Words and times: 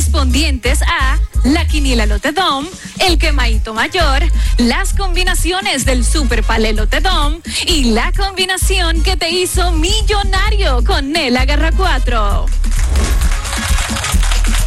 correspondientes 0.00 0.80
a 0.80 1.18
la 1.44 1.66
quiniela 1.66 2.06
Lotedom, 2.06 2.66
el 3.00 3.18
quemaito 3.18 3.74
mayor, 3.74 4.22
las 4.56 4.94
combinaciones 4.94 5.84
del 5.84 6.06
Super 6.06 6.42
Palé 6.42 6.72
Lotedom 6.72 7.38
y 7.66 7.92
la 7.92 8.10
combinación 8.12 9.02
que 9.02 9.18
te 9.18 9.28
hizo 9.28 9.72
millonario 9.72 10.82
con 10.86 11.14
el 11.14 11.36
Agarra 11.36 11.72
4. 11.72 12.46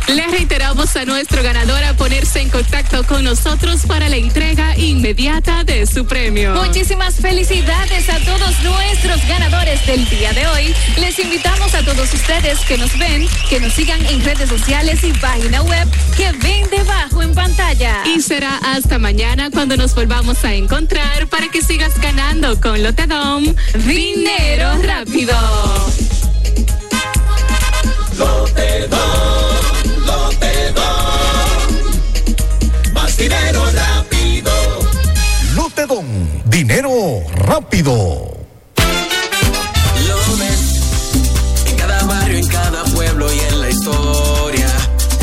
Le 0.08 0.28
reiteramos 0.28 0.96
a 0.96 1.06
nuestro 1.06 1.42
ganador 1.42 1.84
a 1.84 1.94
ponerse 1.96 2.42
en 2.42 2.50
contacto 2.50 3.04
con 3.06 3.24
nosotros 3.24 3.82
para 3.88 4.10
la 4.10 4.18
entrega 4.18 4.78
inmediata 4.78 5.64
de 5.64 5.86
su 5.88 6.06
premio. 6.06 6.54
Muchísimas 6.54 7.16
felicidades 7.16 8.10
a 8.10 8.20
todos 8.20 8.60
nuestros 8.62 9.26
ganadores 9.28 9.86
del 9.86 10.08
día 10.10 10.34
de 10.34 10.48
hoy. 10.48 10.76
Les 10.98 11.18
invitamos 11.20 11.74
a 11.74 11.84
todos 11.84 12.14
ustedes 12.14 12.60
que 12.62 12.78
nos 12.78 12.98
ven, 12.98 13.28
que 13.50 13.60
nos 13.60 13.74
sigan 13.74 14.06
en 14.06 14.24
redes 14.24 14.50
sociales 14.50 15.04
y 15.04 15.14
página 15.14 15.62
web 15.64 15.88
que 16.16 16.32
ven 16.34 16.70
debajo 16.70 17.22
en 17.22 17.34
pantalla. 17.34 18.04
Y 18.06 18.22
será 18.22 18.58
hasta 18.58 19.00
mañana 19.00 19.50
cuando 19.52 19.78
nos 19.78 19.96
volvamos 19.96 20.44
a 20.44 20.54
encontrar 20.54 21.28
para 21.28 21.48
que 21.50 21.62
sigas 21.62 22.00
ganando 22.00 22.60
con 22.60 22.84
Lotedom. 22.84 23.54
Dinero 23.86 24.82
rápido. 24.84 25.36
Lotedom. 28.18 29.43
Más 32.94 33.18
dinero 33.18 33.64
rápido. 33.74 34.52
Lotedom. 35.56 36.06
Dinero 36.46 37.24
rápido. 37.36 37.94
Lo 40.08 40.38
ves 40.38 41.66
en 41.68 41.76
cada 41.76 42.04
barrio, 42.04 42.38
en 42.38 42.48
cada 42.48 42.84
pueblo 42.86 43.32
y 43.34 43.40
en 43.40 43.62
la 43.62 43.70
historia. 43.70 44.68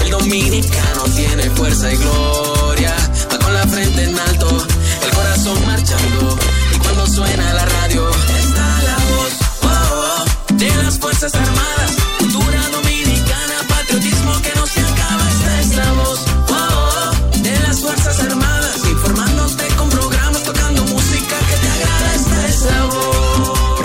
El 0.05 0.11
dominicano 0.11 1.05
tiene 1.15 1.51
fuerza 1.51 1.93
y 1.93 1.97
gloria. 1.97 2.95
Va 3.33 3.39
con 3.39 3.55
la 3.55 3.67
frente 3.67 4.05
en 4.05 4.19
alto, 4.19 4.67
el 5.05 5.11
corazón 5.11 5.67
marchando. 5.67 6.39
Y 6.75 6.79
cuando 6.79 7.07
suena 7.07 7.55
la 7.55 7.65
radio, 7.65 8.11
está 8.11 8.83
la 8.83 8.97
voz 9.11 9.33
oh, 9.63 9.69
oh, 9.69 10.55
de 10.55 10.83
las 10.83 10.99
Fuerzas 10.99 11.35
Armadas. 11.35 12.00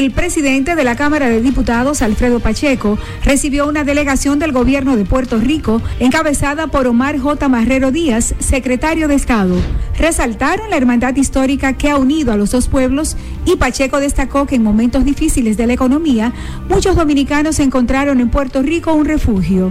El 0.00 0.12
presidente 0.12 0.76
de 0.76 0.82
la 0.82 0.96
Cámara 0.96 1.28
de 1.28 1.42
Diputados, 1.42 2.00
Alfredo 2.00 2.40
Pacheco, 2.40 2.98
recibió 3.22 3.68
una 3.68 3.84
delegación 3.84 4.38
del 4.38 4.50
gobierno 4.50 4.96
de 4.96 5.04
Puerto 5.04 5.36
Rico 5.38 5.82
encabezada 5.98 6.68
por 6.68 6.86
Omar 6.86 7.18
J. 7.18 7.50
Marrero 7.50 7.90
Díaz, 7.90 8.34
secretario 8.38 9.08
de 9.08 9.16
Estado. 9.16 9.56
Resaltaron 9.98 10.70
la 10.70 10.78
hermandad 10.78 11.14
histórica 11.16 11.74
que 11.74 11.90
ha 11.90 11.98
unido 11.98 12.32
a 12.32 12.38
los 12.38 12.50
dos 12.50 12.68
pueblos 12.68 13.18
y 13.44 13.56
Pacheco 13.56 14.00
destacó 14.00 14.46
que 14.46 14.54
en 14.54 14.62
momentos 14.62 15.04
difíciles 15.04 15.58
de 15.58 15.66
la 15.66 15.74
economía, 15.74 16.32
muchos 16.70 16.96
dominicanos 16.96 17.60
encontraron 17.60 18.20
en 18.20 18.30
Puerto 18.30 18.62
Rico 18.62 18.94
un 18.94 19.04
refugio. 19.04 19.70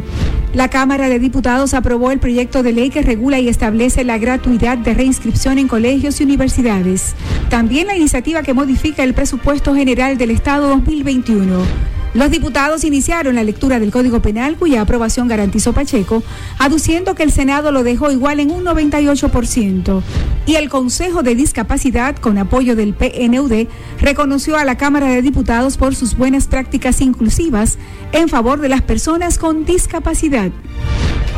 La 0.54 0.68
Cámara 0.68 1.10
de 1.10 1.20
Diputados 1.20 1.76
aprobó 1.76 2.10
el 2.10 2.20
proyecto 2.20 2.64
de 2.64 2.74
ley 2.74 2.90
que 2.90 3.04
regula 3.04 3.40
y 3.40 3.50
establece 3.50 4.04
la 4.04 4.18
gratuidad 4.18 4.80
de 4.80 4.96
reinscripción 4.96 5.60
en 5.60 5.68
colegios 5.68 6.20
y 6.20 6.24
universidades. 6.24 7.14
También 7.50 7.86
la 7.86 7.96
iniciativa 7.96 8.42
que 8.42 8.56
modifica 8.56 9.04
el 9.04 9.14
presupuesto 9.14 9.76
general 9.76 10.18
del 10.18 10.32
Estado 10.32 10.70
2021. 10.70 11.99
Los 12.14 12.32
diputados 12.32 12.84
iniciaron 12.84 13.36
la 13.36 13.44
lectura 13.44 13.80
del 13.80 13.92
Código 13.92 14.22
Penal 14.22 14.56
cuya 14.56 14.82
aprobación 14.82 15.28
garantizó 15.28 15.74
Pacheco, 15.74 16.24
aduciendo 16.58 17.14
que 17.16 17.24
el 17.24 17.32
Senado 17.32 17.72
lo 17.72 17.84
dejó 17.84 18.12
igual 18.12 18.40
en 18.40 18.52
un 18.52 18.64
98%. 18.64 20.02
Y 20.46 20.56
el 20.56 20.70
Consejo 20.70 21.22
de 21.22 21.36
Discapacidad, 21.36 22.16
con 22.18 22.38
apoyo 22.38 22.76
del 22.76 22.94
PNUD, 22.94 23.68
reconoció 24.02 24.58
a 24.58 24.66
la 24.66 24.78
Cámara 24.78 25.08
de 25.08 25.22
Diputados 25.22 25.78
por 25.78 25.96
sus 25.96 26.18
buenas 26.18 26.48
prácticas 26.48 27.02
inclusivas 27.02 27.78
en 28.12 28.28
favor 28.28 28.60
de 28.60 28.70
las 28.70 28.82
personas 28.82 29.38
con 29.38 29.66
discapacidad. 29.66 30.50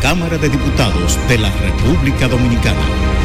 Cámara 0.02 0.38
de 0.38 0.50
Diputados 0.50 1.20
de 1.28 1.38
la 1.38 1.52
República 1.52 2.28
Dominicana. 2.28 3.21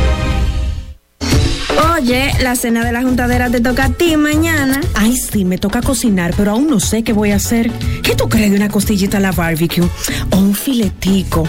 Oye, 1.97 2.31
la 2.43 2.55
cena 2.57 2.85
de 2.85 2.93
la 2.93 3.01
juntadera 3.01 3.49
te 3.49 3.59
toca 3.63 3.87
a 3.87 3.89
ti 3.89 4.19
mañana. 4.19 4.83
Ay, 4.93 5.17
sí, 5.17 5.47
me 5.47 5.57
toca 5.57 5.81
cocinar, 5.81 6.35
pero 6.37 6.51
aún 6.51 6.69
no 6.69 6.79
sé 6.79 7.03
qué 7.03 7.15
voy 7.15 7.31
a 7.31 7.37
hacer. 7.37 7.71
¿Qué 8.03 8.15
tú 8.15 8.29
crees 8.29 8.51
de 8.51 8.59
una 8.59 8.69
costillita 8.69 9.17
a 9.17 9.21
la 9.21 9.33
barbecue? 9.33 9.83
O 10.31 10.37
un 10.37 10.55
filetico. 10.55 11.49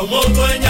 como 0.00 0.18
dueña 0.32 0.69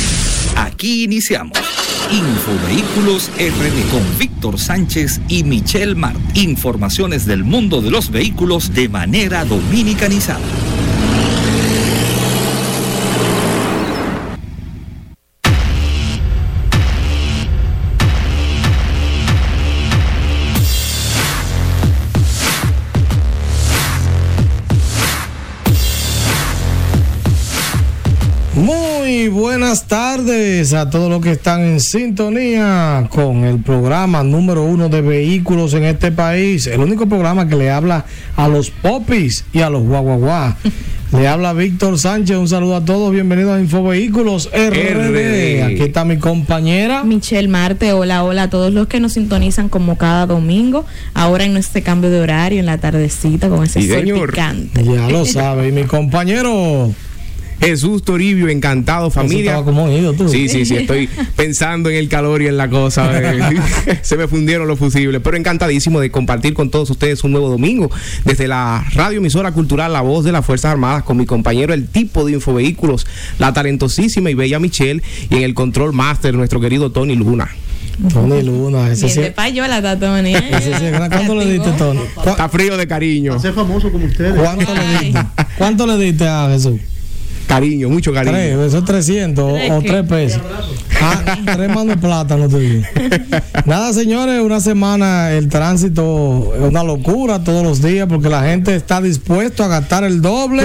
Aquí 0.55 1.03
iniciamos. 1.03 1.57
Infovehículos 2.11 3.29
RD 3.37 3.91
con 3.91 4.19
Víctor 4.19 4.59
Sánchez 4.59 5.21
y 5.27 5.43
Michelle 5.43 5.95
Mart. 5.95 6.19
Informaciones 6.35 7.25
del 7.25 7.43
mundo 7.43 7.81
de 7.81 7.91
los 7.91 8.11
vehículos 8.11 8.73
de 8.73 8.89
manera 8.89 9.45
dominicanizada. 9.45 10.39
Buenas 29.51 29.85
tardes 29.85 30.73
a 30.73 30.89
todos 30.89 31.09
los 31.09 31.21
que 31.21 31.31
están 31.31 31.59
en 31.61 31.81
sintonía 31.81 33.05
con 33.09 33.43
el 33.43 33.59
programa 33.59 34.23
número 34.23 34.63
uno 34.63 34.87
de 34.87 35.01
vehículos 35.01 35.73
en 35.73 35.83
este 35.83 36.09
país. 36.09 36.67
El 36.67 36.79
único 36.79 37.05
programa 37.05 37.49
que 37.49 37.57
le 37.57 37.69
habla 37.69 38.05
a 38.37 38.47
los 38.47 38.69
popis 38.71 39.43
y 39.51 39.59
a 39.59 39.69
los 39.69 39.83
guaguaguá. 39.83 40.55
Le 41.11 41.27
habla 41.27 41.51
Víctor 41.51 41.99
Sánchez. 41.99 42.37
Un 42.37 42.47
saludo 42.47 42.77
a 42.77 42.85
todos. 42.85 43.11
Bienvenidos 43.11 43.57
a 43.57 43.59
Infovehículos 43.59 44.49
RD. 44.53 45.61
Aquí 45.65 45.81
está 45.81 46.05
mi 46.05 46.15
compañera. 46.15 47.03
Michelle 47.03 47.49
Marte, 47.49 47.91
hola, 47.91 48.23
hola 48.23 48.43
a 48.43 48.49
todos 48.49 48.71
los 48.71 48.87
que 48.87 49.01
nos 49.01 49.11
sintonizan 49.11 49.67
como 49.67 49.97
cada 49.97 50.25
domingo, 50.25 50.85
ahora 51.13 51.43
en 51.43 51.57
este 51.57 51.81
cambio 51.81 52.09
de 52.09 52.21
horario, 52.21 52.61
en 52.61 52.65
la 52.65 52.77
tardecita, 52.77 53.49
con 53.49 53.65
ese 53.65 53.81
Sí, 53.81 53.89
sol 53.89 53.97
señor. 53.99 54.29
picante. 54.29 54.85
Ya 54.85 55.09
lo 55.09 55.25
sabe. 55.25 55.67
Y 55.67 55.71
mi 55.73 55.83
compañero. 55.83 56.93
Jesús 57.61 58.03
Toribio, 58.03 58.49
encantado, 58.49 59.11
familia. 59.11 59.51
estaba 59.51 59.65
como 59.65 59.89
ido, 59.89 60.13
tú. 60.13 60.27
Sí, 60.27 60.49
sí, 60.49 60.65
sí, 60.65 60.77
estoy 60.77 61.07
pensando 61.35 61.89
en 61.89 61.95
el 61.97 62.09
calor 62.09 62.41
y 62.41 62.47
en 62.47 62.57
la 62.57 62.69
cosa. 62.69 63.09
eh. 63.13 63.99
Se 64.01 64.17
me 64.17 64.27
fundieron 64.27 64.67
los 64.67 64.79
fusibles, 64.79 65.21
pero 65.23 65.37
encantadísimo 65.37 65.99
de 65.99 66.09
compartir 66.09 66.53
con 66.55 66.71
todos 66.71 66.89
ustedes 66.89 67.23
un 67.23 67.31
nuevo 67.31 67.49
domingo 67.49 67.89
desde 68.25 68.47
la 68.47 68.83
radio 68.95 69.19
emisora 69.19 69.51
cultural 69.51 69.93
La 69.93 70.01
Voz 70.01 70.25
de 70.25 70.31
las 70.31 70.45
Fuerzas 70.45 70.71
Armadas 70.71 71.03
con 71.03 71.17
mi 71.17 71.25
compañero, 71.25 71.73
el 71.73 71.87
tipo 71.87 72.25
de 72.25 72.33
infovehículos, 72.33 73.05
la 73.37 73.53
talentosísima 73.53 74.29
y 74.31 74.33
bella 74.33 74.59
Michelle 74.59 75.01
y 75.29 75.35
en 75.35 75.43
el 75.43 75.53
control 75.53 75.93
master, 75.93 76.33
nuestro 76.33 76.59
querido 76.59 76.91
Tony 76.91 77.15
Luna. 77.15 77.47
Tony 78.11 78.41
Luna, 78.41 78.89
ese 78.89 79.09
sí. 79.09 79.21
de 79.21 79.31
payola, 79.31 79.99
Tony. 79.99 80.33
Ese 80.33 80.73
sí, 80.79 80.85
¿Cuánto 80.97 81.35
le 81.35 81.45
diste, 81.45 81.71
Tony? 81.73 81.99
Está 82.25 82.49
frío 82.49 82.75
de 82.75 82.87
cariño. 82.87 83.39
Ser 83.39 83.53
famoso 83.53 83.91
como 83.91 84.05
ustedes. 84.05 84.33
¿Cuánto 84.33 84.73
le 84.73 84.99
diste? 84.99 85.25
¿Cuánto 85.57 85.85
le 85.85 85.97
diste 85.97 86.27
a 86.27 86.49
Jesús? 86.51 86.79
Cariño, 87.47 87.89
mucho 87.89 88.13
cariño. 88.13 88.33
Tres, 88.33 88.57
eso 88.59 88.77
es 88.79 88.85
300 88.85 89.43
o- 89.45 89.75
o 89.77 89.81
3 89.81 90.03
pesos. 90.07 90.41
Ah, 91.03 91.37
tres 91.55 91.67
manos 91.69 91.87
de 91.87 91.97
plátano 91.97 92.47
te 92.47 92.59
digo. 92.59 92.83
Nada, 93.65 93.91
señores, 93.91 94.39
una 94.41 94.59
semana 94.59 95.31
el 95.31 95.49
tránsito 95.49 96.53
es 96.55 96.61
una 96.61 96.83
locura 96.83 97.43
todos 97.43 97.63
los 97.63 97.81
días 97.81 98.07
porque 98.07 98.29
la 98.29 98.43
gente 98.43 98.75
está 98.75 99.01
dispuesto 99.01 99.63
a 99.63 99.67
gastar 99.67 100.03
el 100.03 100.21
doble, 100.21 100.63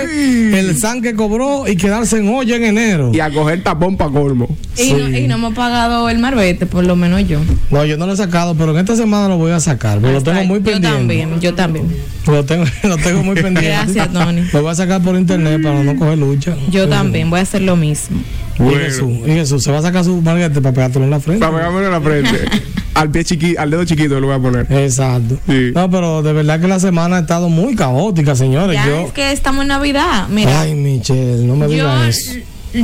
el 0.59 0.79
SAN 0.79 1.01
que 1.03 1.15
cobró 1.15 1.67
y 1.67 1.77
quedarse 1.77 2.19
en 2.19 2.29
olla 2.29 2.55
en 2.57 2.65
enero. 2.65 3.11
Y 3.15 3.21
a 3.21 3.31
coger 3.31 3.63
tapón 3.63 3.97
para 3.97 4.11
colmo. 4.11 4.49
Y, 4.77 4.93
no, 4.93 5.09
y 5.09 5.27
no 5.27 5.37
hemos 5.37 5.55
pagado 5.55 6.09
el 6.11 6.19
marbete, 6.19 6.67
por 6.67 6.85
lo 6.85 6.97
menos 6.97 7.27
yo. 7.27 7.41
No, 7.71 7.85
yo 7.87 7.97
no 7.97 8.07
lo 8.07 8.13
he 8.13 8.17
sacado, 8.17 8.55
pero 8.55 8.73
en 8.73 8.79
esta 8.79 8.95
semana 8.95 9.29
lo 9.29 9.39
voy 9.39 9.53
a 9.53 9.61
sacar, 9.61 9.99
porque 10.01 10.13
lo 10.13 10.23
tengo 10.23 10.45
muy 10.45 10.59
Yo 10.59 10.65
pendiente. 10.65 10.89
también, 10.99 11.41
yo 11.41 11.55
también. 11.55 11.87
Lo 12.27 12.45
tengo, 12.45 12.65
lo 12.83 12.97
tengo 12.99 13.23
muy 13.23 13.37
pendiente. 13.37 13.71
Gracias, 13.71 14.13
Tony. 14.13 14.43
Lo 14.53 14.63
voy 14.63 14.71
a 14.73 14.75
sacar 14.75 15.01
por 15.03 15.17
internet 15.17 15.63
para 15.63 15.83
no 15.83 15.97
coger 15.97 16.19
lucha. 16.19 16.55
Yo 16.71 16.89
también 16.89 17.31
voy 17.31 17.41
a 17.41 17.43
hacer 17.43 17.63
lo 17.63 17.77
mismo. 17.77 18.19
Y 18.59 18.75
Jesús, 18.75 19.13
y 19.27 19.31
Jesús, 19.31 19.63
se 19.63 19.71
va 19.71 19.79
a 19.79 19.83
sacar 19.83 20.05
su 20.05 20.21
marguete 20.23 20.61
para 20.61 20.75
pegártelo 20.75 21.05
en 21.05 21.11
la 21.11 21.21
frente. 21.21 21.45
Para 21.45 21.57
pegármelo 21.57 21.87
en 21.87 21.93
la 21.93 22.01
frente. 22.01 22.45
al 22.95 23.11
pie 23.11 23.25
chiquito, 23.25 23.61
al 23.61 23.71
dedo 23.71 23.85
chiquito 23.85 24.19
lo 24.19 24.29
voy 24.29 24.37
a 24.37 24.41
poner. 24.41 24.67
Exacto. 24.71 25.39
No, 25.75 25.91
pero 25.91 26.23
de 26.23 26.33
verdad 26.33 26.61
que 26.61 26.69
la 26.69 26.81
semana 26.81 27.19
ha 27.19 27.21
estado 27.21 27.49
muy 27.49 27.77
caótica, 27.77 28.35
señores. 28.35 28.77
Ya 28.77 28.87
yo, 28.87 29.01
es 29.07 29.13
que 29.13 29.33
estamos 29.33 29.63
en 29.63 29.69
Navidad. 29.69 30.29
Mira, 30.29 30.63
ay, 30.63 30.75
Michelle, 30.75 31.45
no 31.45 31.57
me 31.57 31.67
yo, 31.67 31.73
digas 31.73 32.17
eso. 32.17 32.39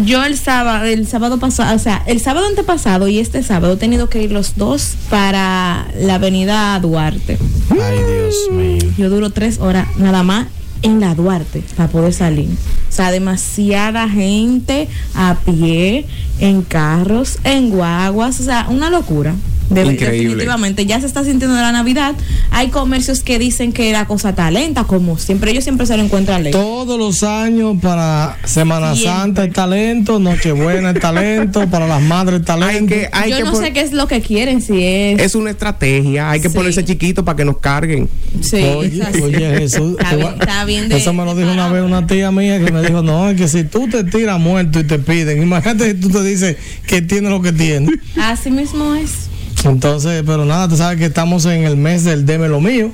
yo 0.05 0.23
el 0.25 0.37
sábado, 0.37 0.85
el 0.85 1.07
sábado 1.07 1.39
pasado, 1.39 1.75
o 1.75 1.79
sea, 1.79 2.03
el 2.07 2.21
sábado 2.21 2.47
antepasado 2.47 3.09
y 3.09 3.19
este 3.19 3.43
sábado 3.43 3.75
he 3.75 3.77
tenido 3.79 4.11
que 4.11 4.23
ir 4.23 4.33
los 4.33 4.57
dos 4.57 4.97
para 5.09 5.87
la 5.99 6.17
avenida 6.17 6.79
Duarte. 6.81 7.39
Ay, 7.71 7.99
Dios 7.99 8.35
mío. 8.51 8.93
Yo 8.99 9.09
duro 9.09 9.31
tres 9.31 9.59
horas 9.61 9.89
nada 9.97 10.23
más 10.23 10.49
en 10.83 11.01
la 11.01 11.15
Duarte 11.15 11.63
para 11.77 11.89
poder 11.89 12.13
salir. 12.13 12.51
O 12.89 12.93
sea, 12.93 13.11
demasiada 13.11 14.09
gente 14.09 14.89
a 15.15 15.37
pie, 15.45 16.07
en 16.39 16.63
carros, 16.63 17.39
en 17.45 17.71
guaguas, 17.71 18.41
o 18.41 18.45
sea, 18.45 18.67
una 18.69 18.91
locura. 18.91 19.35
De-. 19.71 19.85
Definitivamente, 19.85 20.87
ya 20.87 21.01
se 21.01 21.07
está 21.07 21.25
sintiendo 21.25 21.57
la 21.57 21.73
Navidad. 21.73 22.15
Hay 22.51 22.69
comercios 22.69 23.23
que 23.23 23.39
dicen 23.39 23.73
que 23.73 23.93
la 23.93 24.07
cosa 24.07 24.31
está 24.31 24.51
lenta, 24.51 24.85
como 24.85 25.19
siempre, 25.19 25.51
ellos 25.51 25.65
siempre 25.65 25.87
se 25.87 25.97
lo 25.97 26.03
encuentran 26.03 26.43
lento. 26.43 26.59
Todos 26.59 26.99
los 26.99 27.23
años 27.23 27.77
para 27.81 28.37
Semana 28.45 28.95
Siempre. 28.95 29.13
Santa 29.21 29.45
es 29.45 29.53
talento, 29.53 30.19
Nochebuena 30.19 30.91
es 30.91 31.01
talento, 31.01 31.67
para 31.71 31.87
las 31.87 32.03
madres 32.03 32.41
es 32.41 32.47
talento. 32.47 32.95
Yo 33.29 33.45
no 33.45 33.55
sé 33.55 33.73
qué 33.73 33.81
es 33.81 33.93
lo 33.93 34.07
que 34.07 34.21
quieren, 34.21 34.61
si 34.61 34.83
es... 34.85 35.21
Es 35.21 35.35
una 35.35 35.51
estrategia, 35.51 36.31
hay 36.31 36.41
que 36.41 36.49
Sí. 36.51 36.55
ponerse 36.55 36.85
chiquito 36.85 37.25
para 37.25 37.37
que 37.37 37.45
nos 37.45 37.59
carguen. 37.59 38.09
Sí, 38.43 38.57
Oye, 38.63 39.59
Jesús. 39.59 39.97
Está 39.99 40.17
bien, 40.17 40.35
está 40.41 40.65
bien 40.65 40.89
de- 40.89 40.97
Eso 40.99 41.13
me 41.13 41.25
lo 41.25 41.35
dijo 41.35 41.51
una 41.51 41.69
vez 41.69 41.83
una 41.83 42.07
tía 42.07 42.31
mía 42.31 42.63
que 42.65 42.71
me 42.73 42.83
dijo, 42.83 43.03
no, 43.03 43.29
es 43.31 43.37
que 43.37 43.49
si 43.49 43.65
tú 43.65 43.89
te 43.89 44.05
tiras 44.05 44.39
muerto 44.39 44.81
y 44.81 44.85
te 44.85 44.99
piden, 44.99 45.43
imagínate 45.43 45.93
si 45.93 45.95
tú 46.01 46.11
te 46.11 46.23
dices 46.23 46.57
que 46.87 47.01
tiene 47.03 47.31
lo 47.31 47.41
que 47.41 47.53
tiene. 47.53 47.91
Así 48.21 48.51
mismo 48.51 48.95
es. 48.95 49.31
Entonces, 49.65 50.23
pero 50.27 50.45
nada, 50.45 50.69
tú 50.69 50.77
sabes 50.77 50.99
que 50.99 51.07
estamos 51.07 51.45
en 51.47 51.65
el 51.65 51.77
mes 51.77 52.05
del 52.05 52.27
deme 52.27 52.49
lo 52.49 52.61
mío. 52.61 52.91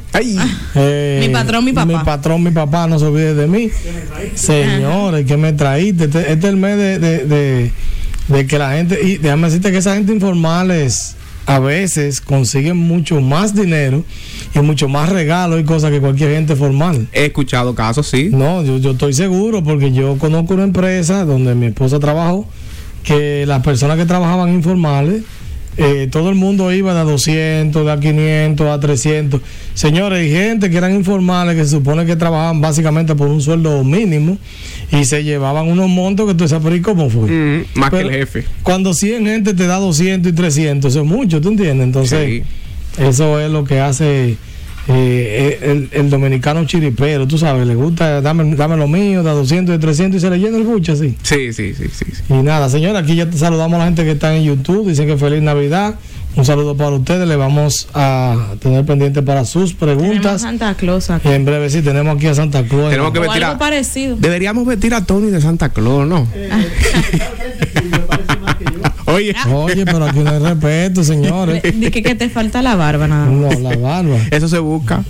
Eh, 0.74 1.24
Mi 1.26 1.32
patrón, 1.32 1.64
mi 1.64 1.72
papá. 1.72 1.86
Mi 1.86 2.04
patrón, 2.04 2.42
mi 2.42 2.50
papá, 2.50 2.86
no 2.86 2.98
se 2.98 3.06
olvide 3.06 3.34
de 3.34 3.46
mí. 3.46 3.70
Señores, 4.34 5.26
que 5.26 5.36
me 5.36 5.52
traíste. 5.52 6.04
Este, 6.04 6.20
este 6.20 6.32
es 6.34 6.44
el 6.44 6.56
mes 6.56 6.76
de, 6.76 6.98
de, 6.98 7.24
de- 7.24 7.72
de 8.28 8.46
que 8.46 8.58
la 8.58 8.72
gente, 8.72 8.98
y 9.02 9.16
déjame 9.16 9.46
decirte 9.46 9.72
que 9.72 9.78
esa 9.78 9.94
gente 9.94 10.12
informales 10.12 11.16
a 11.46 11.58
veces 11.60 12.20
consiguen 12.20 12.76
mucho 12.76 13.22
más 13.22 13.54
dinero 13.54 14.04
y 14.54 14.58
mucho 14.58 14.86
más 14.86 15.08
regalos 15.08 15.58
y 15.58 15.64
cosas 15.64 15.90
que 15.90 15.98
cualquier 15.98 16.32
gente 16.32 16.54
formal. 16.54 17.08
He 17.14 17.24
escuchado 17.26 17.74
casos, 17.74 18.06
sí. 18.06 18.28
No, 18.30 18.62
yo, 18.62 18.76
yo 18.76 18.90
estoy 18.90 19.14
seguro 19.14 19.64
porque 19.64 19.92
yo 19.92 20.18
conozco 20.18 20.52
una 20.52 20.64
empresa 20.64 21.24
donde 21.24 21.54
mi 21.54 21.66
esposa 21.68 21.98
trabajó 22.00 22.46
que 23.02 23.46
las 23.46 23.62
personas 23.62 23.96
que 23.96 24.04
trabajaban 24.04 24.52
informales, 24.52 25.22
eh, 25.80 26.08
todo 26.10 26.28
el 26.28 26.34
mundo 26.34 26.72
iba 26.72 26.92
de 26.92 27.00
a 27.00 27.04
200, 27.04 27.84
de 27.84 27.92
a 27.92 28.00
500, 28.00 28.66
a 28.66 28.80
300. 28.80 29.40
Señores, 29.74 30.18
hay 30.18 30.30
gente 30.30 30.70
que 30.70 30.76
eran 30.76 30.92
informales 30.92 31.54
que 31.54 31.62
se 31.62 31.70
supone 31.70 32.04
que 32.04 32.16
trabajaban 32.16 32.60
básicamente 32.60 33.14
por 33.14 33.28
un 33.28 33.40
sueldo 33.40 33.84
mínimo 33.84 34.38
y 34.90 35.04
se 35.04 35.22
llevaban 35.22 35.68
unos 35.68 35.88
montos 35.88 36.26
que 36.26 36.34
tú 36.34 36.48
sabes, 36.48 36.64
pero 36.64 36.74
¿y 36.74 36.80
cómo 36.80 37.08
fue? 37.08 37.30
Mm, 37.30 37.64
más 37.74 37.90
Pero 37.90 38.08
que 38.08 38.14
el 38.16 38.20
jefe. 38.20 38.44
Cuando 38.64 38.92
100 38.92 39.24
gente 39.24 39.54
te 39.54 39.68
da 39.68 39.76
200 39.76 40.32
y 40.32 40.34
300, 40.34 40.90
eso 40.90 41.02
es 41.02 41.06
mucho, 41.06 41.40
¿tú 41.40 41.50
entiendes? 41.50 41.86
Entonces, 41.86 42.42
eso 42.98 43.38
es 43.38 43.48
lo 43.48 43.62
que 43.62 43.78
hace 43.78 44.36
eh, 44.88 45.58
el, 45.60 45.88
el 45.92 46.10
dominicano 46.10 46.64
chiripero, 46.64 47.26
tú 47.26 47.36
sabes, 47.36 47.66
le 47.66 47.74
gusta, 47.74 48.22
dame, 48.22 48.54
dame 48.56 48.76
lo 48.76 48.88
mío, 48.88 49.22
da 49.22 49.32
200 49.32 49.76
y 49.76 49.78
300 49.78 50.18
y 50.18 50.20
se 50.20 50.30
le 50.30 50.38
llena 50.38 50.56
el 50.56 50.64
buche 50.64 50.92
así. 50.92 51.14
Sí, 51.22 51.52
sí, 51.52 51.74
sí, 51.74 51.88
sí. 51.92 52.06
sí. 52.10 52.22
Y 52.30 52.42
nada, 52.42 52.70
señora, 52.70 53.00
aquí 53.00 53.14
ya 53.14 53.28
te 53.28 53.36
saludamos 53.36 53.76
a 53.76 53.78
la 53.80 53.84
gente 53.84 54.04
que 54.04 54.12
está 54.12 54.34
en 54.34 54.44
YouTube, 54.44 54.88
dicen 54.88 55.06
que 55.06 55.16
feliz 55.16 55.42
Navidad. 55.42 55.96
Un 56.36 56.44
saludo 56.44 56.76
para 56.76 56.90
ustedes, 56.90 57.26
le 57.26 57.34
vamos 57.36 57.88
a 57.94 58.54
tener 58.60 58.86
pendiente 58.86 59.22
para 59.22 59.44
sus 59.44 59.76
Tenemos 59.76 60.02
preguntas. 60.02 60.42
Santa 60.42 60.72
Claus 60.74 61.10
aquí. 61.10 61.28
En 61.28 61.44
breve 61.44 61.68
sí, 61.68 61.82
tenemos 61.82 62.16
aquí 62.16 62.28
a 62.28 62.34
Santa 62.34 62.62
Claus. 62.62 62.90
Tenemos 62.90 63.12
que 63.12 63.18
vestir 63.18 63.42
algo 63.42 63.56
a, 63.56 63.58
parecido. 63.58 64.16
Deberíamos 64.16 64.64
vestir 64.64 64.94
a 64.94 65.04
Tony 65.04 65.30
de 65.30 65.40
Santa 65.40 65.70
Claus, 65.70 66.06
¿no? 66.06 66.28
Oye. 69.08 69.34
Oye, 69.52 69.84
pero 69.84 70.04
aquí 70.04 70.18
no 70.20 70.30
hay 70.30 70.38
respeto, 70.38 71.02
señores. 71.04 71.62
De 71.62 71.90
que, 71.90 72.02
que 72.02 72.14
te 72.14 72.28
falta 72.28 72.62
la 72.62 72.76
barba 72.76 73.08
nada 73.08 73.26
más. 73.26 73.58
No, 73.58 73.70
la 73.70 73.76
barba. 73.76 74.18
Eso 74.30 74.48
se 74.48 74.58
busca. 74.58 75.04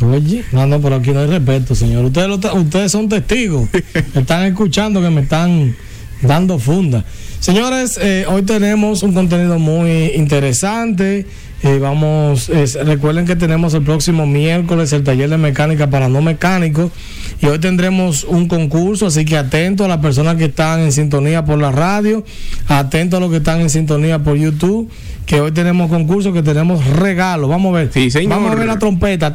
Oye, 0.00 0.44
no, 0.52 0.66
no, 0.66 0.80
pero 0.80 0.96
aquí 0.96 1.10
no 1.10 1.20
hay 1.20 1.26
respeto, 1.26 1.74
señor. 1.74 2.04
Ustedes, 2.04 2.28
lo 2.28 2.36
ustedes 2.36 2.92
son 2.92 3.08
testigos. 3.08 3.68
Me 4.14 4.20
están 4.20 4.44
escuchando 4.44 5.02
que 5.02 5.10
me 5.10 5.22
están 5.22 5.76
dando 6.22 6.58
funda. 6.58 7.04
Señores, 7.40 7.98
eh, 8.00 8.24
hoy 8.28 8.42
tenemos 8.42 9.02
un 9.02 9.12
contenido 9.12 9.58
muy 9.58 10.12
interesante. 10.14 11.26
Eh, 11.62 11.78
vamos, 11.80 12.50
recuerden 12.84 13.26
que 13.26 13.34
tenemos 13.34 13.74
el 13.74 13.82
próximo 13.82 14.26
miércoles 14.26 14.92
el 14.92 15.02
taller 15.02 15.28
de 15.28 15.38
mecánica 15.38 15.90
para 15.90 16.08
no 16.08 16.22
mecánicos 16.22 16.92
y 17.40 17.46
hoy 17.46 17.58
tendremos 17.58 18.24
un 18.24 18.48
concurso, 18.48 19.06
así 19.06 19.24
que 19.24 19.36
atento 19.36 19.84
a 19.84 19.88
las 19.88 19.98
personas 19.98 20.36
que 20.36 20.46
están 20.46 20.80
en 20.80 20.92
sintonía 20.92 21.44
por 21.44 21.58
la 21.58 21.70
radio, 21.70 22.24
atento 22.66 23.16
a 23.16 23.20
los 23.20 23.30
que 23.30 23.36
están 23.36 23.60
en 23.60 23.70
sintonía 23.70 24.18
por 24.20 24.36
YouTube, 24.36 24.90
que 25.28 25.40
hoy 25.40 25.52
tenemos 25.52 25.90
concurso, 25.90 26.32
que 26.32 26.42
tenemos 26.42 26.84
regalos. 26.86 27.50
Vamos 27.50 27.74
a 27.74 27.78
ver. 27.78 27.92
señor. 28.10 28.30
Vamos 28.30 28.52
a 28.52 28.54
ver 28.54 28.66
la 28.66 28.78
trompeta. 28.78 29.32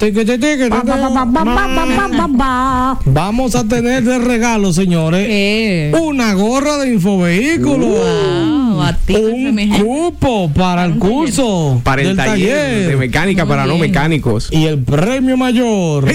Vamos 3.05 3.55
a 3.55 3.63
tener 3.65 4.03
de 4.03 4.17
regalo, 4.17 4.73
señores, 4.73 5.93
una 5.93 6.33
gorra 6.33 6.77
de 6.79 6.93
infovehículos. 6.93 7.99
un 9.07 9.69
cupo 9.79 10.51
para 10.51 10.85
el 10.85 10.97
curso 10.97 11.79
Para 11.83 12.01
el 12.01 12.12
taller 12.15 12.87
de 12.89 12.95
mecánica 12.97 13.45
para 13.45 13.65
no 13.65 13.77
mecánicos. 13.77 14.49
Y 14.51 14.65
el 14.65 14.79
premio 14.79 15.37
mayor, 15.37 16.05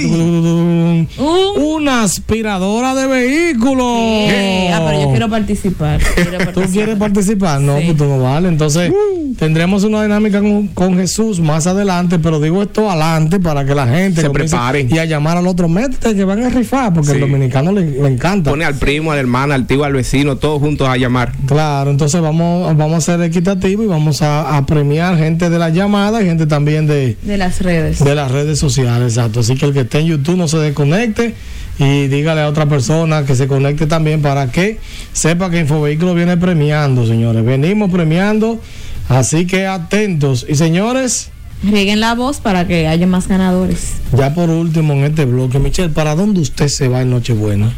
una 1.57 2.03
aspiradora 2.03 2.95
de 2.95 3.07
vehículos. 3.07 3.87
Eh, 4.31 4.71
ah, 4.73 4.83
pero 4.87 5.03
yo 5.03 5.11
quiero 5.11 5.29
participar. 5.29 6.01
Quiero 6.15 6.53
¿Tú 6.53 6.63
quieres 6.73 6.97
participar? 6.97 7.61
No, 7.61 7.75
pues 7.75 7.97
tú 7.97 8.05
no 8.05 8.21
vale. 8.23 8.49
Entonces, 8.49 8.91
Uh. 8.91 9.35
tendremos 9.39 9.85
una 9.85 10.03
dinámica 10.03 10.41
con, 10.41 10.69
con 10.69 10.97
Jesús 10.97 11.41
más 11.41 11.67
adelante, 11.67 12.19
pero 12.19 12.41
digo 12.41 12.63
esto 12.63 12.91
adelante 12.91 13.39
para 13.41 13.65
que 13.65 13.75
la 13.75 13.87
gente 13.87 14.23
Se 14.23 14.31
prepare. 14.31 14.87
y 14.91 14.99
a 14.99 15.05
llamar 15.05 15.37
al 15.37 15.47
otro 15.47 15.69
métete 15.69 16.15
que 16.15 16.25
van 16.25 16.43
a 16.43 16.49
rifar, 16.49 16.93
porque 16.95 17.13
Sí. 17.13 17.19
dominicano 17.19 17.73
le, 17.73 17.83
le 17.91 18.09
encanta. 18.09 18.51
Pone 18.51 18.65
al 18.65 18.75
primo, 18.77 19.13
al 19.13 19.19
hermano, 19.19 19.55
al 19.55 19.67
tío, 19.67 19.85
al 19.85 19.93
vecino, 19.93 20.37
todos 20.37 20.61
juntos 20.61 20.89
a 20.89 20.97
llamar. 20.97 21.33
Claro, 21.47 21.91
entonces 21.91 22.21
vamos, 22.21 22.77
vamos 22.77 22.97
a 22.97 23.01
ser 23.01 23.23
equitativos 23.23 23.85
y 23.85 23.89
vamos 23.89 24.23
a, 24.23 24.57
a 24.57 24.67
premiar 24.67 25.17
gente 25.19 25.51
de 25.51 25.59
la 25.59 25.71
llamada 25.89 26.23
gente 26.23 26.47
también 26.47 26.87
de, 26.87 27.17
De 27.23 27.39
las 27.39 27.61
redes. 27.61 28.05
de 28.05 28.15
las 28.15 28.31
redes 28.31 28.59
sociales, 28.59 29.17
exacto. 29.17 29.41
Así 29.41 29.55
que 29.57 29.67
el 29.67 29.73
que 29.73 29.81
esté 29.81 30.01
en 30.01 30.07
YouTube 30.07 30.37
no 30.37 30.47
se 30.49 30.59
desconecte 30.59 31.35
y 31.79 32.09
dígale 32.09 32.43
a 32.43 32.49
otra 32.49 32.67
persona 32.67 33.25
que 33.25 33.35
se 33.35 33.47
conecte 33.49 33.87
también 33.87 34.21
para 34.21 34.51
que 34.53 34.79
sepa 35.13 35.51
que 35.51 35.61
Infovehículo 35.61 36.15
viene 36.15 36.37
premiando, 36.37 37.07
señores. 37.07 37.45
Venimos 37.45 37.91
premiando, 37.91 38.61
así 39.09 39.47
que 39.47 39.67
atentos. 39.67 40.45
Y 40.49 40.55
señores, 40.57 41.31
Rieguen 41.63 41.99
la 41.99 42.15
voz 42.15 42.39
para 42.39 42.69
que 42.69 42.87
haya 42.87 43.07
más 43.09 43.27
ganadores. 43.27 43.95
ya 44.17 44.33
por 44.33 44.49
último 44.49 44.93
en 44.93 45.05
este 45.05 45.25
bloque, 45.25 45.59
Michelle, 45.59 45.89
¿para 45.89 46.15
dónde 46.15 46.41
usted 46.41 46.69
se 46.69 46.87
va 46.87 47.01
en 47.03 47.11
Nochebuena? 47.11 47.73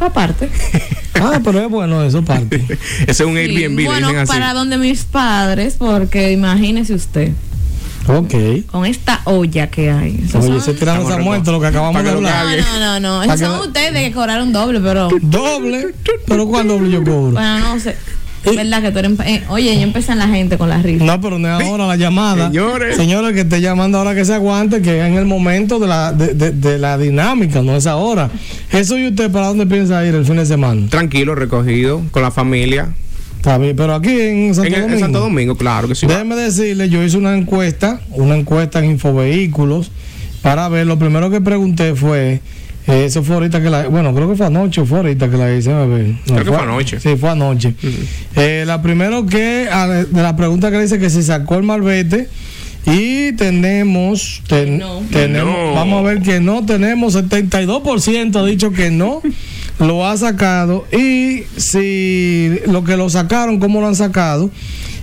Aparte. 0.00 0.48
Ah, 1.16 1.40
pero 1.44 1.60
es 1.60 1.70
bueno 1.70 2.02
eso, 2.02 2.24
parte. 2.24 2.56
Ese 3.06 3.10
es 3.10 3.20
un 3.20 3.34
Sí, 3.34 3.38
Airbnb, 3.38 3.84
bueno, 3.86 4.08
dicen 4.08 4.22
así. 4.22 4.32
para 4.32 4.52
donde 4.52 4.78
mis 4.78 5.04
padres, 5.04 5.76
porque 5.78 6.32
imagínese 6.32 6.92
usted, 6.92 7.30
Ok. 8.08 8.66
con 8.66 8.84
esta 8.84 9.20
olla 9.24 9.68
que 9.70 9.92
hay. 9.92 10.20
Esos 10.26 10.44
Oye, 10.44 10.60
se 10.60 10.74
tiraron 10.74 11.06
esa 11.06 11.18
muerte 11.18 11.52
lo 11.52 11.60
que 11.60 11.68
acabamos 11.68 12.02
de 12.02 12.10
hablar. 12.10 12.44
No, 12.44 12.78
no, 12.80 12.80
no, 12.80 13.00
no. 13.00 13.22
Esos 13.22 13.38
que 13.40 13.46
son 13.46 13.52
la- 13.60 13.64
ustedes 13.64 14.08
que 14.08 14.12
cobraron 14.12 14.52
doble, 14.52 14.80
pero. 14.80 15.08
Doble. 15.22 15.94
¿Pero 16.26 16.46
cuál 16.48 16.66
doble 16.66 16.90
yo 16.90 16.98
cobro? 17.04 17.30
Bueno, 17.30 17.58
no 17.60 17.80
sé. 17.80 17.96
¿Verdad 18.44 18.82
que 18.82 18.90
tú 18.92 18.98
eres. 18.98 19.12
eh, 19.24 19.42
oye, 19.48 19.74
ya 19.76 19.82
empiezan 19.82 20.18
la 20.18 20.28
gente 20.28 20.58
con 20.58 20.68
la 20.68 20.82
risa. 20.82 21.04
No, 21.04 21.20
pero 21.20 21.38
no 21.38 21.58
es 21.60 21.66
ahora 21.66 21.86
la 21.86 21.96
llamada. 21.96 22.46
Señores. 22.48 22.96
Señores, 22.96 23.32
que 23.32 23.40
esté 23.40 23.60
llamando 23.60 23.98
ahora 23.98 24.14
que 24.14 24.24
se 24.24 24.34
aguante, 24.34 24.82
que 24.82 25.00
es 25.00 25.06
en 25.06 25.14
el 25.14 25.24
momento 25.26 25.78
de 25.78 25.86
la, 25.86 26.12
de, 26.12 26.34
de- 26.34 26.50
de 26.52 26.78
la 26.78 26.98
dinámica, 26.98 27.62
no 27.62 27.74
es 27.76 27.86
ahora. 27.86 28.30
Eso 28.72 28.98
y 28.98 29.08
usted, 29.08 29.30
¿para 29.30 29.48
dónde 29.48 29.66
piensa 29.66 30.04
ir 30.06 30.14
el 30.14 30.24
fin 30.24 30.36
de 30.36 30.46
semana? 30.46 30.88
Tranquilo, 30.88 31.34
recogido, 31.34 32.02
con 32.10 32.22
la 32.22 32.30
familia. 32.30 32.88
Está 33.36 33.58
bien, 33.58 33.76
pero 33.76 33.94
aquí 33.94 34.08
en 34.10 34.54
Santo 34.54 34.68
En, 34.68 34.74
en 34.74 34.80
Domingo. 34.82 35.00
Santo 35.00 35.20
Domingo, 35.20 35.56
claro 35.56 35.86
que 35.88 35.94
sí. 35.94 36.06
Déjeme 36.06 36.34
decirle, 36.34 36.88
yo 36.88 37.02
hice 37.02 37.18
una 37.18 37.36
encuesta, 37.36 38.00
una 38.12 38.36
encuesta 38.36 38.78
en 38.78 38.86
Infovehículos, 38.92 39.90
para 40.40 40.68
ver, 40.70 40.86
lo 40.86 40.98
primero 40.98 41.30
que 41.30 41.40
pregunté 41.42 41.94
fue, 41.94 42.40
eh, 42.86 43.04
eso 43.06 43.22
fue 43.22 43.34
ahorita 43.36 43.62
que 43.62 43.70
la, 43.70 43.88
bueno, 43.88 44.14
creo 44.14 44.28
que 44.28 44.36
fue 44.36 44.46
anoche 44.46 44.80
o 44.82 44.86
fue 44.86 44.98
ahorita 44.98 45.30
que 45.30 45.36
la 45.36 45.54
hice, 45.54 45.72
a 45.72 45.84
ver. 45.86 46.06
No, 46.26 46.34
Creo 46.34 46.44
que 46.44 46.52
fue 46.52 46.62
anoche. 46.62 47.00
Sí, 47.00 47.16
fue 47.16 47.30
anoche. 47.30 47.74
Eh, 48.36 48.64
la 48.66 48.82
primero 48.82 49.26
que, 49.26 49.68
de 50.10 50.22
la 50.22 50.36
pregunta 50.36 50.70
que 50.70 50.80
dice 50.80 50.98
que 50.98 51.10
si 51.10 51.22
sacó 51.22 51.56
el 51.56 51.62
malvete, 51.62 52.28
y 52.86 53.32
tenemos, 53.32 54.42
ten- 54.46 54.82
tenemos 55.10 55.54
No. 55.56 55.74
vamos 55.74 56.00
a 56.00 56.02
ver 56.02 56.20
que 56.20 56.38
no, 56.40 56.66
tenemos 56.66 57.14
72% 57.16 58.36
ha 58.36 58.44
dicho 58.44 58.72
que 58.72 58.90
no, 58.90 59.22
lo 59.78 60.06
ha 60.06 60.14
sacado 60.18 60.84
y 60.92 61.44
si 61.56 62.58
lo 62.66 62.84
que 62.84 62.98
lo 62.98 63.08
sacaron, 63.08 63.58
cómo 63.58 63.80
lo 63.80 63.86
han 63.86 63.94
sacado, 63.96 64.50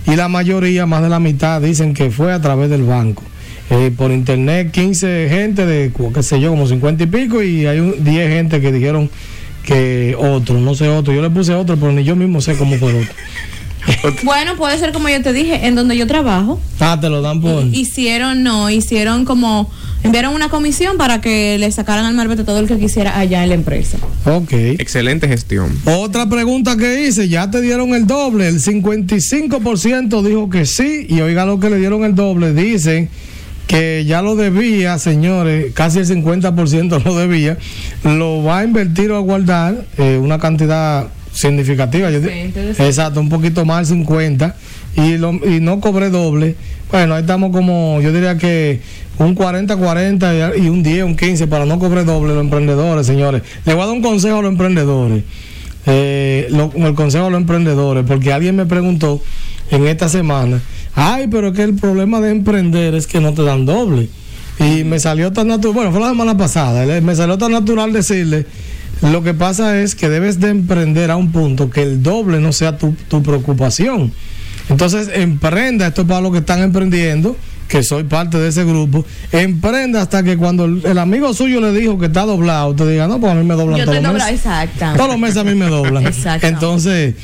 y 0.06 0.14
la 0.14 0.28
mayoría, 0.28 0.86
más 0.86 1.02
de 1.02 1.08
la 1.08 1.18
mitad, 1.18 1.60
dicen 1.60 1.92
que 1.92 2.10
fue 2.12 2.32
a 2.32 2.40
través 2.40 2.70
del 2.70 2.84
banco. 2.84 3.24
Eh, 3.70 3.90
por 3.96 4.10
internet, 4.10 4.70
15 4.70 5.28
gente 5.30 5.64
de, 5.64 5.92
qué 6.14 6.22
sé 6.22 6.40
yo, 6.40 6.50
como 6.50 6.66
50 6.66 7.04
y 7.04 7.06
pico, 7.06 7.42
y 7.42 7.66
hay 7.66 7.78
un, 7.80 8.04
10 8.04 8.28
gente 8.28 8.60
que 8.60 8.70
dijeron 8.70 9.08
que 9.64 10.14
otro, 10.18 10.58
no 10.60 10.74
sé 10.74 10.88
otro. 10.88 11.14
Yo 11.14 11.22
le 11.22 11.30
puse 11.30 11.54
otro, 11.54 11.76
pero 11.76 11.92
ni 11.92 12.04
yo 12.04 12.16
mismo 12.16 12.40
sé 12.40 12.56
cómo 12.56 12.76
fue 12.76 12.94
otro. 12.94 13.14
Bueno, 14.22 14.56
puede 14.56 14.78
ser 14.78 14.92
como 14.92 15.08
yo 15.08 15.20
te 15.22 15.32
dije, 15.32 15.66
en 15.66 15.74
donde 15.74 15.96
yo 15.96 16.06
trabajo. 16.06 16.60
Ah, 16.78 16.98
te 17.00 17.08
lo 17.08 17.20
dan 17.20 17.40
por. 17.40 17.64
Hicieron, 17.64 18.44
no, 18.44 18.70
hicieron 18.70 19.24
como. 19.24 19.70
Enviaron 20.04 20.34
una 20.34 20.48
comisión 20.48 20.96
para 20.96 21.20
que 21.20 21.58
le 21.58 21.70
sacaran 21.70 22.04
al 22.04 22.14
marbete 22.14 22.42
todo 22.44 22.58
el 22.58 22.66
que 22.66 22.76
quisiera 22.78 23.18
allá 23.18 23.42
en 23.42 23.48
la 23.48 23.54
empresa. 23.54 23.98
Ok. 24.24 24.52
Excelente 24.52 25.26
gestión. 25.26 25.76
Otra 25.84 26.28
pregunta 26.28 26.76
que 26.76 27.06
hice, 27.06 27.28
ya 27.28 27.50
te 27.50 27.60
dieron 27.60 27.94
el 27.94 28.06
doble, 28.06 28.48
el 28.48 28.60
55% 28.60 30.22
dijo 30.22 30.50
que 30.50 30.66
sí, 30.66 31.06
y 31.08 31.20
oiga 31.20 31.44
lo 31.44 31.60
que 31.60 31.70
le 31.70 31.78
dieron 31.78 32.04
el 32.04 32.14
doble, 32.16 32.52
dicen 32.52 33.10
que 33.72 34.04
ya 34.06 34.20
lo 34.20 34.36
debía, 34.36 34.98
señores, 34.98 35.72
casi 35.72 36.00
el 36.00 36.06
50% 36.06 37.02
lo 37.04 37.16
debía, 37.16 37.56
lo 38.04 38.42
va 38.42 38.58
a 38.58 38.64
invertir 38.64 39.10
o 39.12 39.16
a 39.16 39.20
guardar 39.20 39.86
eh, 39.96 40.18
una 40.20 40.38
cantidad 40.38 41.06
significativa. 41.32 42.10
Yo 42.10 42.18
exacto, 42.78 43.18
un 43.20 43.30
poquito 43.30 43.64
más, 43.64 43.88
50, 43.88 44.54
y, 44.96 45.16
lo, 45.16 45.32
y 45.32 45.60
no 45.60 45.80
cobré 45.80 46.10
doble. 46.10 46.54
Bueno, 46.90 47.14
ahí 47.14 47.22
estamos 47.22 47.50
como, 47.50 47.98
yo 48.02 48.12
diría 48.12 48.36
que 48.36 48.80
un 49.16 49.34
40-40 49.34 50.58
y 50.58 50.66
y 50.66 50.68
un 50.68 50.82
10, 50.82 51.04
un 51.04 51.16
15 51.16 51.46
para 51.46 51.64
no 51.64 51.78
cobrar 51.78 52.04
doble 52.04 52.34
los 52.34 52.44
emprendedores, 52.44 53.06
señores. 53.06 53.40
Le 53.64 53.72
voy 53.72 53.84
a 53.84 53.86
dar 53.86 53.94
un 53.94 54.02
consejo 54.02 54.40
a 54.40 54.42
los 54.42 54.50
emprendedores. 54.52 55.22
Eh, 55.86 56.46
lo- 56.50 56.70
el 56.76 56.94
consejo 56.94 57.26
a 57.26 57.30
los 57.30 57.40
emprendedores, 57.40 58.04
porque 58.06 58.32
alguien 58.34 58.54
me 58.56 58.66
preguntó 58.66 59.22
en 59.70 59.86
esta 59.86 60.10
semana, 60.10 60.60
ay, 60.94 61.28
pero 61.28 61.48
es 61.48 61.54
que 61.54 61.62
el 61.62 61.74
problema 61.74 62.20
de 62.20 62.30
emprender 62.30 62.94
es 62.94 63.06
que 63.06 63.20
no 63.20 63.32
te 63.34 63.42
dan 63.42 63.66
doble. 63.66 64.08
Y 64.58 64.84
me 64.84 65.00
salió 65.00 65.32
tan 65.32 65.48
natural, 65.48 65.74
bueno, 65.74 65.90
fue 65.92 66.00
la 66.00 66.10
semana 66.10 66.36
pasada, 66.36 67.00
me 67.00 67.16
salió 67.16 67.38
tan 67.38 67.52
natural 67.52 67.92
decirle, 67.92 68.46
lo 69.00 69.22
que 69.22 69.34
pasa 69.34 69.80
es 69.80 69.94
que 69.94 70.08
debes 70.08 70.38
de 70.38 70.50
emprender 70.50 71.10
a 71.10 71.16
un 71.16 71.32
punto 71.32 71.70
que 71.70 71.82
el 71.82 72.02
doble 72.02 72.38
no 72.38 72.52
sea 72.52 72.78
tu, 72.78 72.94
tu 73.08 73.22
preocupación. 73.22 74.12
Entonces, 74.68 75.10
emprenda, 75.12 75.88
esto 75.88 76.02
es 76.02 76.08
para 76.08 76.20
los 76.20 76.30
que 76.30 76.38
están 76.38 76.60
emprendiendo, 76.62 77.36
que 77.66 77.82
soy 77.82 78.04
parte 78.04 78.38
de 78.38 78.48
ese 78.48 78.64
grupo, 78.64 79.04
emprenda 79.32 80.02
hasta 80.02 80.22
que 80.22 80.36
cuando 80.36 80.66
el, 80.66 80.82
el 80.84 80.98
amigo 80.98 81.34
suyo 81.34 81.60
le 81.60 81.72
dijo 81.72 81.98
que 81.98 82.06
está 82.06 82.26
doblado, 82.26 82.74
te 82.74 82.86
diga, 82.86 83.08
no, 83.08 83.18
pues 83.18 83.32
a 83.32 83.34
mí 83.34 83.44
me 83.44 83.54
doblan 83.54 83.78
Yo 83.78 83.86
todos 83.86 84.02
los 84.02 84.12
meses. 84.12 84.42
Todos 84.78 85.08
los 85.08 85.18
meses 85.18 85.36
a 85.38 85.44
mí 85.44 85.54
me 85.54 85.66
doblan. 85.66 86.06
Exactamente. 86.06 86.48
Entonces, 86.48 87.14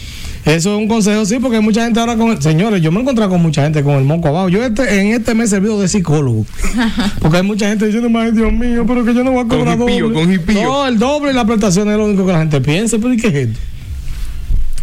eso 0.45 0.75
es 0.75 0.79
un 0.79 0.89
consejo, 0.89 1.25
sí, 1.27 1.39
porque 1.41 1.57
hay 1.57 1.63
mucha 1.63 1.85
gente 1.85 2.01
ahora 2.01 2.17
con. 2.17 2.41
Señores, 2.41 2.81
yo 2.83 2.91
me 2.91 2.99
he 2.99 3.03
encontrado 3.03 3.31
con 3.31 3.43
mucha 3.43 3.63
gente 3.63 3.83
con 3.83 3.95
el 3.95 4.05
moco 4.05 4.29
abajo. 4.29 4.49
Yo 4.49 4.65
este, 4.65 5.01
en 5.01 5.09
este 5.09 5.35
mes 5.35 5.47
he 5.47 5.57
servido 5.57 5.81
de 5.81 5.89
psicólogo. 5.89 6.47
Porque 7.21 7.39
hay 7.39 7.43
mucha 7.43 7.69
gente 7.69 7.87
diciendo, 7.87 8.17
ay 8.19 8.33
Dios 8.33 8.53
mío, 8.53 8.85
pero 8.87 9.05
que 9.05 9.15
yo 9.15 9.25
no 9.25 9.33
voy 9.33 9.45
a 9.45 9.49
Con 9.49 9.59
cobrar 9.59 9.79
jipío, 9.79 10.09
doble. 10.09 10.21
con 10.21 10.31
jipío. 10.31 10.63
No, 10.63 10.87
el 10.87 10.99
doble 10.99 11.31
y 11.33 11.35
la 11.35 11.45
prestación 11.45 11.91
es 11.91 11.97
lo 11.97 12.05
único 12.07 12.25
que 12.25 12.33
la 12.33 12.39
gente 12.39 12.61
piensa. 12.61 12.97
Pero 12.99 13.13
¿y 13.13 13.17
qué 13.17 13.29
es 13.29 13.35
esto? 13.35 13.61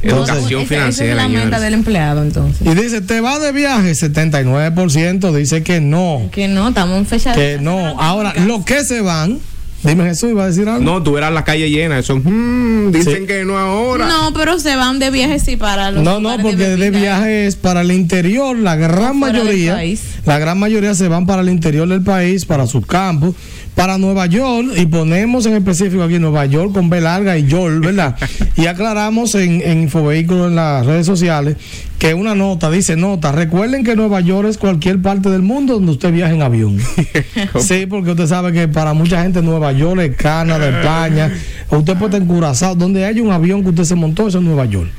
Educación 0.01 0.61
esa 0.61 0.69
financiera, 0.69 1.11
es 1.11 1.17
la 1.17 1.27
meta 1.27 1.59
del 1.59 1.73
empleado, 1.73 2.21
entonces. 2.21 2.67
Y 2.67 2.75
dice, 2.75 3.01
¿te 3.01 3.21
va 3.21 3.39
de 3.39 3.51
viaje? 3.51 3.91
79% 3.91 5.31
dice 5.33 5.63
que 5.63 5.81
no. 5.81 6.29
Que 6.31 6.47
no, 6.47 6.69
estamos 6.69 6.97
en 6.97 7.05
fecha 7.07 7.33
Que 7.33 7.57
no. 7.59 7.99
Ahora, 7.99 8.33
los 8.45 8.63
que 8.65 8.83
se 8.83 9.01
van, 9.01 9.39
dime 9.85 10.03
Jesús, 10.05 10.31
iba 10.31 10.43
a 10.43 10.47
decir 10.47 10.67
algo. 10.67 10.83
No, 10.83 11.01
tú 11.03 11.13
verás 11.13 11.31
la 11.33 11.43
calle 11.43 11.69
llena. 11.69 11.99
Eso, 11.99 12.15
mm, 12.17 12.91
dicen 12.91 13.21
Sí. 13.21 13.25
que 13.27 13.45
no 13.45 13.57
ahora. 13.57 14.07
No, 14.07 14.33
pero 14.33 14.59
se 14.59 14.75
van 14.75 14.99
de 14.99 15.11
viaje 15.11 15.39
sí 15.39 15.55
para 15.57 15.91
los 15.91 16.03
No, 16.03 16.19
no, 16.19 16.37
porque 16.41 16.55
de 16.57 16.75
bebida. 16.75 16.99
viaje 17.19 17.47
es 17.47 17.55
para 17.55 17.81
el 17.81 17.91
interior, 17.91 18.57
la 18.57 18.75
gran 18.75 19.17
mayoría, 19.19 19.79
la 20.25 20.39
gran 20.39 20.59
mayoría 20.59 20.93
se 20.95 21.07
van 21.07 21.25
para 21.25 21.41
el 21.41 21.49
interior 21.49 21.87
del 21.87 22.01
país, 22.03 22.45
para 22.45 22.67
sus 22.67 22.85
campos, 22.85 23.35
para 23.75 23.97
Nueva 23.97 24.25
York, 24.27 24.69
y 24.77 24.85
ponemos 24.85 25.45
en 25.45 25.55
específico 25.55 26.03
aquí 26.03 26.17
Nueva 26.17 26.45
York 26.45 26.71
con 26.73 26.89
B 26.89 27.01
larga 27.01 27.37
y 27.37 27.45
York, 27.45 27.79
¿verdad? 27.83 28.15
y 28.55 28.67
aclaramos 28.67 29.35
en, 29.35 29.61
en 29.61 29.81
Infovehículos 29.83 30.47
en 30.49 30.55
las 30.55 30.85
redes 30.85 31.05
sociales 31.05 31.57
que 31.99 32.13
una 32.13 32.35
nota, 32.35 32.69
dice 32.69 32.95
nota, 32.95 33.31
recuerden 33.31 33.83
que 33.83 33.95
Nueva 33.95 34.19
York 34.21 34.47
es 34.49 34.57
cualquier 34.57 35.01
parte 35.01 35.29
del 35.29 35.41
mundo 35.41 35.75
donde 35.75 35.93
usted 35.93 36.11
viaje 36.11 36.33
en 36.33 36.41
avión. 36.41 36.77
sí, 37.59 37.85
porque 37.85 38.11
usted 38.11 38.27
sabe 38.27 38.51
que 38.51 38.67
para 38.67 38.93
mucha 38.93 39.21
gente 39.21 39.41
Nueva 39.41 39.71
York 39.71 40.01
es 40.01 40.15
Canadá, 40.15 40.67
España, 40.67 41.31
usted 41.69 41.93
puede 41.93 42.17
estar 42.17 42.21
en 42.21 42.27
Curazao, 42.27 42.75
donde 42.75 43.05
hay 43.05 43.19
un 43.19 43.31
avión 43.31 43.63
que 43.63 43.69
usted 43.69 43.85
se 43.85 43.95
montó, 43.95 44.27
eso 44.27 44.39
es 44.39 44.43
Nueva 44.43 44.65
York. 44.65 44.89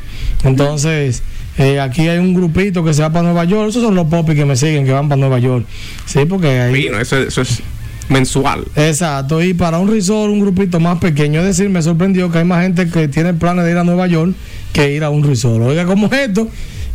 Entonces, 0.44 1.22
eh, 1.58 1.80
aquí 1.80 2.08
hay 2.08 2.18
un 2.18 2.34
grupito 2.34 2.84
que 2.84 2.92
se 2.92 3.02
va 3.02 3.10
para 3.10 3.24
Nueva 3.24 3.44
York. 3.44 3.70
Esos 3.70 3.82
son 3.82 3.94
los 3.94 4.06
popis 4.08 4.34
que 4.34 4.44
me 4.44 4.56
siguen, 4.56 4.84
que 4.84 4.92
van 4.92 5.08
para 5.08 5.18
Nueva 5.18 5.38
York. 5.38 5.66
Sí, 6.04 6.20
porque 6.28 6.60
ahí. 6.60 6.74
Fino, 6.82 7.00
eso, 7.00 7.16
eso 7.18 7.42
es 7.42 7.62
mensual. 8.08 8.64
Exacto, 8.76 9.42
y 9.42 9.54
para 9.54 9.78
un 9.78 9.88
resort, 9.88 10.32
un 10.32 10.40
grupito 10.40 10.78
más 10.80 10.98
pequeño, 10.98 11.40
es 11.40 11.46
decir, 11.46 11.68
me 11.68 11.82
sorprendió 11.82 12.30
que 12.30 12.38
hay 12.38 12.44
más 12.44 12.62
gente 12.62 12.88
que 12.88 13.08
tiene 13.08 13.34
planes 13.34 13.64
de 13.64 13.72
ir 13.72 13.78
a 13.78 13.84
Nueva 13.84 14.06
York 14.06 14.34
que 14.72 14.92
ir 14.94 15.04
a 15.04 15.10
un 15.10 15.24
resort. 15.24 15.62
Oiga, 15.62 15.86
como 15.86 16.06
esto, 16.12 16.48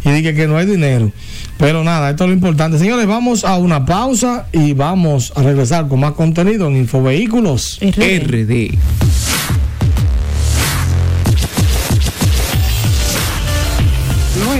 y 0.03 0.09
dije 0.11 0.33
que 0.33 0.47
no 0.47 0.57
hay 0.57 0.65
dinero. 0.65 1.11
Pero 1.57 1.83
nada, 1.83 2.09
esto 2.09 2.23
es 2.23 2.29
lo 2.29 2.33
importante. 2.33 2.77
Señores, 2.79 3.05
vamos 3.07 3.43
a 3.45 3.57
una 3.57 3.85
pausa 3.85 4.47
y 4.51 4.73
vamos 4.73 5.31
a 5.35 5.43
regresar 5.43 5.87
con 5.87 5.99
más 5.99 6.13
contenido 6.13 6.67
en 6.67 6.77
Infovehículos 6.77 7.79
RD. 7.81 8.77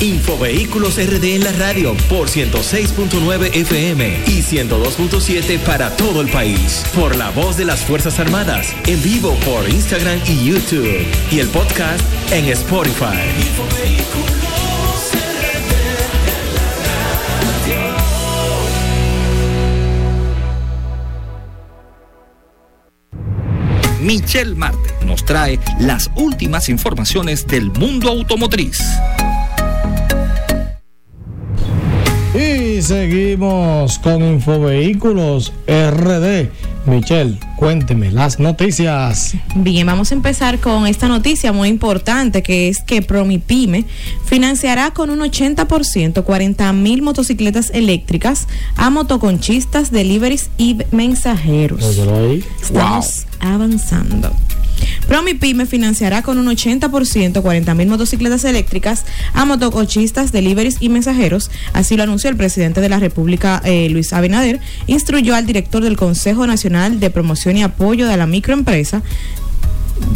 Infovehículos 0.00 0.96
RD 0.96 1.36
en 1.36 1.44
la 1.44 1.52
radio 1.52 1.96
por 2.08 2.28
106.9 2.28 3.54
FM 3.54 4.24
y 4.26 4.42
102.7 4.42 5.58
para 5.60 5.96
todo 5.96 6.20
el 6.20 6.28
país. 6.28 6.84
Por 6.94 7.16
la 7.16 7.30
voz 7.30 7.56
de 7.56 7.64
las 7.64 7.80
Fuerzas 7.80 8.18
Armadas. 8.18 8.74
En 8.86 9.02
vivo 9.02 9.34
por 9.44 9.68
Instagram 9.68 10.20
y 10.26 10.50
YouTube. 10.50 11.06
Y 11.30 11.40
el 11.40 11.48
podcast 11.48 12.02
en 12.32 12.46
Spotify. 12.46 13.24
Michelle 24.00 24.54
Marte 24.54 24.94
nos 25.04 25.24
trae 25.24 25.58
las 25.80 26.10
últimas 26.14 26.68
informaciones 26.68 27.46
del 27.46 27.70
mundo 27.72 28.08
automotriz. 28.08 28.80
Y 32.36 32.82
seguimos 32.82 33.98
con 33.98 34.22
Infovehículos 34.22 35.54
RD. 35.66 36.50
Michelle, 36.84 37.38
cuénteme 37.56 38.12
las 38.12 38.38
noticias. 38.38 39.34
Bien, 39.54 39.86
vamos 39.86 40.12
a 40.12 40.14
empezar 40.14 40.60
con 40.60 40.86
esta 40.86 41.08
noticia 41.08 41.52
muy 41.52 41.70
importante 41.70 42.42
que 42.42 42.68
es 42.68 42.82
que 42.82 43.00
Promipyme 43.00 43.86
financiará 44.26 44.90
con 44.90 45.08
un 45.08 45.20
80% 45.20 46.22
40 46.22 46.72
mil 46.74 47.00
motocicletas 47.00 47.70
eléctricas 47.70 48.48
a 48.76 48.90
motoconchistas, 48.90 49.90
deliveries 49.90 50.50
y 50.58 50.76
mensajeros. 50.90 51.82
Estamos 52.60 53.26
avanzando. 53.40 54.30
Promipyme 55.08 55.66
financiará 55.66 56.22
con 56.22 56.38
un 56.38 56.46
80% 56.46 57.42
40 57.42 57.74
mil 57.74 57.88
motocicletas 57.88 58.44
eléctricas 58.44 59.04
a 59.34 59.44
motocochistas, 59.44 60.32
deliveries 60.32 60.76
y 60.80 60.88
mensajeros. 60.88 61.50
Así 61.72 61.96
lo 61.96 62.02
anunció 62.02 62.30
el 62.30 62.36
presidente 62.36 62.80
de 62.80 62.88
la 62.88 62.98
República, 62.98 63.60
eh, 63.64 63.88
Luis 63.90 64.12
Abinader. 64.12 64.60
Instruyó 64.86 65.34
al 65.34 65.46
director 65.46 65.82
del 65.82 65.96
Consejo 65.96 66.46
Nacional 66.46 67.00
de 67.00 67.10
Promoción 67.10 67.56
y 67.56 67.62
Apoyo 67.62 68.08
de 68.08 68.16
la 68.16 68.26
Microempresa, 68.26 69.02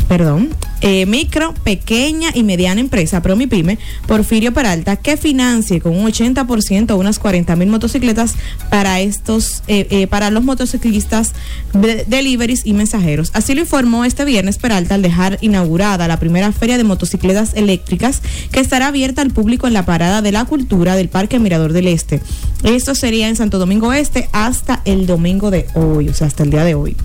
perdón, 0.08 0.50
eh, 0.80 1.06
micro, 1.06 1.54
pequeña 1.64 2.30
y 2.34 2.42
mediana 2.42 2.80
empresa, 2.80 3.22
Promipyme, 3.22 3.78
Porfirio 4.06 4.52
Peralta, 4.52 4.96
que 4.96 5.16
financie 5.16 5.80
con 5.80 5.96
un 5.96 6.06
80% 6.06 6.96
unas 6.98 7.18
40 7.18 7.54
mil 7.56 7.68
motocicletas 7.68 8.34
para 8.70 9.00
estos, 9.00 9.62
eh, 9.68 9.86
eh, 9.90 10.06
para 10.06 10.30
los 10.30 10.44
motociclistas, 10.44 11.32
de- 11.72 12.04
deliveries 12.06 12.64
y 12.66 12.72
mensajeros. 12.72 13.30
Así 13.34 13.54
lo 13.54 13.60
informó 13.60 14.04
este 14.04 14.24
viernes 14.24 14.58
Peralta 14.58 14.94
al 14.94 15.02
dejar 15.02 15.38
inaugurada 15.40 16.08
la 16.08 16.18
primera 16.18 16.52
feria 16.52 16.78
de 16.78 16.84
motocicletas 16.84 17.52
eléctricas 17.54 18.22
que 18.50 18.60
estará 18.60 18.88
abierta 18.88 19.22
al 19.22 19.30
público 19.30 19.66
en 19.66 19.74
la 19.74 19.84
parada 19.86 20.22
de 20.22 20.32
la 20.32 20.44
cultura 20.44 20.96
del 20.96 21.08
Parque 21.08 21.38
Mirador 21.38 21.72
del 21.72 21.88
Este. 21.88 22.20
Esto 22.64 22.94
sería 22.94 23.28
en 23.28 23.36
Santo 23.36 23.58
Domingo 23.58 23.92
Este 23.92 24.28
hasta 24.32 24.80
el 24.84 25.06
domingo 25.06 25.50
de 25.50 25.66
hoy, 25.74 26.08
o 26.08 26.14
sea, 26.14 26.26
hasta 26.26 26.42
el 26.42 26.50
día 26.50 26.64
de 26.64 26.74
hoy. 26.74 26.96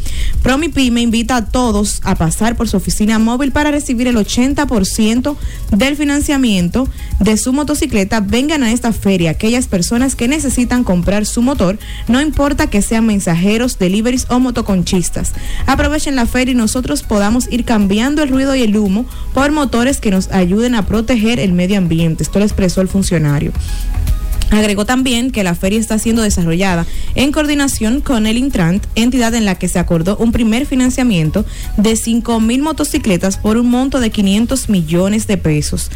Promipyme 0.43 1.01
invita 1.01 1.37
a 1.37 1.45
todos 1.45 2.01
a 2.03 2.15
pasar 2.15 2.55
por 2.55 2.67
su 2.67 2.77
oficina 2.77 3.19
móvil 3.19 3.51
para 3.51 3.64
recibir 3.71 4.07
el 4.07 4.15
80% 4.15 5.35
del 5.71 5.95
financiamiento 5.95 6.87
de 7.19 7.37
su 7.37 7.53
motocicleta. 7.53 8.19
Vengan 8.19 8.63
a 8.63 8.71
esta 8.71 8.93
feria 8.93 9.31
aquellas 9.31 9.67
personas 9.67 10.15
que 10.15 10.27
necesitan 10.27 10.83
comprar 10.83 11.25
su 11.25 11.41
motor, 11.41 11.79
no 12.07 12.21
importa 12.21 12.69
que 12.69 12.81
sean 12.81 13.05
mensajeros, 13.05 13.79
deliveries 13.79 14.27
o 14.29 14.39
motoconchistas. 14.39 15.33
Aprovechen 15.65 16.15
la 16.15 16.25
feria 16.25 16.53
y 16.53 16.55
nosotros 16.55 17.03
podamos 17.03 17.51
ir 17.51 17.65
cambiando 17.65 18.23
el 18.23 18.29
ruido 18.29 18.55
y 18.55 18.63
el 18.63 18.75
humo 18.77 19.05
por 19.33 19.51
motores 19.51 19.99
que 19.99 20.11
nos 20.11 20.31
ayuden 20.31 20.75
a 20.75 20.85
proteger 20.85 21.39
el 21.39 21.53
medio 21.53 21.77
ambiente. 21.77 22.23
Esto 22.23 22.39
lo 22.39 22.45
expresó 22.45 22.81
el 22.81 22.87
funcionario. 22.87 23.51
Agregó 24.51 24.85
también 24.85 25.31
que 25.31 25.43
la 25.43 25.55
feria 25.55 25.79
está 25.79 25.97
siendo 25.99 26.21
desarrollada 26.21 26.85
en 27.15 27.31
coordinación 27.31 28.01
con 28.01 28.27
el 28.27 28.37
Intrant, 28.37 28.85
entidad 28.95 29.33
en 29.33 29.45
la 29.45 29.55
que 29.55 29.67
se 29.67 29.79
acordó 29.79 30.17
un 30.17 30.31
primer 30.31 30.65
financiamiento 30.65 31.45
de 31.77 31.95
5 31.95 32.39
mil 32.39 32.61
motocicletas 32.61 33.37
por 33.37 33.57
un 33.57 33.69
monto 33.69 33.99
de 33.99 34.11
500 34.11 34.69
millones 34.69 35.27
de 35.27 35.37
pesos. 35.37 35.89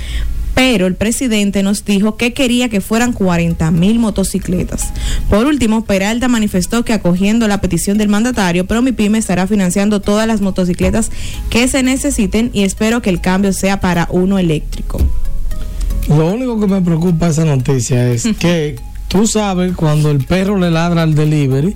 Pero 0.55 0.87
el 0.87 0.95
presidente 0.95 1.63
nos 1.63 1.85
dijo 1.85 2.17
que 2.17 2.33
quería 2.33 2.67
que 2.67 2.81
fueran 2.81 3.13
40 3.13 3.71
mil 3.71 3.97
motocicletas. 3.97 4.91
Por 5.29 5.45
último, 5.45 5.85
Peralta 5.85 6.27
manifestó 6.27 6.83
que 6.83 6.91
acogiendo 6.91 7.47
la 7.47 7.61
petición 7.61 7.97
del 7.97 8.09
mandatario, 8.09 8.65
Promipyme 8.65 9.19
estará 9.19 9.47
financiando 9.47 10.01
todas 10.01 10.27
las 10.27 10.41
motocicletas 10.41 11.11
que 11.49 11.67
se 11.69 11.81
necesiten 11.81 12.49
y 12.51 12.63
espero 12.63 13.01
que 13.01 13.09
el 13.09 13.21
cambio 13.21 13.53
sea 13.53 13.79
para 13.79 14.09
uno 14.11 14.37
eléctrico. 14.37 14.99
Lo 16.09 16.27
único 16.33 16.59
que 16.59 16.67
me 16.67 16.81
preocupa 16.81 17.27
esa 17.29 17.45
noticia 17.45 18.11
es 18.11 18.23
que 18.39 18.75
tú 19.07 19.25
sabes 19.25 19.73
cuando 19.75 20.11
el 20.11 20.23
perro 20.23 20.57
le 20.57 20.69
ladra 20.69 21.01
al 21.03 21.15
delivery 21.15 21.75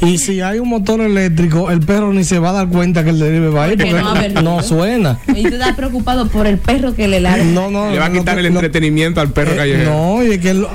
y 0.00 0.18
si 0.18 0.40
hay 0.40 0.58
un 0.58 0.68
motor 0.68 1.00
eléctrico, 1.00 1.70
el 1.70 1.80
perro 1.80 2.12
ni 2.12 2.24
se 2.24 2.38
va 2.40 2.50
a 2.50 2.52
dar 2.52 2.68
cuenta 2.68 3.04
que 3.04 3.10
el 3.10 3.18
delivery 3.20 3.52
va 3.52 3.64
a 3.64 3.72
ir 3.72 3.78
Porque 3.78 3.94
porque 4.02 4.28
no 4.30 4.42
no 4.56 4.62
suena. 4.62 5.18
Y 5.28 5.42
tú 5.42 5.48
estás 5.54 5.74
preocupado 5.76 6.26
por 6.28 6.46
el 6.46 6.58
perro 6.58 6.94
que 6.94 7.06
le 7.08 7.20
ladra. 7.20 7.44
No, 7.44 7.70
no, 7.70 7.90
Le 7.92 7.98
va 7.98 8.06
a 8.06 8.12
quitar 8.12 8.34
no, 8.34 8.40
el 8.40 8.52
no. 8.52 8.58
entretenimiento 8.60 9.20
al 9.20 9.30
perro 9.30 9.52
Eh, 9.52 9.56
callejero. 9.56 9.90
No, 9.90 10.24
y 10.24 10.32
es 10.32 10.38
que 10.40 10.54
lo- 10.54 10.70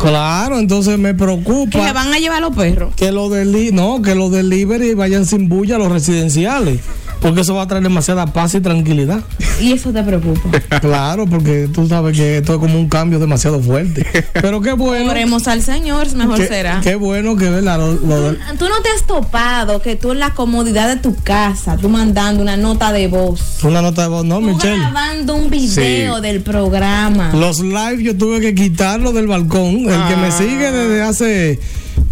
claro, 0.00 0.58
entonces 0.58 0.98
me 0.98 1.14
preocupa 1.14 1.70
Que 1.80 1.86
se 1.86 1.92
van 1.92 2.12
a 2.12 2.18
llevar 2.18 2.40
los 2.42 2.54
perros. 2.54 2.94
que 2.94 3.10
los 3.12 3.30
deli 3.30 3.70
no, 3.72 4.02
que 4.02 4.14
los 4.14 4.30
delivery 4.30 4.94
vayan 4.94 5.24
sin 5.26 5.48
bulla 5.48 5.76
a 5.76 5.78
los 5.78 5.90
residenciales, 5.92 6.80
porque 7.24 7.40
eso 7.40 7.54
va 7.54 7.62
a 7.62 7.66
traer 7.66 7.82
demasiada 7.82 8.26
paz 8.26 8.54
y 8.54 8.60
tranquilidad. 8.60 9.20
Y 9.58 9.72
eso 9.72 9.92
te 9.92 10.02
preocupa. 10.02 10.50
Claro, 10.82 11.26
porque 11.26 11.68
tú 11.72 11.88
sabes 11.88 12.14
que 12.16 12.36
esto 12.38 12.54
es 12.54 12.58
como 12.58 12.78
un 12.78 12.88
cambio 12.90 13.18
demasiado 13.18 13.60
fuerte. 13.60 14.06
Pero 14.34 14.60
qué 14.60 14.72
bueno. 14.74 15.10
Oremos 15.10 15.48
al 15.48 15.62
Señor, 15.62 16.14
mejor 16.14 16.36
será. 16.46 16.80
qué 16.82 16.94
bueno 16.96 17.34
que 17.36 17.48
¿verdad? 17.48 17.78
Lo, 17.78 17.92
lo 17.94 18.34
Tú 18.58 18.66
no 18.68 18.82
te 18.82 18.90
has 18.94 19.06
topado 19.06 19.80
que 19.80 19.96
tú 19.96 20.12
en 20.12 20.18
la 20.18 20.30
comodidad 20.34 20.88
de 20.88 20.96
tu 20.96 21.16
casa, 21.16 21.78
tú 21.78 21.88
mandando 21.88 22.42
una 22.42 22.58
nota 22.58 22.92
de 22.92 23.08
voz, 23.08 23.64
una 23.64 23.80
nota 23.80 24.02
de 24.02 24.08
voz, 24.08 24.24
no, 24.26 24.36
tú 24.36 24.42
Michelle. 24.42 24.78
grabando 24.78 25.34
un 25.36 25.48
video 25.48 26.16
Sí. 26.16 26.22
del 26.22 26.42
programa. 26.42 27.32
Los 27.32 27.60
live 27.60 28.02
yo 28.02 28.14
tuve 28.18 28.40
que 28.42 28.54
quitarlo 28.54 29.12
del 29.12 29.26
balcón. 29.28 29.88
El 29.88 30.04
que 30.08 30.16
me 30.16 30.26
Ah. 30.26 30.30
sigue 30.36 30.70
desde 30.70 31.00
hace 31.02 31.60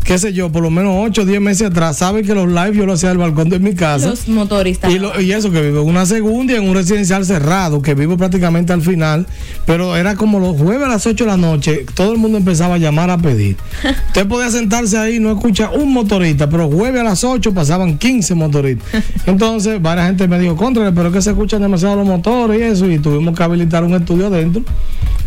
qué 0.04 0.18
sé 0.18 0.32
yo, 0.32 0.50
por 0.50 0.62
lo 0.62 0.70
menos 0.70 0.94
8 0.98 1.22
o 1.22 1.24
10 1.24 1.40
meses 1.40 1.68
atrás, 1.68 1.98
sabe 1.98 2.22
que 2.22 2.34
los 2.34 2.48
live 2.48 2.72
yo 2.74 2.86
lo 2.86 2.94
hacía 2.94 3.10
del 3.10 3.18
balcón 3.18 3.48
de 3.48 3.58
mi 3.58 3.74
casa. 3.74 4.08
Los 4.10 4.28
motoristas. 4.28 4.90
Y, 4.92 4.98
lo- 4.98 5.18
y 5.20 5.32
eso, 5.32 5.50
que 5.50 5.60
vivo 5.62 5.82
en 5.82 5.88
una 5.88 6.06
segunda 6.06 6.52
y 6.52 6.56
en 6.56 6.68
un 6.68 6.74
residencial 6.74 7.24
cerrado, 7.24 7.80
que 7.82 7.94
vivo 7.94 8.16
prácticamente 8.16 8.72
al 8.72 8.82
final, 8.82 9.26
pero 9.66 9.96
era 9.96 10.16
como 10.16 10.38
los 10.40 10.56
jueves 10.56 10.86
a 10.86 10.90
las 10.90 11.06
8 11.06 11.24
de 11.24 11.30
la 11.30 11.36
noche, 11.36 11.86
todo 11.94 12.12
el 12.12 12.18
mundo 12.18 12.38
empezaba 12.38 12.74
a 12.74 12.78
llamar 12.78 13.10
a 13.10 13.18
pedir. 13.18 13.56
Usted 14.08 14.26
podía 14.26 14.50
sentarse 14.50 14.98
ahí 14.98 15.16
y 15.16 15.20
no 15.20 15.30
escucha 15.32 15.70
un 15.70 15.92
motorista, 15.92 16.48
pero 16.50 16.68
jueves 16.68 17.00
a 17.00 17.04
las 17.04 17.22
8 17.24 17.54
pasaban 17.54 17.98
15 17.98 18.34
motoristas. 18.34 19.02
Entonces, 19.26 19.80
varias 19.80 20.06
gente 20.08 20.26
me 20.28 20.38
dijo, 20.38 20.56
contra, 20.56 20.92
pero 20.92 21.08
es 21.08 21.14
que 21.14 21.22
se 21.22 21.30
escuchan 21.30 21.62
demasiado 21.62 21.96
los 21.96 22.06
motores 22.06 22.60
y 22.60 22.62
eso, 22.64 22.90
y 22.90 22.98
tuvimos 22.98 23.36
que 23.36 23.42
habilitar 23.42 23.84
un 23.84 23.94
estudio 23.94 24.26
adentro. 24.26 24.62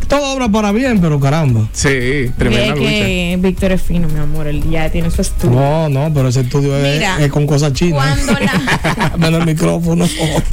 Todo 0.07 0.33
obra 0.33 0.49
para 0.49 0.71
bien, 0.71 0.99
pero 0.99 1.19
caramba. 1.19 1.67
Sí, 1.73 1.89
Ve 2.37 2.73
que 2.77 3.37
Víctor 3.39 3.71
es 3.71 3.81
fino, 3.81 4.07
mi 4.07 4.19
amor, 4.19 4.47
él 4.47 4.63
ya 4.69 4.89
tiene 4.89 5.09
su 5.09 5.21
estudio. 5.21 5.59
No, 5.59 5.89
no, 5.89 6.13
pero 6.13 6.29
ese 6.29 6.41
estudio 6.41 6.75
es, 6.77 6.95
Mira, 6.95 7.17
es 7.23 7.31
con 7.31 7.47
cosas 7.47 7.73
chinas. 7.73 8.19
Cuando 8.19 8.33
la, 8.33 9.13
Menos 9.17 9.39
el 9.41 9.45
micrófono. 9.45 10.05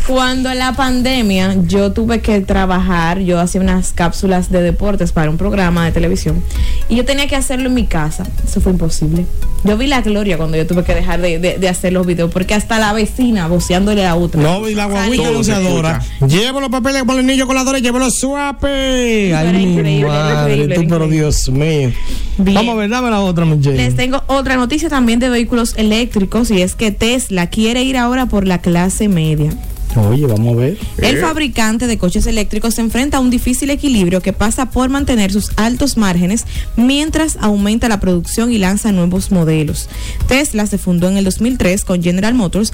cuando 0.06 0.52
la 0.54 0.72
pandemia, 0.74 1.56
yo 1.66 1.92
tuve 1.92 2.20
que 2.20 2.40
trabajar, 2.40 3.18
yo 3.20 3.40
hacía 3.40 3.60
unas 3.60 3.92
cápsulas 3.92 4.50
de 4.50 4.62
deportes 4.62 5.12
para 5.12 5.30
un 5.30 5.36
programa 5.36 5.84
de 5.84 5.92
televisión 5.92 6.42
y 6.88 6.96
yo 6.96 7.04
tenía 7.04 7.26
que 7.28 7.36
hacerlo 7.36 7.68
en 7.68 7.74
mi 7.74 7.86
casa. 7.86 8.24
Eso 8.44 8.60
fue 8.60 8.72
imposible. 8.72 9.26
Yo 9.64 9.76
vi 9.78 9.86
la 9.86 10.00
gloria 10.02 10.36
cuando 10.36 10.56
yo 10.56 10.66
tuve 10.66 10.82
que 10.82 10.94
dejar 10.94 11.20
de, 11.20 11.38
de- 11.38 11.58
de 11.58 11.68
hacer 11.68 11.92
los 11.92 12.04
videos 12.06 12.30
porque 12.32 12.54
hasta 12.54 12.78
la 12.80 12.92
vecina 12.92 13.46
voceándole 13.46 14.04
a 14.06 14.16
otra. 14.16 14.42
No, 14.42 14.68
y 14.68 14.74
la 14.74 14.86
guaguita 14.86 15.28
anunciadora. 15.28 16.02
Llevo 16.26 16.60
los 16.60 16.68
papeles 16.70 17.04
por 17.04 17.18
el 17.18 17.24
niño 17.26 17.46
coladores, 17.46 17.80
llevo 17.82 17.98
los 18.00 18.14
suapes. 18.16 19.32
Ay, 19.34 19.52
mi 19.52 19.62
increíble, 19.74 20.08
madre, 20.08 20.52
increíble, 20.54 20.74
tú, 20.74 20.82
pero 20.88 21.06
Dios 21.08 21.48
mío. 21.48 21.92
Vamos 22.38 22.74
a 22.74 22.78
ver, 22.78 22.90
dame 22.90 23.10
la 23.10 23.20
otra, 23.20 23.44
Michelle. 23.44 23.76
Les 23.76 23.94
tengo 23.94 24.22
otra 24.26 24.56
noticia 24.56 24.88
también 24.88 25.18
de 25.20 25.28
vehículos 25.28 25.74
eléctricos 25.76 26.50
y 26.50 26.60
es 26.62 26.74
que 26.74 26.90
Tesla 26.90 27.48
quiere 27.48 27.82
ir 27.84 27.96
ahora 27.98 28.26
por 28.26 28.46
la 28.46 28.58
clase 28.60 29.08
media. 29.08 29.52
Oye, 29.96 30.26
vamos 30.26 30.54
a 30.54 30.60
ver. 30.60 30.78
El 30.98 31.18
fabricante 31.18 31.86
de 31.86 31.98
coches 31.98 32.26
eléctricos 32.26 32.74
se 32.74 32.80
enfrenta 32.80 33.18
a 33.18 33.20
un 33.20 33.30
difícil 33.30 33.70
equilibrio 33.70 34.22
que 34.22 34.32
pasa 34.32 34.70
por 34.70 34.88
mantener 34.88 35.32
sus 35.32 35.50
altos 35.56 35.96
márgenes 35.96 36.46
mientras 36.76 37.36
aumenta 37.40 37.88
la 37.88 38.00
producción 38.00 38.52
y 38.52 38.58
lanza 38.58 38.92
nuevos 38.92 39.30
modelos. 39.30 39.88
Tesla 40.28 40.66
se 40.66 40.78
fundó 40.78 41.08
en 41.08 41.18
el 41.18 41.24
2003 41.24 41.84
con 41.84 42.02
General 42.02 42.34
Motors 42.34 42.72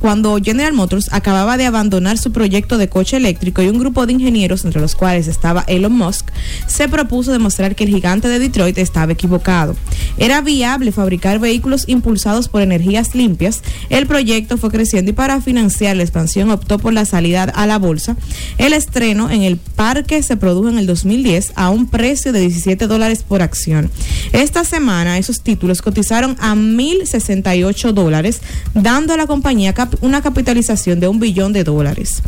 cuando 0.00 0.36
General 0.42 0.72
Motors 0.72 1.08
acababa 1.12 1.56
de 1.56 1.66
abandonar 1.66 2.18
su 2.18 2.32
proyecto 2.32 2.78
de 2.78 2.88
coche 2.88 3.16
eléctrico 3.16 3.62
y 3.62 3.68
un 3.68 3.78
grupo 3.78 4.06
de 4.06 4.12
ingenieros, 4.12 4.64
entre 4.64 4.80
los 4.80 4.94
cuales 4.94 5.28
estaba 5.28 5.64
Elon 5.66 5.92
Musk, 5.92 6.26
se 6.66 6.88
propuso 6.88 7.32
demostrar 7.32 7.74
que 7.74 7.84
el 7.84 7.90
gigante 7.90 8.28
de 8.28 8.38
Detroit 8.38 8.78
estaba 8.78 9.12
equivocado. 9.12 9.76
Era 10.18 10.40
viable 10.40 10.92
fabricar 10.92 11.38
vehículos 11.38 11.84
impulsados 11.88 12.48
por 12.48 12.62
energías 12.62 13.14
limpias. 13.14 13.62
El 13.88 14.06
proyecto 14.06 14.58
fue 14.58 14.70
creciendo 14.70 15.10
y 15.10 15.14
para 15.14 15.40
financiar 15.40 15.96
la 15.96 16.02
expansión 16.02 16.50
optó 16.58 16.78
por 16.78 16.92
la 16.92 17.04
salida 17.04 17.44
a 17.44 17.66
la 17.66 17.78
bolsa. 17.78 18.16
El 18.58 18.72
estreno 18.72 19.30
en 19.30 19.42
el 19.42 19.56
parque 19.56 20.22
se 20.22 20.36
produjo 20.36 20.68
en 20.68 20.78
el 20.78 20.86
2010 20.86 21.52
a 21.54 21.70
un 21.70 21.88
precio 21.88 22.32
de 22.32 22.40
17 22.40 22.86
dólares 22.86 23.24
por 23.26 23.42
acción. 23.42 23.90
Esta 24.32 24.64
semana 24.64 25.18
esos 25.18 25.40
títulos 25.40 25.82
cotizaron 25.82 26.36
a 26.40 26.54
1.068 26.54 27.92
dólares, 27.92 28.40
dando 28.74 29.14
a 29.14 29.16
la 29.16 29.26
compañía 29.26 29.74
una 30.00 30.22
capitalización 30.22 31.00
de 31.00 31.08
un 31.08 31.20
billón 31.20 31.52
de 31.52 31.64
dólares. 31.64 32.22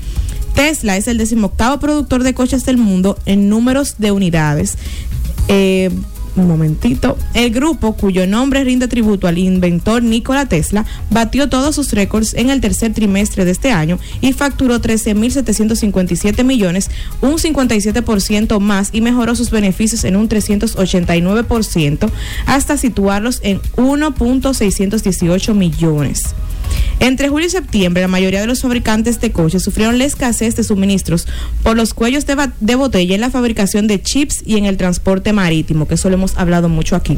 Tesla 0.55 0.97
es 0.97 1.09
el 1.09 1.19
decimoctavo 1.19 1.79
productor 1.81 2.23
de 2.23 2.35
coches 2.35 2.65
del 2.65 2.77
mundo 2.77 3.19
en 3.27 3.49
números 3.49 3.97
de 3.99 4.13
unidades. 4.13 4.77
Eh, 5.49 5.91
un 6.37 6.49
momentito. 6.49 7.17
El 7.35 7.51
grupo, 7.51 7.95
cuyo 7.95 8.27
nombre 8.27 8.65
rinde 8.65 8.89
tributo 8.89 9.27
al 9.29 9.39
inventor 9.39 10.03
Nikola 10.03 10.47
Tesla, 10.47 10.85
batió 11.11 11.49
todos 11.49 11.75
sus 11.75 11.93
récords 11.93 12.35
en 12.35 12.51
el 12.51 12.61
tercer 12.61 12.93
trimestre 12.93 13.45
de 13.45 13.51
este 13.53 13.73
año 13.73 13.99
y 14.21 14.33
facturó 14.33 14.81
13.757 14.81 16.45
millones, 16.45 16.91
un 17.21 17.33
57% 17.33 18.61
más 18.61 18.91
y 18.93 19.01
mejoró 19.01 19.35
sus 19.35 19.51
beneficios 19.51 20.05
en 20.05 20.17
un 20.17 20.29
389% 20.29 22.11
hasta 22.47 22.77
situarlos 22.77 23.41
en 23.43 23.61
1.618 23.77 25.55
millones. 25.55 26.35
Entre 27.01 27.29
julio 27.29 27.47
y 27.47 27.51
septiembre, 27.51 28.03
la 28.03 28.09
mayoría 28.09 28.43
de 28.43 28.47
los 28.47 28.61
fabricantes 28.61 29.19
de 29.21 29.33
coches 29.33 29.63
sufrieron 29.63 29.99
la 29.99 30.05
escasez 30.05 30.55
de 30.57 30.65
suministros 30.65 31.27
por 31.63 31.75
los 31.77 31.95
cuellos 31.95 32.27
de, 32.27 32.75
botella 32.75 33.15
en 33.15 33.23
la 33.23 33.31
fabricación 33.31 33.87
de 33.87 34.03
chips 34.03 34.43
y 34.45 34.59
en 34.59 34.67
el 34.67 34.77
transporte 34.77 35.33
marítimo, 35.33 35.89
que 35.89 35.95
eso 35.95 36.11
lo 36.11 36.17
hemos 36.17 36.37
hablado 36.37 36.69
mucho 36.69 36.97
aquí. 36.97 37.17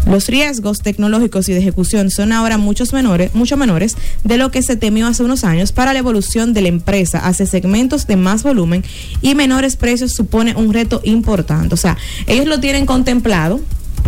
Los 0.07 0.29
riesgos 0.29 0.79
tecnológicos 0.79 1.49
y 1.49 1.53
de 1.53 1.59
ejecución 1.59 2.11
son 2.11 2.33
ahora 2.33 2.59
muchos 2.59 2.93
menores, 2.93 3.35
mucho 3.35 3.57
menores 3.57 3.97
de 4.23 4.37
lo 4.37 4.53
que 4.53 4.63
se 4.63 4.77
temió 4.77 5.07
hace 5.07 5.25
unos 5.25 5.43
años 5.43 5.73
para 5.73 5.93
la 5.93 5.99
evolución 5.99 6.53
de 6.53 6.63
la 6.63 6.69
empresa 6.69 7.19
hacia 7.19 7.45
segmentos 7.47 8.07
de 8.07 8.17
más 8.17 8.45
volumen 8.45 8.85
y 9.21 9.35
menores 9.35 9.77
precios 9.77 10.13
supone 10.13 10.55
un 10.55 10.73
reto 10.73 11.01
importante. 11.03 11.75
O 11.75 11.79
sea, 11.79 11.97
ellos 12.27 12.47
lo 12.47 12.61
tienen 12.61 12.87
contemplado 12.87 13.61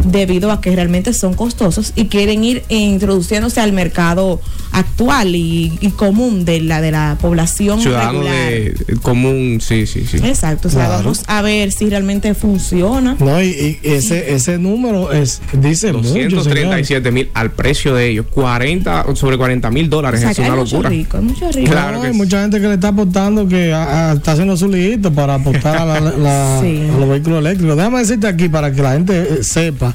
debido 0.05 0.53
a 0.53 0.61
que 0.61 0.75
realmente 0.75 1.13
son 1.13 1.35
costosos 1.35 1.93
y 1.97 2.07
quieren 2.07 2.45
ir 2.45 2.63
introduciéndose 2.69 3.61
al 3.61 3.73
mercado 3.73 4.41
actual 4.73 5.35
y, 5.35 5.73
y 5.81 5.91
común 5.91 6.45
de 6.45 6.61
la 6.61 6.81
de 6.81 6.91
la 6.91 7.17
población 7.21 7.81
Ciudadano 7.81 8.21
de 8.23 8.75
común, 9.03 9.59
sí, 9.61 9.87
sí, 9.87 10.05
sí. 10.09 10.19
Exacto, 10.19 10.69
o 10.69 10.71
sea, 10.71 10.87
Claro. 10.87 11.03
vamos 11.05 11.23
a 11.27 11.43
ver 11.43 11.73
si 11.73 11.89
realmente 11.91 12.35
funciona. 12.35 13.17
No, 13.19 13.43
y, 13.43 13.79
y 13.83 13.89
ese, 13.89 14.35
ese 14.35 14.59
número 14.59 15.13
es, 15.13 15.41
dice 15.53 15.93
mucho, 15.93 16.09
señor. 16.13 16.31
237 16.33 17.11
mil 17.11 17.29
al 17.35 17.51
precio 17.53 17.95
de 17.95 18.09
ellos, 18.11 18.27
40 18.31 19.15
sobre 19.15 19.37
40 19.39 19.71
mil 19.71 19.89
dólares, 19.91 20.21
O 20.21 20.23
sea, 20.23 20.31
es 20.31 20.37
que 20.37 20.43
hay 20.45 20.49
una 20.51 20.59
mucho 20.59 20.73
locura. 20.77 20.91
rico, 20.91 21.17
hay 21.17 21.23
mucho 21.25 21.51
rico. 21.53 21.71
Claro 21.71 21.97
No, 21.97 22.01
que 22.03 22.07
hay 22.09 22.13
sí. 22.13 22.19
mucha 22.19 22.43
gente 22.43 22.61
que 22.61 22.67
le 22.69 22.75
está 22.75 22.89
apostando 22.89 23.49
que 23.49 23.71
está 23.71 24.33
haciendo 24.33 24.57
su 24.57 24.69
liguito 24.69 25.13
para 25.13 25.35
apostar 25.35 25.77
a, 25.77 25.85
la- 25.87 26.01
la- 26.13 26.59
Sí. 26.63 26.83
a 26.95 26.99
los 26.99 27.09
vehículos 27.09 27.39
eléctricos. 27.41 27.77
Déjame 27.77 27.99
decirte 28.01 28.27
aquí 28.27 28.49
para 28.49 28.73
que 28.73 28.83
la 28.83 28.93
gente 28.93 29.43
sepa, 29.43 29.95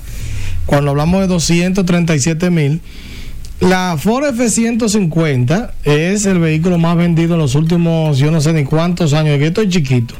cuando 0.65 0.91
hablamos 0.91 1.21
de 1.21 1.27
237 1.27 2.49
mil, 2.49 2.81
la 3.63 3.97
Ford 3.97 4.25
F-150 4.25 5.71
es 5.83 6.25
el 6.25 6.39
vehículo 6.39 6.77
más 6.77 6.97
vendido 6.97 7.35
en 7.35 7.39
los 7.39 7.55
últimos, 7.55 8.17
yo 8.17 8.29
no 8.31 8.41
sé 8.41 8.51
ni 8.53 8.65
cuántos 8.65 9.13
años, 9.13 9.37
que 9.37 9.47
estoy 9.47 9.69
chiquito, 9.69 10.15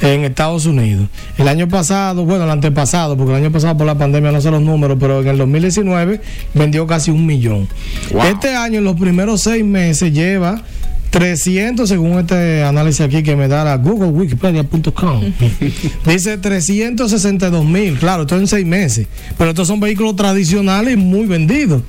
en 0.00 0.24
Estados 0.24 0.66
Unidos. 0.66 1.08
El 1.38 1.48
año 1.48 1.68
pasado, 1.68 2.24
bueno, 2.24 2.44
el 2.44 2.50
antepasado, 2.50 3.16
porque 3.16 3.32
el 3.32 3.42
año 3.42 3.52
pasado 3.52 3.76
por 3.76 3.86
la 3.86 3.96
pandemia 3.96 4.32
no 4.32 4.40
sé 4.40 4.50
los 4.50 4.60
números, 4.62 4.98
pero 5.00 5.22
en 5.22 5.28
el 5.28 5.38
2019 5.38 6.20
vendió 6.52 6.86
casi 6.86 7.10
un 7.10 7.24
millón. 7.24 7.68
Este 8.24 8.54
año, 8.54 8.78
en 8.78 8.84
los 8.84 8.96
primeros 8.96 9.42
seis 9.42 9.64
meses, 9.64 10.12
lleva 10.12 10.62
300, 11.10 11.88
según 11.88 12.18
este 12.18 12.64
análisis 12.64 13.00
aquí 13.00 13.22
que 13.22 13.36
me 13.36 13.48
da 13.48 13.64
la 13.64 13.76
Google 13.76 14.08
Wikipedia.com. 14.08 15.22
Dice 16.06 16.38
362 16.38 17.64
mil, 17.64 17.98
claro, 17.98 18.22
esto 18.22 18.36
en 18.36 18.46
seis 18.46 18.66
meses. 18.66 19.06
Pero 19.38 19.50
estos 19.50 19.68
son 19.68 19.80
vehículos 19.80 20.16
tradicionales 20.16 20.94
y 20.94 20.96
muy 20.96 21.26
vendidos. 21.26 21.82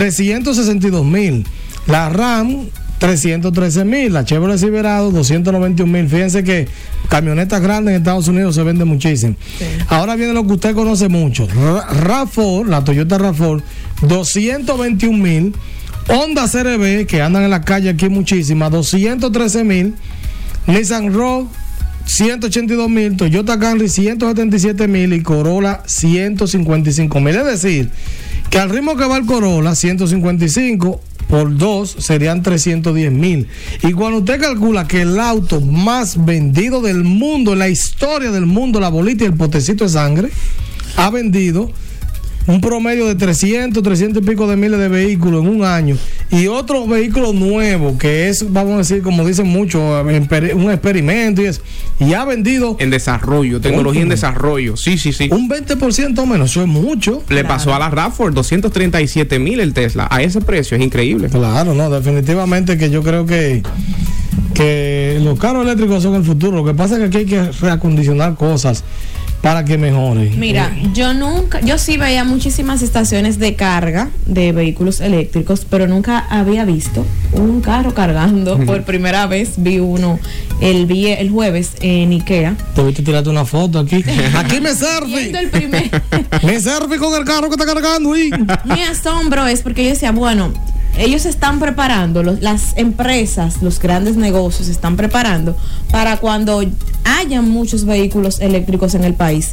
362 0.00 1.04
mil. 1.06 1.46
La 1.86 2.10
RAM, 2.10 2.66
313 2.98 3.84
mil. 3.86 4.12
La 4.12 4.26
Chevrolet 4.26 4.58
Silverado, 4.58 5.10
291 5.10 5.90
mil. 5.90 6.06
Fíjense 6.06 6.44
que 6.44 6.68
camionetas 7.08 7.62
grandes 7.62 7.92
en 7.94 8.02
Estados 8.02 8.28
Unidos 8.28 8.54
se 8.56 8.62
venden 8.62 8.88
muchísimo. 8.88 9.36
Ahora 9.88 10.14
viene 10.16 10.34
lo 10.34 10.46
que 10.46 10.52
usted 10.52 10.74
conoce 10.74 11.08
mucho. 11.08 11.46
Ra- 11.48 11.88
RAV4, 11.88 12.66
la 12.66 12.84
Toyota 12.84 13.16
RAV4, 13.18 13.62
221 14.02 15.16
mil. 15.18 15.54
Honda 16.08 16.46
CRB, 16.46 17.06
que 17.06 17.22
andan 17.22 17.44
en 17.44 17.50
la 17.50 17.62
calle 17.62 17.88
aquí 17.88 18.10
muchísimas, 18.10 18.70
213 18.70 19.64
mil. 19.64 19.94
Nissan 20.66 21.10
Rogue, 21.14 21.48
182 22.04 22.90
mil. 22.90 23.16
Toyota 23.16 23.58
Camry, 23.58 23.88
177 23.88 24.88
mil. 24.88 25.14
Y 25.14 25.22
Corolla, 25.22 25.82
155 25.86 27.18
mil. 27.18 27.34
Es 27.34 27.44
decir, 27.46 27.90
que 28.50 28.58
al 28.58 28.70
ritmo 28.70 28.96
que 28.96 29.06
va 29.06 29.16
el 29.16 29.26
Corolla, 29.26 29.74
155 29.74 31.00
por 31.28 31.56
2 31.56 31.96
serían 31.98 32.42
310 32.42 33.12
mil. 33.12 33.48
Y 33.82 33.92
cuando 33.92 34.18
usted 34.18 34.40
calcula 34.40 34.86
que 34.86 35.02
el 35.02 35.18
auto 35.18 35.60
más 35.60 36.24
vendido 36.24 36.80
del 36.80 37.04
mundo, 37.04 37.52
en 37.52 37.58
la 37.58 37.68
historia 37.68 38.30
del 38.30 38.46
mundo, 38.46 38.80
la 38.80 38.88
bolita 38.88 39.24
y 39.24 39.28
el 39.28 39.34
potecito 39.34 39.84
de 39.84 39.90
sangre, 39.90 40.30
ha 40.96 41.10
vendido 41.10 41.72
un 42.46 42.60
promedio 42.60 43.06
de 43.06 43.14
300, 43.16 43.82
300 43.82 44.22
y 44.22 44.26
pico 44.26 44.46
de 44.46 44.56
miles 44.56 44.78
de 44.78 44.88
vehículos 44.88 45.42
en 45.44 45.48
un 45.50 45.64
año 45.64 45.96
y 46.30 46.46
otro 46.46 46.86
vehículo 46.86 47.32
nuevo 47.32 47.98
que 47.98 48.28
es, 48.28 48.52
vamos 48.52 48.74
a 48.74 48.78
decir, 48.78 49.02
como 49.02 49.24
dicen 49.24 49.46
mucho, 49.48 49.78
emper- 50.08 50.54
un 50.54 50.70
experimento 50.70 51.42
y 51.42 51.46
eso, 51.46 51.60
y 51.98 52.14
ha 52.14 52.24
vendido 52.24 52.76
En 52.78 52.90
desarrollo, 52.90 53.60
tecnología 53.60 54.02
en 54.02 54.08
desarrollo. 54.08 54.76
Sí, 54.76 54.96
sí, 54.98 55.12
sí. 55.12 55.28
un 55.32 55.48
20% 55.48 56.24
menos, 56.26 56.50
eso 56.50 56.62
es 56.62 56.68
mucho. 56.68 57.22
Le 57.28 57.44
pasó 57.44 57.74
a 57.74 57.78
la 57.78 57.90
Rafford 57.90 58.34
237 58.34 59.38
mil 59.38 59.60
el 59.60 59.72
Tesla. 59.72 60.06
A 60.10 60.22
ese 60.22 60.40
precio 60.40 60.76
es 60.76 60.82
increíble. 60.84 61.28
Claro, 61.28 61.74
no, 61.74 61.90
definitivamente 61.90 62.76
que 62.78 62.90
yo 62.90 63.02
creo 63.02 63.26
que 63.26 63.62
que 64.54 65.18
los 65.22 65.38
carros 65.38 65.64
eléctricos 65.64 66.02
son 66.02 66.14
el 66.14 66.24
futuro. 66.24 66.56
Lo 66.58 66.64
que 66.64 66.74
pasa 66.74 66.94
es 66.94 67.00
que 67.00 67.06
aquí 67.06 67.16
hay 67.18 67.26
que 67.26 67.52
reacondicionar 67.60 68.34
cosas 68.36 68.84
para 69.42 69.64
que 69.64 69.78
mejoren. 69.78 70.38
Mira, 70.38 70.74
yo 70.92 71.14
nunca, 71.14 71.60
yo 71.60 71.78
sí 71.78 71.96
veía 71.96 72.24
muchísimas 72.24 72.82
estaciones 72.82 73.38
de 73.38 73.54
carga 73.54 74.10
de 74.26 74.52
vehículos 74.52 75.00
eléctricos, 75.00 75.66
pero 75.68 75.86
nunca 75.86 76.26
había 76.30 76.64
visto 76.64 77.04
un 77.32 77.60
carro 77.60 77.94
cargando. 77.94 78.58
Por 78.58 78.82
primera 78.84 79.26
vez 79.26 79.54
vi 79.56 79.78
uno 79.78 80.18
el, 80.60 80.90
el 80.90 81.30
jueves 81.30 81.72
en 81.80 82.10
Ikea. 82.12 82.56
Te 82.74 82.82
viste 82.82 83.02
tirarte 83.02 83.30
una 83.30 83.44
foto 83.44 83.78
aquí. 83.78 84.04
Aquí 84.36 84.60
me 84.60 84.70
el 84.70 85.50
primer. 85.50 86.02
Me 86.42 86.60
serví 86.60 86.96
con 86.98 87.14
el 87.14 87.24
carro 87.24 87.48
que 87.48 87.54
está 87.54 87.66
cargando 87.66 88.12
ahí. 88.12 88.30
Mi 88.64 88.82
asombro 88.82 89.46
es 89.46 89.62
porque 89.62 89.84
yo 89.84 89.90
decía, 89.90 90.12
bueno, 90.12 90.52
ellos 90.98 91.22
se 91.22 91.28
están 91.28 91.58
preparando, 91.60 92.22
los- 92.22 92.40
las 92.40 92.76
empresas, 92.76 93.62
los 93.62 93.78
grandes 93.80 94.16
negocios 94.16 94.66
se 94.66 94.72
están 94.72 94.96
preparando 94.96 95.56
para 95.90 96.16
cuando 96.18 96.62
haya 97.04 97.40
muchos 97.42 97.84
vehículos 97.84 98.40
eléctricos 98.40 98.94
en 98.94 99.04
el 99.04 99.14
país. 99.14 99.52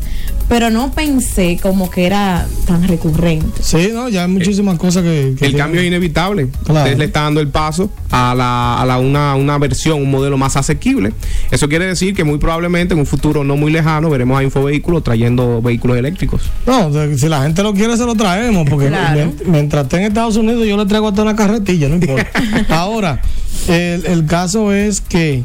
Pero 0.49 0.69
no 0.69 0.91
pensé 0.91 1.57
como 1.61 1.89
que 1.89 2.05
era 2.05 2.45
tan 2.67 2.85
recurrente. 2.87 3.63
Sí, 3.63 3.89
no, 3.93 4.09
ya 4.09 4.23
hay 4.23 4.29
muchísimas 4.29 4.77
cosas 4.77 5.01
que. 5.03 5.35
que 5.39 5.45
El 5.45 5.55
cambio 5.55 5.79
es 5.81 5.87
inevitable. 5.87 6.49
Claro. 6.65 6.89
Tesla 6.89 7.05
está 7.05 7.21
dando 7.21 7.39
el 7.39 7.47
paso 7.47 7.89
a, 8.11 8.35
la, 8.35 8.81
a 8.81 8.85
la- 8.85 8.99
una, 8.99 9.35
una 9.35 9.57
versión, 9.57 10.01
un 10.01 10.11
modelo 10.11 10.37
más 10.37 10.57
asequible. 10.57 11.13
Eso 11.49 11.69
quiere 11.69 11.85
decir 11.85 12.13
que 12.13 12.23
muy 12.25 12.39
probablemente 12.39 12.93
en 12.93 12.99
un 12.99 13.05
futuro 13.05 13.43
no 13.45 13.55
muy 13.55 13.71
lejano 13.71 14.09
veremos 14.09 14.37
a 14.37 14.43
Infovehículos 14.43 15.01
trayendo 15.03 15.61
vehículos 15.61 15.97
eléctricos. 15.97 16.41
No, 16.67 16.91
si 17.17 17.29
la 17.29 17.43
gente 17.43 17.63
lo 17.63 17.73
quiere, 17.73 17.95
se 17.95 18.05
lo 18.05 18.13
traemos. 18.15 18.69
Porque 18.69 18.87
Claro. 18.89 19.31
mientras 19.45 19.83
esté 19.83 19.97
en 19.97 20.03
Estados 20.03 20.35
Unidos, 20.35 20.65
yo 20.67 20.75
le 20.75 20.85
traigo 20.85 21.07
hasta 21.07 21.21
una 21.21 21.32
carretilla, 21.35 21.89
no 21.89 21.95
importa. 21.95 22.27
Ahora, 22.69 23.21
el, 23.67 24.05
el 24.05 24.25
caso 24.25 24.73
es 24.73 25.01
que 25.01 25.43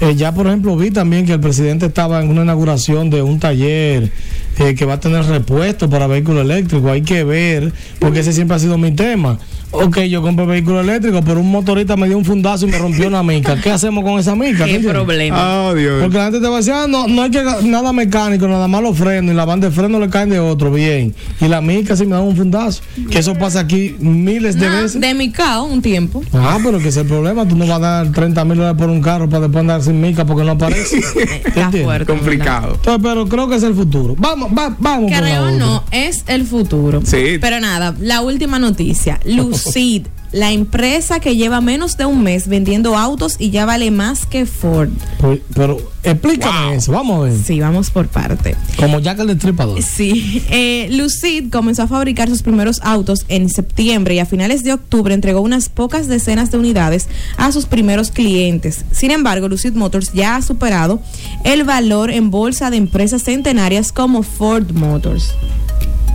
eh, 0.00 0.14
ya, 0.14 0.32
por 0.32 0.46
ejemplo, 0.46 0.76
vi 0.76 0.90
también 0.90 1.24
que 1.24 1.32
el 1.32 1.40
presidente 1.40 1.86
estaba 1.86 2.20
en 2.20 2.28
una 2.28 2.42
inauguración 2.42 3.08
de 3.08 3.22
un 3.22 3.40
taller 3.40 4.12
eh, 4.58 4.74
que 4.74 4.84
va 4.84 4.94
a 4.94 5.00
tener 5.00 5.24
repuestos 5.24 5.88
para 5.90 6.06
vehículos 6.06 6.44
eléctricos. 6.44 6.90
Hay 6.90 7.02
que 7.02 7.24
ver, 7.24 7.72
porque 7.98 8.20
ese 8.20 8.34
siempre 8.34 8.56
ha 8.56 8.58
sido 8.60 8.76
mi 8.76 8.90
tema. 8.92 9.38
Ok, 9.84 9.98
yo 10.02 10.22
compro 10.22 10.46
vehículo 10.46 10.80
eléctrico, 10.80 11.22
pero 11.22 11.40
un 11.40 11.50
motorista 11.50 11.96
me 11.96 12.06
dio 12.08 12.16
un 12.18 12.24
fundazo 12.24 12.66
y 12.66 12.70
me 12.70 12.78
rompió 12.78 13.08
una 13.08 13.22
mica. 13.22 13.60
¿Qué 13.60 13.70
hacemos 13.70 14.04
con 14.04 14.18
esa 14.18 14.34
mica? 14.34 14.64
Qué 14.64 14.80
problema. 14.80 15.36
Ah, 15.68 15.74
Dios. 15.74 16.00
Porque 16.02 16.16
la 16.18 16.24
gente 16.24 16.40
te 16.40 16.48
va 16.48 16.54
a 16.54 16.58
decir, 16.58 16.72
ah, 16.72 16.86
no, 16.88 17.06
no 17.08 17.22
hay 17.22 17.30
que 17.30 17.42
nada 17.64 17.92
mecánico, 17.92 18.48
nada 18.48 18.68
más 18.68 18.82
los 18.82 18.96
frenos 18.96 19.32
y 19.32 19.36
la 19.36 19.44
banda 19.44 19.68
de 19.68 19.74
freno 19.74 19.98
le 20.00 20.08
caen 20.08 20.30
de 20.30 20.38
otro, 20.40 20.70
bien. 20.70 21.14
Y 21.40 21.48
la 21.48 21.60
mica 21.60 21.96
sí 21.96 22.04
me 22.06 22.12
da 22.12 22.20
un 22.20 22.36
fundazo. 22.36 22.82
Que 23.10 23.18
eso 23.18 23.34
pasa 23.34 23.60
aquí 23.60 23.96
miles 24.00 24.58
de 24.58 24.68
No, 24.68 24.76
veces. 24.82 25.00
de 25.00 25.14
mi 25.14 25.30
cao 25.30 25.64
un 25.64 25.82
tiempo. 25.82 26.22
Ah, 26.32 26.58
pero 26.62 26.78
que 26.78 26.88
es 26.88 26.96
el 26.96 27.06
problema. 27.06 27.46
Tú 27.46 27.56
no 27.56 27.66
vas 27.66 27.76
a 27.76 27.80
dar 27.80 28.12
30 28.12 28.44
mil 28.44 28.56
dólares 28.56 28.78
por 28.78 28.88
un 28.90 29.00
carro 29.02 29.28
para 29.28 29.42
después 29.42 29.60
andar 29.60 29.82
sin 29.82 30.00
mica 30.00 30.24
porque 30.24 30.44
no 30.44 30.52
aparece. 30.52 31.00
¿Te 31.54 31.60
entiendes? 31.60 32.06
Complicado. 32.06 32.74
Entonces, 32.76 33.00
pero 33.02 33.26
creo 33.28 33.48
que 33.48 33.56
es 33.56 33.62
el 33.62 33.74
futuro. 33.74 34.14
Vamos, 34.18 34.50
va- 34.56 34.74
vamos. 34.78 35.10
Creo 35.16 35.50
no, 35.50 35.84
es 35.90 36.24
el 36.26 36.44
futuro. 36.46 37.00
Sí. 37.04 37.38
Pero 37.40 37.60
nada, 37.60 37.94
la 38.00 38.20
última 38.22 38.58
noticia. 38.58 39.20
Lucid, 39.66 40.06
la 40.32 40.52
empresa 40.52 41.20
que 41.20 41.36
lleva 41.36 41.60
menos 41.60 41.96
de 41.96 42.04
un 42.04 42.22
mes 42.22 42.48
vendiendo 42.48 42.96
autos 42.96 43.36
y 43.38 43.50
ya 43.50 43.64
vale 43.64 43.90
más 43.90 44.26
que 44.26 44.44
Ford. 44.46 44.90
Pues, 45.18 45.40
pero 45.54 45.78
explícame 46.02 46.74
eso, 46.76 46.92
vamos 46.92 47.20
a 47.20 47.22
ver. 47.24 47.38
Sí, 47.38 47.60
vamos 47.60 47.90
por 47.90 48.08
parte. 48.08 48.56
Como 48.78 49.00
Jack 49.00 49.20
el 49.20 49.28
Destripador. 49.28 49.82
Sí, 49.82 50.42
eh, 50.50 50.88
Lucid 50.90 51.50
comenzó 51.50 51.82
a 51.82 51.86
fabricar 51.88 52.28
sus 52.28 52.42
primeros 52.42 52.80
autos 52.82 53.24
en 53.28 53.48
septiembre 53.48 54.14
y 54.14 54.18
a 54.18 54.26
finales 54.26 54.62
de 54.64 54.72
octubre 54.72 55.14
entregó 55.14 55.40
unas 55.40 55.68
pocas 55.68 56.08
decenas 56.08 56.50
de 56.50 56.58
unidades 56.58 57.08
a 57.36 57.52
sus 57.52 57.66
primeros 57.66 58.10
clientes. 58.10 58.84
Sin 58.92 59.10
embargo, 59.10 59.48
Lucid 59.48 59.72
Motors 59.72 60.12
ya 60.12 60.36
ha 60.36 60.42
superado 60.42 61.00
el 61.44 61.64
valor 61.64 62.10
en 62.10 62.30
bolsa 62.30 62.70
de 62.70 62.76
empresas 62.76 63.22
centenarias 63.22 63.92
como 63.92 64.22
Ford 64.22 64.72
Motors. 64.72 65.32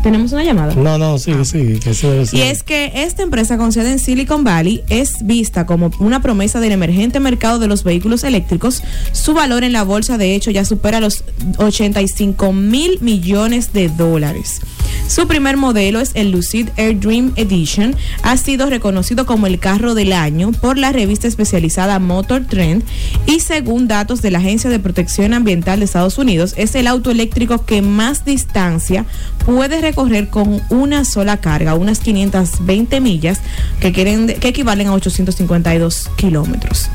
¿Tenemos 0.03 0.31
una 0.31 0.43
llamada? 0.43 0.73
No, 0.73 0.97
no, 0.97 1.19
sigue, 1.19 1.45
sigue. 1.45 1.79
Que 1.79 1.91
eso 1.91 2.09
debe 2.09 2.25
ser. 2.25 2.39
Y 2.39 2.41
es 2.41 2.63
que 2.63 2.91
esta 2.95 3.21
empresa 3.21 3.57
con 3.57 3.71
sede 3.71 3.91
en 3.91 3.99
Silicon 3.99 4.43
Valley 4.43 4.83
es 4.89 5.13
vista 5.21 5.67
como 5.67 5.91
una 5.99 6.21
promesa 6.21 6.59
del 6.59 6.71
emergente 6.71 7.19
mercado 7.19 7.59
de 7.59 7.67
los 7.67 7.83
vehículos 7.83 8.23
eléctricos. 8.23 8.81
Su 9.11 9.33
valor 9.33 9.63
en 9.63 9.73
la 9.73 9.83
bolsa, 9.83 10.17
de 10.17 10.33
hecho, 10.33 10.49
ya 10.49 10.65
supera 10.65 10.99
los 10.99 11.23
85 11.57 12.51
mil 12.51 12.97
millones 13.01 13.73
de 13.73 13.89
dólares. 13.89 14.61
Su 15.07 15.27
primer 15.27 15.55
modelo 15.57 15.99
es 15.99 16.11
el 16.15 16.31
Lucid 16.31 16.69
Air 16.77 16.99
Dream 16.99 17.33
Edition. 17.35 17.95
Ha 18.23 18.37
sido 18.37 18.69
reconocido 18.69 19.25
como 19.25 19.45
el 19.45 19.59
carro 19.59 19.93
del 19.93 20.13
año 20.13 20.51
por 20.51 20.77
la 20.77 20.91
revista 20.91 21.27
especializada 21.27 21.99
Motor 21.99 22.45
Trend 22.47 22.83
y 23.25 23.39
según 23.41 23.87
datos 23.87 24.21
de 24.21 24.31
la 24.31 24.39
Agencia 24.39 24.69
de 24.69 24.79
Protección 24.79 25.33
Ambiental 25.33 25.79
de 25.79 25.85
Estados 25.85 26.17
Unidos, 26.17 26.53
es 26.57 26.73
el 26.75 26.87
auto 26.87 27.11
eléctrico 27.11 27.65
que 27.65 27.81
más 27.81 28.25
distancia 28.25 29.05
puede 29.45 29.81
recorrer 29.81 29.90
con 29.93 30.61
una 30.69 31.05
sola 31.05 31.37
carga, 31.37 31.75
unas 31.75 31.99
520 31.99 33.01
millas, 33.01 33.41
que, 33.79 33.91
quieren, 33.91 34.27
que 34.27 34.47
equivalen 34.49 34.87
a 34.87 34.93
852 34.93 36.09
kilómetros. 36.15 36.89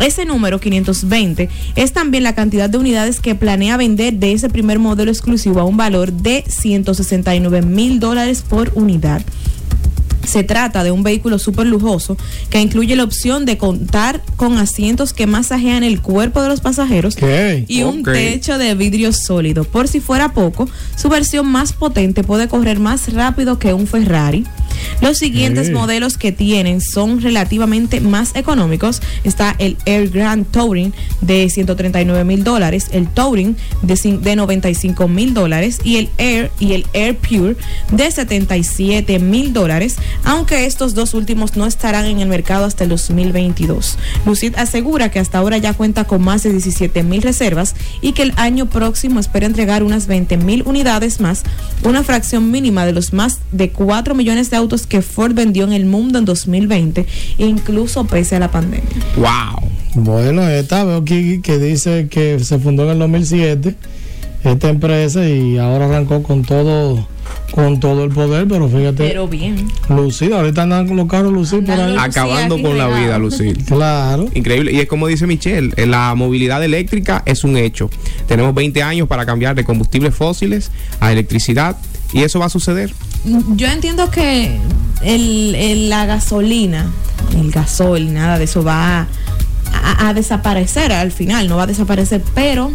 Ese 0.00 0.24
número 0.24 0.60
520 0.60 1.48
es 1.74 1.92
también 1.92 2.22
la 2.22 2.34
cantidad 2.34 2.70
de 2.70 2.78
unidades 2.78 3.18
que 3.18 3.34
planea 3.34 3.76
vender 3.76 4.14
de 4.14 4.32
ese 4.32 4.48
primer 4.48 4.78
modelo 4.78 5.10
exclusivo 5.10 5.60
a 5.60 5.64
un 5.64 5.76
valor 5.76 6.12
de 6.12 6.44
169 6.46 7.62
mil 7.62 7.98
dólares 7.98 8.44
por 8.48 8.70
unidad. 8.74 9.22
Se 10.28 10.44
trata 10.44 10.84
de 10.84 10.90
un 10.90 11.02
vehículo 11.02 11.38
súper 11.38 11.66
lujoso 11.66 12.16
que 12.50 12.60
incluye 12.60 12.94
la 12.96 13.04
opción 13.04 13.44
de 13.46 13.56
contar 13.56 14.22
con 14.36 14.58
asientos 14.58 15.12
que 15.12 15.26
masajean 15.26 15.82
el 15.84 16.00
cuerpo 16.02 16.42
de 16.42 16.48
los 16.48 16.60
pasajeros 16.60 17.16
y 17.68 17.82
un 17.82 18.02
techo 18.02 18.58
de 18.58 18.74
vidrio 18.74 19.12
sólido. 19.12 19.64
Por 19.64 19.88
si 19.88 20.00
fuera 20.00 20.32
poco, 20.32 20.68
su 20.96 21.08
versión 21.08 21.46
más 21.46 21.72
potente 21.72 22.22
puede 22.24 22.48
correr 22.48 22.78
más 22.78 23.12
rápido 23.12 23.58
que 23.58 23.72
un 23.72 23.86
Ferrari. 23.86 24.44
Los 25.00 25.18
siguientes 25.18 25.68
Sí. 25.68 25.72
modelos 25.72 26.16
que 26.18 26.30
tienen 26.30 26.80
son 26.80 27.20
relativamente 27.20 28.00
más 28.00 28.36
económicos. 28.36 29.00
Está 29.24 29.56
el 29.58 29.76
Air 29.86 30.10
Grand 30.10 30.46
Touring 30.50 30.92
de 31.20 31.48
139 31.50 32.24
mil 32.24 32.44
dólares, 32.44 32.86
el 32.92 33.08
Touring 33.08 33.56
de, 33.82 34.18
de 34.22 34.36
95 34.36 35.08
mil 35.08 35.34
dólares 35.34 35.80
y 35.84 35.96
el 35.96 36.10
Air 36.18 36.50
y 36.60 36.72
el 36.74 36.86
Air 36.92 37.16
Pure 37.16 37.56
de 37.90 38.10
77 38.10 39.18
mil 39.18 39.52
dólares, 39.52 39.96
aunque 40.24 40.66
estos 40.66 40.94
dos 40.94 41.14
últimos 41.14 41.56
no 41.56 41.66
estarán 41.66 42.06
en 42.06 42.20
el 42.20 42.28
mercado 42.28 42.64
hasta 42.64 42.84
el 42.84 42.90
2022. 42.90 43.98
Lucid 44.26 44.54
asegura 44.56 45.10
que 45.10 45.18
hasta 45.18 45.38
ahora 45.38 45.58
ya 45.58 45.74
cuenta 45.74 46.04
con 46.04 46.22
más 46.22 46.42
de 46.42 46.50
17 46.50 47.02
mil 47.02 47.22
reservas 47.22 47.74
y 48.00 48.12
que 48.12 48.22
el 48.22 48.32
año 48.36 48.66
próximo 48.66 49.20
espera 49.20 49.46
entregar 49.46 49.82
unas 49.82 50.06
20 50.06 50.36
mil 50.38 50.62
unidades 50.66 51.20
más, 51.20 51.42
una 51.82 52.02
fracción 52.02 52.50
mínima 52.50 52.86
de 52.86 52.92
los 52.92 53.12
más 53.12 53.38
de 53.52 53.70
4 53.70 54.14
millones 54.14 54.50
de 54.50 54.56
autos 54.56 54.86
que 54.86 55.02
Ford 55.02 55.34
vendió 55.34 55.64
en 55.64 55.72
el 55.72 55.84
mundo 55.84 56.18
en 56.18 56.24
2020, 56.24 57.06
incluso 57.38 58.04
pese 58.04 58.36
a 58.36 58.40
la 58.40 58.50
pandemia. 58.50 58.88
¡Wow! 59.16 59.70
Bueno, 59.94 60.46
esta 60.48 60.84
veo 60.84 60.98
aquí 60.98 61.40
que 61.40 61.58
dice 61.58 62.08
que 62.08 62.38
se 62.40 62.58
fundó 62.58 62.84
en 62.84 62.90
el 62.90 62.98
2007 62.98 63.74
esta 64.44 64.68
empresa 64.68 65.26
y 65.28 65.58
ahora 65.58 65.86
arrancó 65.86 66.22
con 66.22 66.42
todo 66.42 67.06
con 67.50 67.80
todo 67.80 68.04
el 68.04 68.10
poder, 68.10 68.46
pero 68.46 68.68
fíjate, 68.68 69.08
Pero 69.08 69.26
bien. 69.26 69.68
Lucid, 69.88 70.32
ahorita 70.32 70.62
andan 70.62 70.86
con 70.86 70.96
los 70.96 71.08
carros 71.08 71.32
Lucid 71.32 71.64
por 71.64 71.78
ahí. 71.78 71.96
Acabando 71.98 72.60
con 72.60 72.76
la 72.78 72.88
vida, 72.88 73.18
Lucil. 73.18 73.64
Claro. 73.64 74.26
Increíble. 74.34 74.72
Y 74.72 74.80
es 74.80 74.86
como 74.88 75.06
dice 75.06 75.26
Michelle, 75.26 75.72
eh, 75.76 75.86
la 75.86 76.14
movilidad 76.14 76.62
eléctrica 76.64 77.22
es 77.26 77.44
un 77.44 77.56
hecho. 77.56 77.90
Tenemos 78.26 78.54
20 78.54 78.82
años 78.82 79.08
para 79.08 79.26
cambiar 79.26 79.56
de 79.56 79.64
combustibles 79.64 80.14
fósiles 80.14 80.70
a 81.00 81.10
electricidad 81.12 81.76
y 82.12 82.22
eso 82.22 82.38
va 82.38 82.46
a 82.46 82.50
suceder. 82.50 82.92
Yo 83.56 83.66
entiendo 83.66 84.10
que 84.10 84.56
el, 85.02 85.54
el- 85.54 85.88
la 85.90 86.06
gasolina, 86.06 86.86
el 87.36 87.50
gasol, 87.50 88.12
nada 88.12 88.38
de 88.38 88.44
eso 88.44 88.62
va 88.62 89.00
a, 89.00 89.06
a- 89.72 90.08
a 90.08 90.14
desaparecer 90.14 90.92
al 90.92 91.12
final, 91.12 91.48
no 91.48 91.56
va 91.56 91.64
a 91.64 91.66
desaparecer, 91.66 92.22
pero 92.34 92.70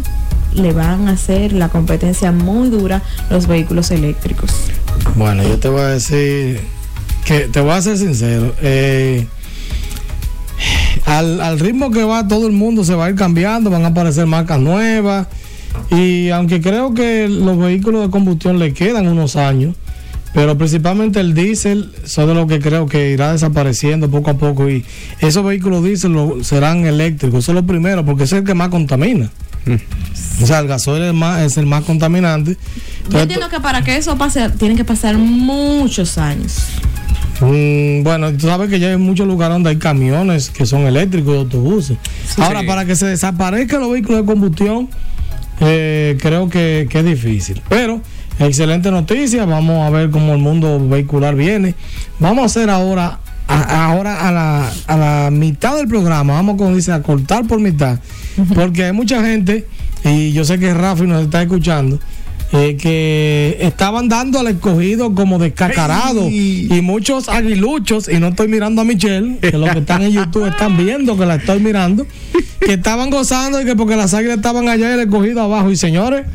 le 0.54 0.72
van 0.72 1.08
a 1.08 1.12
hacer 1.12 1.52
la 1.52 1.68
competencia 1.68 2.32
muy 2.32 2.70
dura 2.70 3.02
los 3.30 3.46
vehículos 3.46 3.90
eléctricos. 3.90 4.50
Bueno, 5.16 5.42
yo 5.42 5.58
te 5.58 5.68
voy 5.68 5.80
a 5.82 5.88
decir 5.88 6.60
que 7.24 7.40
te 7.40 7.60
voy 7.60 7.72
a 7.72 7.82
ser 7.82 7.98
sincero. 7.98 8.54
eh, 8.62 9.26
al, 11.06 11.40
al 11.40 11.58
ritmo 11.60 11.90
que 11.90 12.04
va 12.04 12.26
todo 12.26 12.46
el 12.46 12.52
mundo 12.52 12.84
se 12.84 12.94
va 12.94 13.06
a 13.06 13.10
ir 13.10 13.16
cambiando, 13.16 13.70
van 13.70 13.84
a 13.84 13.88
aparecer 13.88 14.26
marcas 14.26 14.60
nuevas. 14.60 15.26
Y 15.90 16.30
aunque 16.30 16.60
creo 16.60 16.94
que 16.94 17.28
los 17.28 17.58
vehículos 17.58 18.02
de 18.02 18.10
combustión 18.10 18.58
le 18.58 18.72
quedan 18.72 19.08
unos 19.08 19.36
años, 19.36 19.74
pero 20.34 20.58
principalmente 20.58 21.20
el 21.20 21.32
diésel 21.32 21.92
son 22.04 22.26
de 22.28 22.34
lo 22.34 22.46
que 22.46 22.58
creo 22.58 22.86
que 22.86 23.10
irá 23.12 23.32
desapareciendo 23.32 24.10
poco 24.10 24.30
a 24.30 24.34
poco. 24.34 24.68
Y 24.68 24.84
esos 25.20 25.44
vehículos 25.44 25.82
diésel 25.84 26.12
lo- 26.12 26.42
serán 26.44 26.84
eléctricos. 26.86 27.44
Eso 27.44 27.52
es 27.52 27.56
lo 27.56 27.64
primero, 27.66 28.04
porque 28.04 28.24
es 28.24 28.32
el 28.32 28.44
que 28.44 28.52
más 28.54 28.68
contamina. 28.68 29.30
O 30.42 30.46
sea, 30.46 30.58
el 30.58 30.66
gasoil 30.68 31.04
es, 31.04 31.14
más, 31.14 31.40
es 31.42 31.56
el 31.56 31.64
más 31.66 31.84
contaminante. 31.84 32.56
Yo 33.08 33.20
entiendo 33.20 33.48
que 33.48 33.60
para 33.60 33.82
que 33.82 33.96
eso 33.96 34.18
pase, 34.18 34.50
tienen 34.50 34.76
que 34.76 34.84
pasar 34.84 35.16
muchos 35.16 36.18
años. 36.18 36.56
Mm, 37.40 38.02
bueno, 38.02 38.32
tú 38.32 38.46
sabes 38.46 38.68
que 38.68 38.78
ya 38.78 38.90
hay 38.90 38.96
muchos 38.96 39.26
lugares 39.26 39.54
donde 39.54 39.70
hay 39.70 39.76
camiones 39.76 40.50
que 40.50 40.66
son 40.66 40.82
eléctricos 40.82 41.34
y 41.34 41.38
autobuses. 41.38 41.96
Ahora, 42.38 42.60
Sí. 42.60 42.66
para 42.66 42.84
que 42.84 42.94
se 42.96 43.06
desaparezcan 43.06 43.80
los 43.80 43.90
vehículos 43.90 44.20
de 44.20 44.26
combustión, 44.26 44.88
eh, 45.60 46.16
creo 46.20 46.48
que, 46.48 46.86
que 46.90 46.98
es 47.00 47.04
difícil. 47.04 47.60
Pero, 47.68 48.00
excelente 48.38 48.90
noticia. 48.90 49.44
Vamos 49.44 49.86
a 49.86 49.90
ver 49.90 50.10
cómo 50.10 50.32
el 50.32 50.38
mundo 50.40 50.86
vehicular 50.88 51.34
viene. 51.34 51.74
Vamos 52.18 52.42
a 52.42 52.46
hacer 52.46 52.70
ahora, 52.70 53.18
a- 53.48 53.86
ahora 53.86 54.28
a 54.28 54.32
la, 54.32 54.72
a 54.86 54.96
la 54.96 55.30
mitad 55.30 55.76
del 55.76 55.88
programa, 55.88 56.34
vamos 56.34 56.56
como 56.56 56.74
dice, 56.74 56.92
a 56.92 57.02
cortar 57.02 57.46
por 57.46 57.60
mitad. 57.60 57.98
Porque 58.54 58.84
hay 58.84 58.92
mucha 58.92 59.24
gente, 59.24 59.66
y 60.04 60.32
yo 60.32 60.44
sé 60.44 60.58
que 60.58 60.72
Rafi 60.74 61.02
nos 61.02 61.22
está 61.22 61.42
escuchando. 61.42 61.98
eh, 62.52 62.76
que 62.76 63.56
estaban 63.62 64.08
dando 64.08 64.38
al 64.38 64.46
escogido 64.46 65.12
como 65.14 65.40
descacarado 65.40 66.28
y 66.30 66.68
muchos 66.82 67.28
aguiluchos, 67.28 68.08
y 68.08 68.20
no 68.20 68.28
estoy 68.28 68.46
mirando 68.46 68.80
a 68.82 68.84
Michelle, 68.84 69.38
que 69.40 69.58
los 69.58 69.70
que 69.70 69.80
están 69.80 70.02
en 70.02 70.12
YouTube 70.12 70.46
están 70.46 70.76
viendo 70.76 71.16
que 71.18 71.26
la 71.26 71.36
estoy 71.36 71.58
mirando, 71.58 72.06
que 72.60 72.74
estaban 72.74 73.10
gozando 73.10 73.60
y 73.60 73.64
que 73.64 73.74
porque 73.74 73.96
las 73.96 74.14
águilas 74.14 74.36
estaban 74.36 74.68
allá 74.68 74.90
y 74.90 74.94
el 74.94 75.00
escogido 75.00 75.40
abajo. 75.42 75.68
Y 75.72 75.76
señores, 75.76 76.26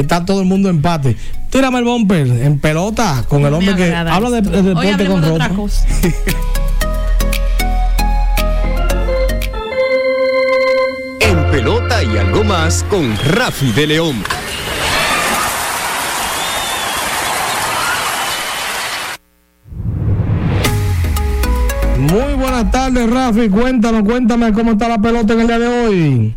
está 0.00 0.24
todo 0.24 0.40
el 0.40 0.46
mundo 0.46 0.68
empate. 0.68 1.16
Tírame 1.50 1.78
el 1.78 1.84
bumper 1.84 2.26
en 2.26 2.58
pelota 2.58 3.24
con 3.28 3.44
el 3.44 3.54
hombre 3.54 3.74
que 3.74 3.94
habla 3.94 4.30
de, 4.30 4.42
deporte 4.42 5.06
con 5.06 5.20
de 5.20 5.30
otra 5.30 5.48
ropa. 5.48 5.60
cosa. 5.62 5.86
En 11.20 11.50
pelota 11.50 12.02
y 12.02 12.16
algo 12.16 12.42
más 12.44 12.84
con 12.88 13.14
Rafi 13.18 13.72
de 13.72 13.86
León. 13.86 14.16
Muy 21.98 22.34
buenas 22.34 22.70
tardes, 22.70 23.10
Rafi. 23.10 23.48
Cuéntanos, 23.48 24.02
cuéntame 24.04 24.52
cómo 24.52 24.72
está 24.72 24.88
la 24.88 24.98
pelota 24.98 25.34
en 25.34 25.40
el 25.40 25.46
día 25.46 25.58
de 25.58 25.68
hoy. 25.68 26.36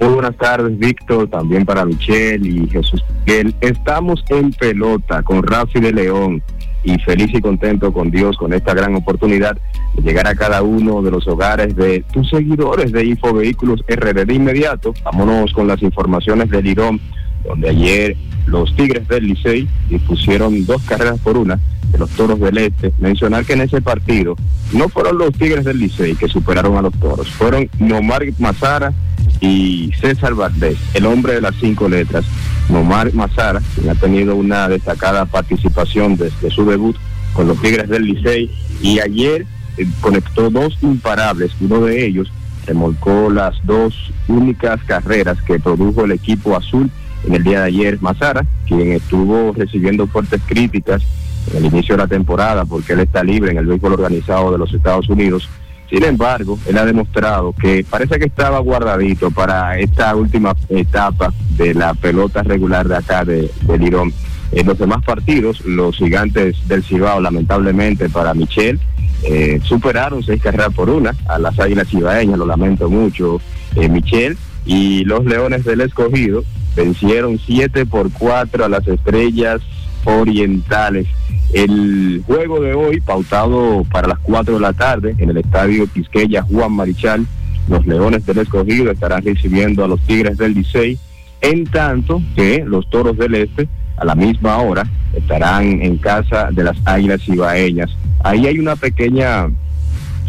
Muy 0.00 0.14
buenas 0.14 0.34
tardes, 0.36 0.78
Víctor, 0.78 1.28
también 1.28 1.66
para 1.66 1.84
Michelle 1.84 2.48
y 2.48 2.66
Jesús 2.68 3.04
Miguel. 3.18 3.54
Estamos 3.60 4.24
en 4.30 4.50
pelota 4.50 5.22
con 5.22 5.42
Rafi 5.42 5.78
de 5.78 5.92
León 5.92 6.42
y 6.82 6.98
feliz 7.00 7.28
y 7.34 7.40
contento 7.42 7.92
con 7.92 8.10
Dios 8.10 8.38
con 8.38 8.54
esta 8.54 8.72
gran 8.72 8.94
oportunidad 8.94 9.58
de 9.94 10.02
llegar 10.02 10.26
a 10.26 10.34
cada 10.34 10.62
uno 10.62 11.02
de 11.02 11.10
los 11.10 11.28
hogares 11.28 11.76
de 11.76 12.02
tus 12.14 12.30
seguidores 12.30 12.92
de 12.92 13.04
Infovehículos 13.04 13.84
RD 13.86 14.24
de 14.24 14.34
inmediato. 14.34 14.94
Vámonos 15.04 15.52
con 15.52 15.68
las 15.68 15.82
informaciones 15.82 16.48
del 16.48 16.66
Irón, 16.66 16.98
donde 17.44 17.68
ayer 17.68 18.16
los 18.46 18.74
Tigres 18.74 19.06
del 19.06 19.26
Licey 19.26 19.68
dispusieron 19.90 20.64
dos 20.64 20.80
carreras 20.84 21.20
por 21.20 21.36
una 21.36 21.60
de 21.92 21.98
los 21.98 22.08
Toros 22.12 22.40
del 22.40 22.56
Este. 22.56 22.90
Mencionar 23.00 23.44
que 23.44 23.52
en 23.52 23.60
ese 23.60 23.82
partido 23.82 24.34
no 24.72 24.88
fueron 24.88 25.18
los 25.18 25.32
Tigres 25.32 25.66
del 25.66 25.78
Licey 25.78 26.14
que 26.14 26.26
superaron 26.26 26.78
a 26.78 26.82
los 26.82 26.94
Toros, 26.94 27.28
fueron 27.28 27.68
Nomar 27.78 28.24
Mazara 28.38 28.94
y 29.40 29.90
César 30.00 30.34
Valdés, 30.34 30.78
el 30.94 31.06
hombre 31.06 31.34
de 31.34 31.40
las 31.40 31.56
cinco 31.56 31.88
letras. 31.88 32.24
Nomar 32.68 33.12
Mazara, 33.14 33.60
quien 33.74 33.88
ha 33.90 33.94
tenido 33.94 34.36
una 34.36 34.68
destacada 34.68 35.24
participación 35.24 36.16
desde 36.16 36.50
su 36.50 36.64
debut 36.64 36.96
con 37.32 37.48
los 37.48 37.60
Tigres 37.60 37.88
del 37.88 38.04
Licey 38.04 38.50
y 38.80 39.00
ayer 39.00 39.46
eh, 39.76 39.86
conectó 40.00 40.50
dos 40.50 40.76
imparables, 40.82 41.52
uno 41.60 41.80
de 41.80 42.06
ellos 42.06 42.30
remolcó 42.66 43.30
las 43.30 43.54
dos 43.64 44.12
únicas 44.28 44.80
carreras 44.84 45.40
que 45.42 45.58
produjo 45.58 46.04
el 46.04 46.12
equipo 46.12 46.56
azul 46.56 46.90
en 47.26 47.34
el 47.34 47.42
día 47.42 47.60
de 47.60 47.66
ayer 47.66 47.98
Mazara, 48.00 48.44
quien 48.66 48.92
estuvo 48.92 49.52
recibiendo 49.52 50.06
fuertes 50.06 50.40
críticas 50.46 51.02
en 51.50 51.58
el 51.58 51.66
inicio 51.66 51.96
de 51.96 52.02
la 52.02 52.08
temporada 52.08 52.64
porque 52.64 52.92
él 52.92 53.00
está 53.00 53.24
libre 53.24 53.50
en 53.50 53.58
el 53.58 53.66
vehículo 53.66 53.94
organizado 53.94 54.52
de 54.52 54.58
los 54.58 54.72
Estados 54.72 55.08
Unidos. 55.08 55.48
Sin 55.90 56.04
embargo, 56.04 56.56
él 56.66 56.78
ha 56.78 56.84
demostrado 56.84 57.52
que 57.52 57.84
parece 57.88 58.20
que 58.20 58.26
estaba 58.26 58.60
guardadito 58.60 59.32
para 59.32 59.76
esta 59.76 60.14
última 60.14 60.54
etapa 60.68 61.34
de 61.56 61.74
la 61.74 61.94
pelota 61.94 62.44
regular 62.44 62.86
de 62.86 62.96
acá 62.96 63.24
de, 63.24 63.50
de 63.62 63.78
Lirón. 63.78 64.12
En 64.52 64.66
los 64.66 64.78
demás 64.78 65.04
partidos, 65.04 65.64
los 65.64 65.96
gigantes 65.96 66.56
del 66.68 66.84
Cibao, 66.84 67.20
lamentablemente 67.20 68.08
para 68.08 68.34
Michel, 68.34 68.80
eh, 69.24 69.60
superaron 69.64 70.22
seis 70.22 70.40
carreras 70.40 70.72
por 70.74 70.88
una 70.88 71.14
a 71.28 71.38
las 71.38 71.58
Águilas 71.58 71.88
Cibaeñas, 71.88 72.38
lo 72.38 72.46
lamento 72.46 72.88
mucho, 72.88 73.40
eh, 73.74 73.88
Michel, 73.88 74.38
y 74.64 75.04
los 75.04 75.24
Leones 75.24 75.64
del 75.64 75.80
Escogido 75.80 76.44
vencieron 76.76 77.38
siete 77.38 77.84
por 77.84 78.12
cuatro 78.12 78.64
a 78.64 78.68
las 78.68 78.86
Estrellas 78.86 79.60
Orientales. 80.04 81.06
El 81.52 82.22
juego 82.26 82.60
de 82.60 82.74
hoy, 82.74 83.00
pautado 83.00 83.84
para 83.90 84.08
las 84.08 84.18
4 84.20 84.54
de 84.54 84.60
la 84.60 84.72
tarde 84.72 85.14
en 85.18 85.30
el 85.30 85.36
estadio 85.38 85.86
Quisqueya 85.92 86.42
Juan 86.42 86.72
Marichal, 86.72 87.26
los 87.68 87.86
Leones 87.86 88.24
del 88.26 88.38
Escogido 88.38 88.90
estarán 88.90 89.24
recibiendo 89.24 89.84
a 89.84 89.88
los 89.88 90.00
Tigres 90.00 90.38
del 90.38 90.54
Licey, 90.54 90.98
en 91.40 91.64
tanto 91.64 92.22
que 92.34 92.64
los 92.66 92.88
Toros 92.90 93.16
del 93.16 93.34
Este 93.34 93.68
a 93.96 94.04
la 94.04 94.14
misma 94.14 94.56
hora 94.58 94.84
estarán 95.14 95.82
en 95.82 95.96
casa 95.98 96.50
de 96.50 96.64
las 96.64 96.76
Águilas 96.84 97.26
Ibaeñas. 97.28 97.90
Ahí 98.22 98.46
hay 98.46 98.58
una 98.58 98.76
pequeña 98.76 99.48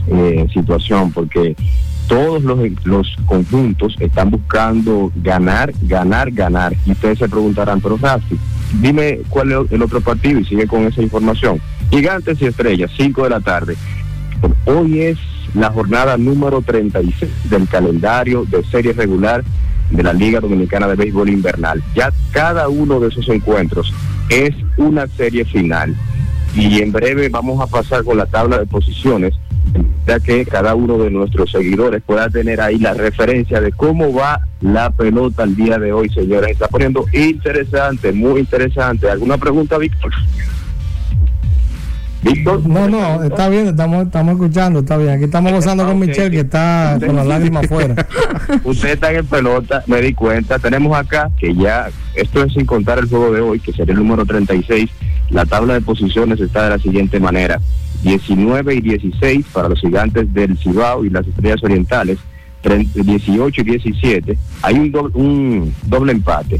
eh, 0.08 0.48
situación 0.54 1.12
porque 1.12 1.56
todos 2.12 2.44
los, 2.44 2.60
los 2.84 3.16
conjuntos 3.26 3.96
están 4.02 4.32
buscando 4.32 5.14
ganar, 5.16 5.72
ganar, 5.84 6.30
ganar. 6.30 6.76
Y 6.86 6.92
ustedes 6.92 7.20
se 7.20 7.30
preguntarán, 7.30 7.80
pero 7.80 7.96
Rafi, 7.96 8.38
dime 8.82 9.22
cuál 9.30 9.54
es 9.54 9.72
el 9.72 9.82
otro 9.82 10.02
partido 10.02 10.42
y 10.42 10.44
sigue 10.44 10.68
con 10.68 10.86
esa 10.86 11.02
información. 11.02 11.62
Gigantes 11.90 12.42
y 12.42 12.48
Estrellas, 12.48 12.92
5 12.98 13.24
de 13.24 13.30
la 13.30 13.40
tarde. 13.40 13.78
Hoy 14.66 15.00
es 15.00 15.18
la 15.54 15.72
jornada 15.72 16.18
número 16.18 16.62
36 16.62 17.32
del 17.50 17.66
calendario 17.70 18.44
de 18.44 18.62
serie 18.66 18.92
regular 18.92 19.42
de 19.90 20.04
la 20.04 20.12
Liga 20.12 20.42
Dominicana 20.42 20.90
de 20.90 20.96
Béisbol 20.96 21.30
Invernal. 21.30 21.82
Ya 21.96 22.12
cada 22.32 22.68
uno 22.68 23.00
de 23.00 23.08
esos 23.08 23.30
encuentros 23.30 23.94
es 24.28 24.54
una 24.76 25.08
serie 25.08 25.46
final. 25.46 25.96
Y 26.54 26.82
en 26.82 26.92
breve 26.92 27.30
vamos 27.30 27.62
a 27.62 27.68
pasar 27.68 28.04
con 28.04 28.18
la 28.18 28.26
tabla 28.26 28.58
de 28.58 28.66
posiciones, 28.66 29.34
ya 30.06 30.20
que 30.20 30.46
cada 30.46 30.76
uno 30.76 30.98
de 30.98 31.12
nuestros 31.12 31.52
seguidores 31.52 32.02
pueda 32.02 32.30
tener 32.30 32.62
ahí 32.62 32.78
la 32.80 32.94
referencia 32.94 33.62
de 33.62 33.72
cómo 33.72 34.14
va 34.14 34.42
la 34.62 34.90
pelota 34.92 35.44
el 35.44 35.56
día 35.56 35.78
de 35.78 35.94
hoy, 35.94 36.10
señores. 36.10 36.52
Está 36.52 36.68
poniendo 36.68 37.06
interesante, 37.14 38.12
muy 38.12 38.42
interesante. 38.42 39.10
¿Alguna 39.10 39.38
pregunta, 39.38 39.78
Víctor? 39.78 40.12
Víctor. 42.24 42.68
No, 42.68 42.88
no, 42.88 43.24
está 43.24 43.50
bien, 43.50 43.68
estamos, 43.68 44.06
estamos 44.06 44.34
escuchando, 44.36 44.80
está 44.80 44.98
bien. 44.98 45.12
Aquí 45.12 45.24
estamos 45.24 45.52
gozando 45.52 45.86
con 45.86 45.98
Michelle, 45.98 46.30
que 46.30 46.42
está 46.42 47.00
con 47.04 47.16
las 47.16 47.26
lágrimas 47.26 47.66
afuera. 47.66 48.08
Usted 48.64 48.90
está 48.90 49.12
en 49.12 49.26
pelota, 49.26 49.84
me 49.88 50.02
di 50.02 50.14
cuenta. 50.14 50.60
Tenemos 50.60 50.96
acá 50.96 51.32
que 51.40 51.56
ya, 51.56 51.90
esto 52.16 52.44
es 52.44 52.54
sin 52.54 52.66
contar 52.66 53.00
el 53.00 53.10
juego 53.10 53.32
de 53.32 53.42
hoy, 53.42 53.60
que 53.60 53.74
sería 53.74 53.94
el 53.94 54.00
número 54.00 54.26
36. 54.26 54.90
La 55.32 55.46
tabla 55.46 55.74
de 55.74 55.82
posiciones 55.82 56.40
está 56.40 56.66
de 56.66 56.70
la 56.72 56.80
siguiente 56.80 57.20
manera: 57.20 57.60
19 58.04 58.76
y 58.76 58.82
16 58.82 59.46
para 59.54 59.70
los 59.70 59.80
gigantes 59.80 60.34
del 60.34 60.58
Cibao 60.58 61.06
y 61.06 61.10
las 61.10 61.28
estrellas 61.28 61.64
orientales, 61.64 62.18
30 62.62 63.02
18 63.04 63.62
y 63.62 63.64
17. 63.64 64.38
Hay 64.64 64.76
un 64.76 64.92
doble, 65.88 66.12
empate. 66.12 66.60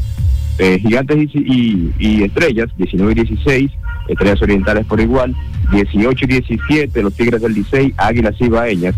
Eh, 0.58 0.78
gigantes 0.80 1.30
y, 1.34 1.38
y- 1.38 1.92
y 1.98 2.22
estrellas, 2.24 2.68
19 2.76 3.12
y 3.12 3.14
16, 3.26 3.70
estrellas 4.08 4.42
orientales 4.42 4.84
por 4.86 5.00
igual, 5.00 5.34
18 5.72 6.24
y 6.24 6.28
17, 6.28 7.02
los 7.02 7.14
Tigres 7.14 7.40
del 7.40 7.54
Licey, 7.54 7.94
Águilas 7.96 8.34
Ibaeñas, 8.40 8.94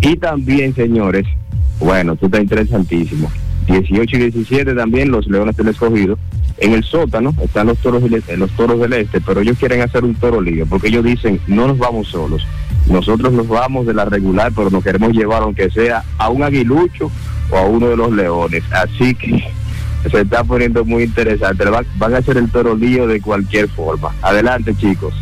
y 0.00 0.16
también, 0.16 0.74
señores, 0.74 1.24
bueno, 1.80 2.12
esto 2.12 2.26
está 2.26 2.40
interesantísimo, 2.42 3.30
18 3.68 4.16
y 4.16 4.18
17 4.30 4.74
también 4.74 5.10
los 5.10 5.26
Leones 5.26 5.56
del 5.56 5.68
Escogido, 5.68 6.18
en 6.58 6.72
el 6.72 6.82
sótano 6.82 7.34
están 7.42 7.68
los 7.68 7.78
toros 7.78 8.02
del 8.02 8.14
este, 8.14 8.36
los 8.36 8.50
toros 8.52 8.80
del 8.80 8.92
este, 8.94 9.20
pero 9.20 9.40
ellos 9.40 9.58
quieren 9.58 9.80
hacer 9.82 10.04
un 10.04 10.14
toro 10.14 10.40
lío, 10.40 10.66
porque 10.66 10.88
ellos 10.88 11.04
dicen, 11.04 11.40
no 11.46 11.68
nos 11.68 11.78
vamos 11.78 12.08
solos. 12.08 12.46
Nosotros 12.88 13.32
nos 13.32 13.46
vamos 13.48 13.86
de 13.86 13.94
la 13.94 14.06
regular, 14.06 14.50
pero 14.56 14.70
nos 14.70 14.82
queremos 14.82 15.12
llevar, 15.12 15.42
aunque 15.42 15.70
sea 15.70 16.02
a 16.16 16.30
un 16.30 16.42
aguilucho 16.42 17.10
o 17.50 17.56
a 17.56 17.66
uno 17.66 17.88
de 17.88 17.96
los 17.96 18.12
leones. 18.12 18.64
Así 18.72 19.14
que 19.14 19.44
se 20.10 20.20
está 20.22 20.42
poniendo 20.42 20.84
muy 20.84 21.04
interesante. 21.04 21.64
Van 21.98 22.14
a 22.14 22.18
hacer 22.18 22.38
el 22.38 22.50
toro 22.50 22.74
lío 22.74 23.06
de 23.06 23.20
cualquier 23.20 23.68
forma. 23.68 24.14
Adelante, 24.22 24.74
chicos. 24.74 25.14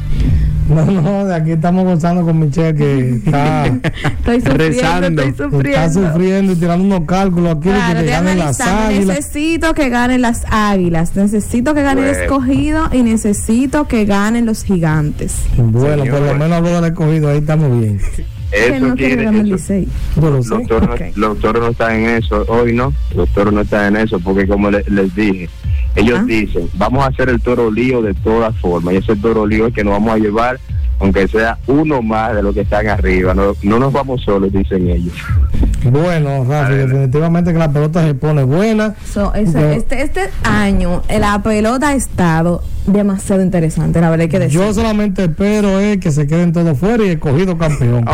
No, 0.77 0.85
no, 0.85 1.25
de 1.25 1.35
aquí 1.35 1.53
estamos 1.53 1.85
gozando 1.85 2.25
con 2.25 2.39
Michelle 2.39 2.75
que 2.75 3.11
está 3.17 3.67
Estoy 4.19 4.41
sufriendo, 4.41 4.57
Rezando. 4.57 5.23
estoy 5.23 5.51
sufriendo. 5.51 5.69
Está 5.69 5.93
sufriendo 5.93 6.53
y 6.53 6.57
tirando 6.57 6.85
unos 6.85 7.07
cálculos 7.07 7.57
aquí 7.57 7.69
de 7.69 7.75
Claro, 7.75 8.01
que 8.01 8.07
ganen 8.07 8.39
las 8.39 8.61
águilas. 8.61 9.07
Necesito 9.07 9.75
que 9.75 9.89
ganen 9.89 10.23
las 10.23 10.45
águilas, 10.51 11.15
necesito 11.15 11.75
que 11.75 11.83
gane 11.83 12.03
el 12.03 12.17
escogido 12.17 12.89
y 12.93 13.03
necesito 13.03 13.87
que 13.87 14.05
ganen 14.05 14.45
los 14.47 14.65
gigantes. 14.65 15.37
Bueno, 15.57 16.05
por 16.05 16.21
lo 16.21 16.35
menos 16.35 16.53
hablo 16.53 16.81
del 16.81 16.93
escogido, 16.93 17.31
ahí 17.31 17.39
estamos 17.39 17.79
bien. 17.81 18.01
Eso 18.57 18.87
el 19.13 19.19
eso- 19.47 20.55
los, 20.59 20.67
toros, 20.69 20.89
no- 20.89 20.95
los 21.17 21.39
toros 21.41 21.63
no 21.63 21.71
están 21.71 21.93
en 21.97 22.07
eso 22.11 22.45
hoy, 22.49 22.73
¿no? 22.73 22.93
Los 23.15 23.29
toros 23.31 23.53
no 23.53 23.61
están 23.61 23.95
en 23.97 24.03
eso 24.03 24.19
porque 24.21 24.47
como 24.49 24.71
le- 24.71 24.85
les 24.89 25.15
dije, 25.15 25.49
ellos 25.95 26.27
dicen, 26.27 26.69
vamos 26.75 27.05
a 27.05 27.09
hacer 27.09 27.29
el 27.29 27.41
toro 27.41 27.71
lío 27.71 28.03
de 28.03 28.15
todas 28.15 28.55
formas 28.57 28.95
y 28.95 28.97
ese 28.99 29.17
toro 29.17 29.47
lío 29.47 29.67
es 29.67 29.75
que 29.75 29.83
nos 29.85 29.95
vamos 29.95 30.15
a 30.15 30.19
llevar 30.19 30.59
aunque 30.99 31.29
sea 31.29 31.59
uno 31.67 32.01
más 32.01 32.35
de 32.35 32.43
los 32.43 32.55
que 32.55 32.63
están 32.63 32.87
arriba, 32.89 33.35
no, 33.35 33.53
no 33.63 33.79
nos 33.79 33.93
vamos 33.93 34.23
solos, 34.23 34.51
dicen 34.51 34.89
ellos. 34.89 35.13
Bueno, 35.85 36.43
Rafi, 36.49 36.73
definitivamente 36.75 37.53
que 37.53 37.59
la 37.59 37.71
pelota 37.71 38.03
se 38.03 38.15
pone 38.15 38.43
buena. 38.45 38.95
So, 39.13 39.35
ese- 39.35 39.61
Yo- 39.61 39.71
este, 39.73 40.01
este 40.03 40.21
año 40.43 41.03
eh, 41.11 41.19
la 41.19 41.43
pelota 41.43 41.89
ha 41.91 41.95
estado 41.95 42.63
demasiado 42.87 43.43
interesante, 43.43 44.01
la 44.01 44.09
verdad 44.09 44.23
hay 44.23 44.29
que 44.31 44.39
decir. 44.39 44.59
Yo 44.59 44.73
solamente 44.73 45.25
espero 45.25 45.81
es 45.81 45.99
que 45.99 46.11
se 46.11 46.27
queden 46.27 46.55
todos 46.55 46.79
fuera 46.79 47.05
y 47.05 47.09
escogido 47.11 47.59
campeón. 47.59 48.05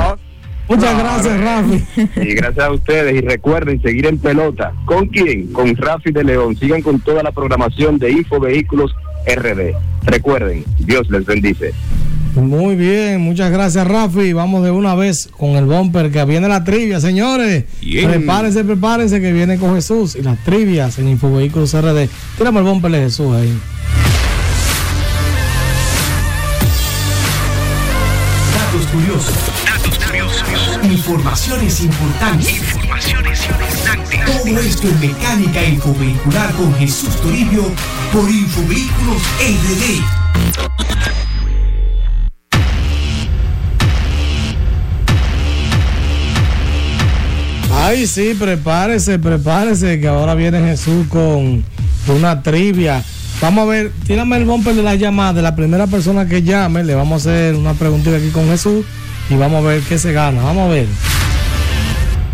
Muchas 0.73 0.99
gracias, 0.99 1.41
Rafi. 1.41 1.85
Y 2.17 2.35
gracias 2.35 2.65
a 2.65 2.73
ustedes. 2.73 3.15
Y 3.15 3.21
recuerden 3.21 3.83
seguir 3.83 4.07
en 4.07 4.17
pelota. 4.17 4.73
¿Con 4.87 5.07
quién? 5.09 5.53
Con 5.53 5.77
Rafi 5.77 6.13
de 6.13 6.25
León. 6.25 6.57
Sigan 6.57 6.81
con 6.81 6.99
toda 7.01 7.23
la 7.23 7.31
programación 7.31 7.99
de 7.99 8.11
Info 8.11 8.41
Vehículos 8.41 8.91
RD. 9.27 9.75
Recuerden, 10.05 10.65
Dios 10.79 11.11
les 11.11 11.27
bendice. 11.27 11.75
Muy 12.35 12.75
bien, 12.77 13.21
muchas 13.21 13.53
gracias, 13.53 13.87
Rafi. 13.87 14.33
Vamos 14.33 14.65
de 14.65 14.71
una 14.71 14.95
vez 14.95 15.29
con 15.37 15.51
el 15.51 15.67
bumper 15.67 16.11
que 16.11 16.25
viene 16.25 16.49
la 16.49 16.65
trivia, 16.65 17.01
señores. 17.01 17.65
Bien. 17.83 18.09
Prepárense, 18.09 18.65
prepárense 18.65 19.21
que 19.21 19.33
viene 19.33 19.59
con 19.59 19.75
Jesús 19.75 20.17
y 20.17 20.23
las 20.23 20.43
trivias 20.43 20.99
en 20.99 21.09
Infovehículos 21.09 21.75
RD. 21.75 22.09
Tírame 22.39 22.61
el 22.61 22.65
bumper 22.65 22.93
de 22.93 23.01
Jesús 23.01 23.35
ahí. 23.37 23.53
Informaciones 31.13 31.81
importantes. 31.83 32.57
Informaciones 32.57 33.47
importantes. 33.47 34.21
Todo 34.25 34.61
esto 34.61 34.89
en 34.89 35.01
mecánica 35.01 35.63
infovehicular 35.63 36.55
con 36.55 36.75
Jesús 36.77 37.15
Toribio 37.21 37.65
por 38.11 38.31
Infovehículos 38.31 39.23
RD. 39.39 40.03
Ay, 47.75 48.07
sí, 48.07 48.35
prepárese, 48.39 49.19
prepárese, 49.19 50.01
que 50.01 50.09
ahora 50.09 50.35
viene 50.35 50.61
Jesús 50.61 51.07
con 51.09 51.63
una 52.09 52.43
trivia. 52.43 53.05
Vamos 53.43 53.65
a 53.65 53.67
ver, 53.67 53.93
tírame 54.07 54.39
el 54.39 54.47
bumper 54.47 54.75
de 54.75 54.83
la 54.83 54.95
llamada 54.95 55.35
de 55.35 55.43
la 55.43 55.55
primera 55.55 55.87
persona 55.87 56.27
que 56.27 56.43
llame. 56.43 56.83
Le 56.85 56.95
vamos 56.95 57.27
a 57.27 57.31
hacer 57.31 57.55
una 57.55 57.75
preguntita 57.75 58.17
aquí 58.17 58.31
con 58.31 58.47
Jesús 58.47 58.87
y 59.31 59.35
vamos 59.35 59.65
a 59.65 59.69
ver 59.69 59.83
qué 59.83 59.99
se 59.99 60.13
gana. 60.13 60.43
Vamos 60.43 60.71
a 60.71 60.73
ver. 60.73 60.87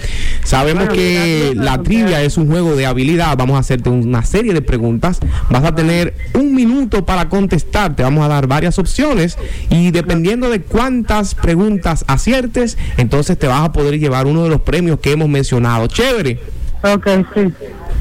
Sabemos 0.45 0.87
Bueno, 0.87 0.93
que 0.93 1.53
gracias, 1.55 1.65
la 1.65 1.83
trivia 1.83 2.23
es 2.23 2.37
un 2.37 2.49
juego 2.49 2.77
de 2.77 2.87
habilidad. 2.87 3.37
Vamos 3.37 3.57
a 3.57 3.61
hacerte 3.61 3.89
una 3.89 4.25
serie 4.25 4.53
de 4.53 4.63
preguntas. 4.63 5.21
Vas 5.49 5.65
a 5.65 5.75
tener 5.75 6.15
un 6.35 6.55
minuto 6.55 7.07
para 7.07 7.29
contestar. 7.29 7.97
Te 7.97 8.03
vamos 8.03 8.25
a 8.25 8.29
dar 8.29 8.47
varias 8.47 8.79
opciones 8.79 9.39
y 9.71 9.91
dependiendo 9.91 10.51
de 10.51 10.61
cuántas 10.61 11.35
preguntas 11.35 12.05
aciertes, 12.07 12.77
entonces 12.99 13.39
te 13.39 13.47
vas 13.47 13.63
a 13.63 13.73
poder 13.73 13.99
llevar 13.99 14.27
uno 14.27 14.45
de 14.45 14.51
los 14.51 14.61
premios 14.61 15.01
que 15.01 15.13
hemos 15.13 15.29
mencionado. 15.29 15.87
Chévere. 15.87 16.60
Ok, 16.83 17.07
sí. 17.35 17.53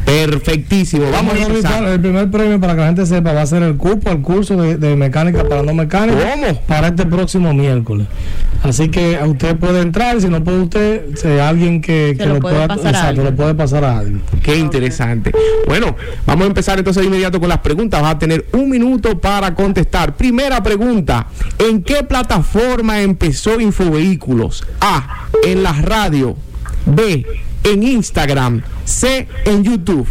Perfectísimo. 0.05 1.03
Vamos 1.11 1.17
a 1.17 1.21
Vamos 1.21 1.33
a 1.33 1.37
empezar. 1.47 1.71
revisar 1.71 1.93
el 1.93 1.99
primer 2.01 2.31
premio 2.31 2.59
para 2.59 2.73
que 2.73 2.79
la 2.79 2.85
gente 2.87 3.05
sepa, 3.05 3.33
va 3.33 3.41
a 3.41 3.45
ser 3.45 3.61
el 3.61 3.75
cupo 3.77 4.09
al 4.09 4.21
curso 4.21 4.55
de, 4.55 4.77
de 4.77 4.95
mecánica 4.95 5.43
para 5.43 5.61
no 5.61 5.73
mecánicos. 5.73 6.23
Para 6.67 6.87
este 6.87 7.05
próximo 7.05 7.53
miércoles. 7.53 8.07
Así 8.63 8.89
que 8.89 9.19
usted 9.25 9.55
puede 9.57 9.81
entrar, 9.81 10.19
si 10.19 10.27
no 10.27 10.43
puede 10.43 10.61
usted, 10.61 11.15
si 11.15 11.27
hay 11.27 11.39
alguien 11.39 11.79
que, 11.81 12.15
que 12.17 12.25
lo 12.25 12.35
lo 12.35 12.39
puede 12.39 12.55
pueda, 12.55 12.67
pasar 12.69 12.85
a 12.87 12.89
exacto, 12.89 13.07
alguien. 13.09 13.25
lo 13.27 13.35
puede 13.35 13.53
pasar 13.55 13.83
a 13.83 13.97
alguien. 13.99 14.21
Qué 14.41 14.57
interesante. 14.57 15.31
Bueno, 15.67 15.95
vamos 16.25 16.45
a 16.45 16.47
empezar 16.47 16.77
entonces 16.79 17.01
de 17.01 17.07
inmediato 17.07 17.39
con 17.39 17.49
las 17.49 17.59
preguntas. 17.59 18.01
Vas 18.01 18.15
a 18.15 18.19
tener 18.19 18.45
un 18.53 18.69
minuto 18.69 19.19
para 19.19 19.53
contestar. 19.53 20.15
Primera 20.15 20.63
pregunta. 20.63 21.27
¿En 21.59 21.83
qué 21.83 22.03
plataforma 22.03 23.01
empezó 23.01 23.59
Infovehículos? 23.59 24.65
A. 24.81 25.27
En 25.45 25.61
la 25.63 25.73
radio. 25.73 26.35
B. 26.85 27.25
En 27.63 27.83
Instagram. 27.83 28.61
C. 28.85 29.27
En 29.45 29.63
YouTube. 29.63 30.07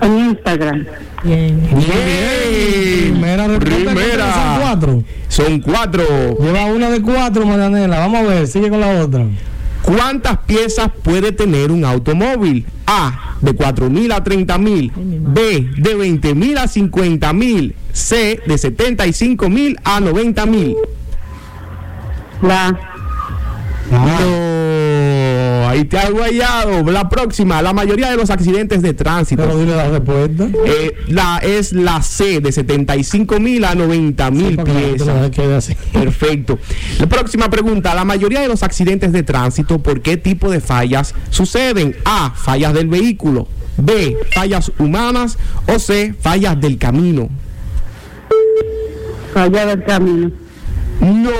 En 0.00 0.18
Instagram. 0.18 0.86
Bien. 1.22 1.60
Bien. 1.60 3.12
Primera. 3.12 3.58
Primera. 3.58 4.34
Son 4.34 4.60
cuatro. 4.60 5.04
Son 5.28 5.60
cuatro. 5.60 6.04
Lleva 6.40 6.64
una 6.66 6.90
de 6.90 7.00
cuatro, 7.00 7.46
Marianela. 7.46 7.98
Vamos 8.00 8.20
a 8.20 8.22
ver, 8.24 8.46
sigue 8.46 8.68
con 8.68 8.80
la 8.80 9.02
otra. 9.02 9.26
¿Cuántas 9.82 10.38
piezas 10.38 10.90
puede 11.02 11.32
tener 11.32 11.70
un 11.72 11.84
automóvil? 11.84 12.64
A. 12.86 13.36
De 13.40 13.52
4.000 13.52 14.12
a 14.12 14.22
30.000. 14.22 14.92
B. 14.94 15.70
De 15.76 15.96
20.000 15.96 16.58
a 16.58 16.64
50.000. 16.64 17.74
C. 17.92 18.40
De 18.46 18.54
75.000 18.54 19.76
a 19.82 20.00
90.000. 20.00 20.76
La. 22.42 22.78
No, 23.90 23.98
ahí 25.68 25.84
te 25.84 25.98
has 25.98 26.10
guayado. 26.10 26.82
La 26.90 27.08
próxima, 27.08 27.62
la 27.62 27.72
mayoría 27.72 28.10
de 28.10 28.16
los 28.16 28.30
accidentes 28.30 28.82
de 28.82 28.94
tránsito. 28.94 29.42
Pero 29.42 29.58
dile 29.58 29.76
la 29.76 29.88
respuesta. 29.88 30.48
Eh, 30.66 30.94
la 31.08 31.38
es 31.38 31.72
la 31.72 32.02
C 32.02 32.40
de 32.40 32.52
75 32.52 33.40
mil 33.40 33.64
a 33.64 33.74
90 33.74 34.30
mil 34.30 34.56
quede 34.62 34.94
piezas. 34.94 35.08
así. 35.56 35.76
Perfecto. 35.92 36.58
La 36.98 37.06
próxima 37.06 37.50
pregunta. 37.50 37.94
La 37.94 38.04
mayoría 38.04 38.40
de 38.40 38.48
los 38.48 38.62
accidentes 38.62 39.12
de 39.12 39.22
tránsito, 39.22 39.78
¿por 39.78 40.00
qué 40.00 40.16
tipo 40.16 40.50
de 40.50 40.60
fallas 40.60 41.14
suceden? 41.30 41.96
A. 42.04 42.32
Fallas 42.34 42.74
del 42.74 42.88
vehículo. 42.88 43.48
B. 43.76 44.16
Fallas 44.34 44.72
humanas. 44.78 45.38
O 45.66 45.78
C. 45.78 46.14
Fallas 46.20 46.60
del 46.60 46.78
camino. 46.78 47.28
falla 49.32 49.66
del 49.66 49.84
camino. 49.84 50.30
No, 51.00 51.30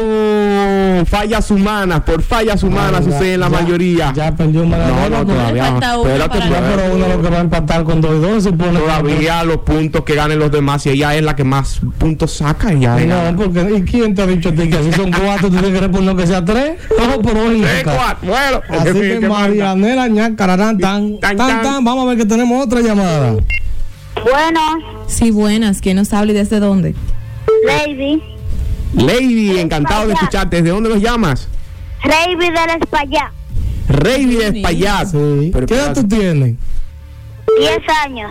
fallas 1.06 1.50
humanas, 1.50 2.00
por 2.02 2.22
fallas 2.22 2.62
humanas 2.62 3.04
sucede 3.04 3.34
en 3.34 3.40
la 3.40 3.48
ya- 3.48 3.60
mayoría. 3.60 4.12
Ya 4.14 4.34
perdió 4.34 4.62
una 4.62 4.76
No, 4.78 5.08
no, 5.08 5.26
todavía 5.26 5.70
no. 5.70 6.06
Espérate, 6.06 6.38
Ya, 6.38 6.60
pero 6.60 6.94
uno 6.94 7.08
lo 7.08 7.22
que 7.22 7.28
va 7.30 7.36
a 7.38 7.40
empatar 7.40 7.84
con 7.84 8.00
dos 8.00 8.12
y 8.16 8.20
dos 8.20 8.42
se 8.44 8.52
pone. 8.52 8.78
Todavía 8.78 9.44
los 9.44 9.58
puntos 9.58 10.02
que 10.04 10.14
ganen 10.14 10.38
los 10.38 10.50
demás 10.50 10.84
y 10.86 10.90
ella 10.90 11.14
es 11.14 11.22
la 11.22 11.36
que 11.36 11.44
más 11.44 11.80
puntos 11.98 12.32
saca. 12.32 12.72
Ella 12.72 12.96
No, 13.30 13.36
porque 13.36 13.60
¿y 13.78 13.82
quién 13.82 14.14
te 14.14 14.22
ha 14.22 14.26
dicho 14.26 14.48
a 14.50 14.52
ti 14.52 14.68
que 14.68 14.82
si 14.82 14.92
son 14.92 15.10
cuatro 15.24 15.48
tú 15.48 15.50
tienes 15.50 15.70
que 15.72 15.80
responder 15.80 16.16
que 16.16 16.26
sea 16.26 16.44
tres? 16.44 16.76
Tres, 16.88 17.80
acá. 17.80 17.94
cuatro, 17.96 18.28
bueno. 18.30 18.60
Así 18.80 18.92
¿qué- 19.00 19.18
que? 19.20 19.28
Marianela 19.28 20.08
ñacararán 20.08 20.78
tan, 20.78 21.18
tan, 21.20 21.36
tan, 21.36 21.84
Vamos 21.84 22.04
a 22.04 22.08
ver 22.08 22.18
que 22.18 22.26
tenemos 22.26 22.64
otra 22.64 22.80
llamada. 22.80 23.32
Bueno. 24.22 24.60
Sí, 25.06 25.30
buenas. 25.30 25.80
¿Quién 25.80 25.96
nos 25.96 26.12
habla 26.12 26.32
y 26.32 26.34
desde 26.34 26.60
dónde? 26.60 26.94
Lady. 27.66 28.22
Lady, 28.94 29.58
encantado 29.58 30.06
de 30.08 30.14
escucharte. 30.14 30.56
¿Desde 30.56 30.70
dónde 30.70 30.90
nos 30.90 31.00
llamas? 31.00 31.48
Reiby 32.02 32.46
del 32.46 32.80
España. 32.82 33.32
Rey 33.88 34.24
de 34.26 34.46
Espaillat. 34.48 35.08
Pero 35.52 35.66
¿Qué 35.66 35.74
edad 35.74 35.94
tú 35.94 36.06
tienes? 36.06 36.56
10 37.58 37.78
años. 38.04 38.30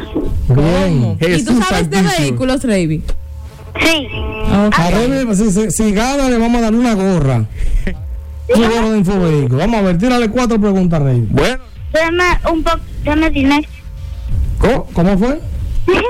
Bien. 0.49 1.18
¿Y 1.20 1.45
tú 1.45 1.62
sabes 1.64 1.89
de 1.89 2.01
vehículos, 2.01 2.64
Reiby? 2.64 3.03
Sí. 3.80 4.07
A 4.49 4.89
Remy, 4.91 5.36
si, 5.36 5.51
si- 5.51 5.72
si 5.72 5.91
gana, 5.93 6.28
le 6.30 6.38
vamos 6.38 6.57
a 6.57 6.62
dar 6.62 6.74
una 6.76 6.93
gorra. 6.93 7.45
Una 8.55 8.70
gorra 8.70 8.89
de 8.91 8.97
infovehículo. 8.97 9.57
Vamos 9.59 9.80
a 9.80 9.82
ver, 9.84 9.97
tírale 9.97 10.30
cuatro 10.30 10.59
preguntas, 10.59 11.01
Rey. 11.01 11.26
Bueno. 11.30 11.64
Deme 11.93 12.24
un 12.51 12.64
poco, 12.64 12.80
deme 13.03 13.30
dinero. 13.30 13.68
¿Cómo? 14.59 14.86
¿Cómo 14.93 15.18
fue? 15.18 15.39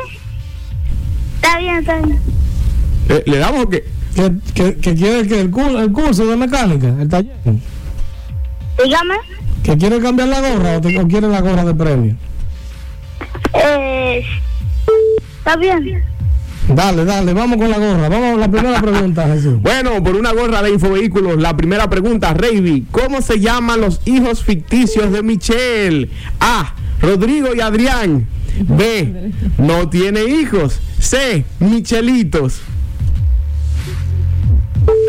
Está 1.36 1.58
bien, 1.60 1.76
está 1.78 1.96
bien. 1.98 2.20
¿Le, 3.08 3.24
le 3.26 3.38
damos 3.38 3.66
o 3.66 3.70
qué? 3.70 3.84
¿Que, 4.16 4.32
que, 4.54 4.76
que 4.78 4.96
quiere 4.96 5.28
que 5.28 5.40
el, 5.40 5.50
curso, 5.52 5.80
el 5.80 5.92
curso 5.92 6.26
de 6.26 6.36
mecánica, 6.36 6.88
el 7.00 7.08
taller? 7.10 7.34
Dígame. 8.84 9.16
¿Que 9.64 9.78
quiere 9.78 10.00
cambiar 10.00 10.28
la 10.30 10.42
gorra 10.42 10.78
o, 10.78 10.82
te- 10.82 11.00
o 11.00 11.08
quiere 11.08 11.28
la 11.28 11.40
gorra 11.42 11.64
de 11.64 11.74
premio? 11.74 12.16
Eh, 13.54 14.24
está 15.38 15.56
bien. 15.56 16.04
Dale, 16.68 17.06
dale, 17.06 17.34
vamos 17.34 17.58
con 17.58 17.70
la 17.70 17.78
gorra. 17.78 18.10
Vamos 18.10 18.36
a 18.36 18.38
la 18.38 18.50
primera 18.52 18.82
pregunta, 18.82 19.28
Jesús. 19.28 19.56
Bueno, 19.62 20.04
por 20.04 20.16
una 20.16 20.32
gorra 20.32 20.62
de 20.62 20.72
Infovehículos, 20.72 21.38
la 21.42 21.56
primera 21.56 21.90
pregunta, 21.90 22.34
Reiby, 22.34 22.88
¿cómo 22.92 23.22
se 23.22 23.40
llaman 23.40 23.82
los 23.82 24.02
hijos 24.06 24.44
ficticios 24.44 25.12
de 25.12 25.22
Michelle? 25.24 26.10
A. 26.40 26.74
Rodrigo 27.02 27.54
y 27.56 27.62
Adrián. 27.62 28.28
B. 28.68 29.32
No 29.58 29.90
tiene 29.90 30.24
hijos. 30.26 30.80
C. 31.00 31.46
Michelitos. 31.60 32.62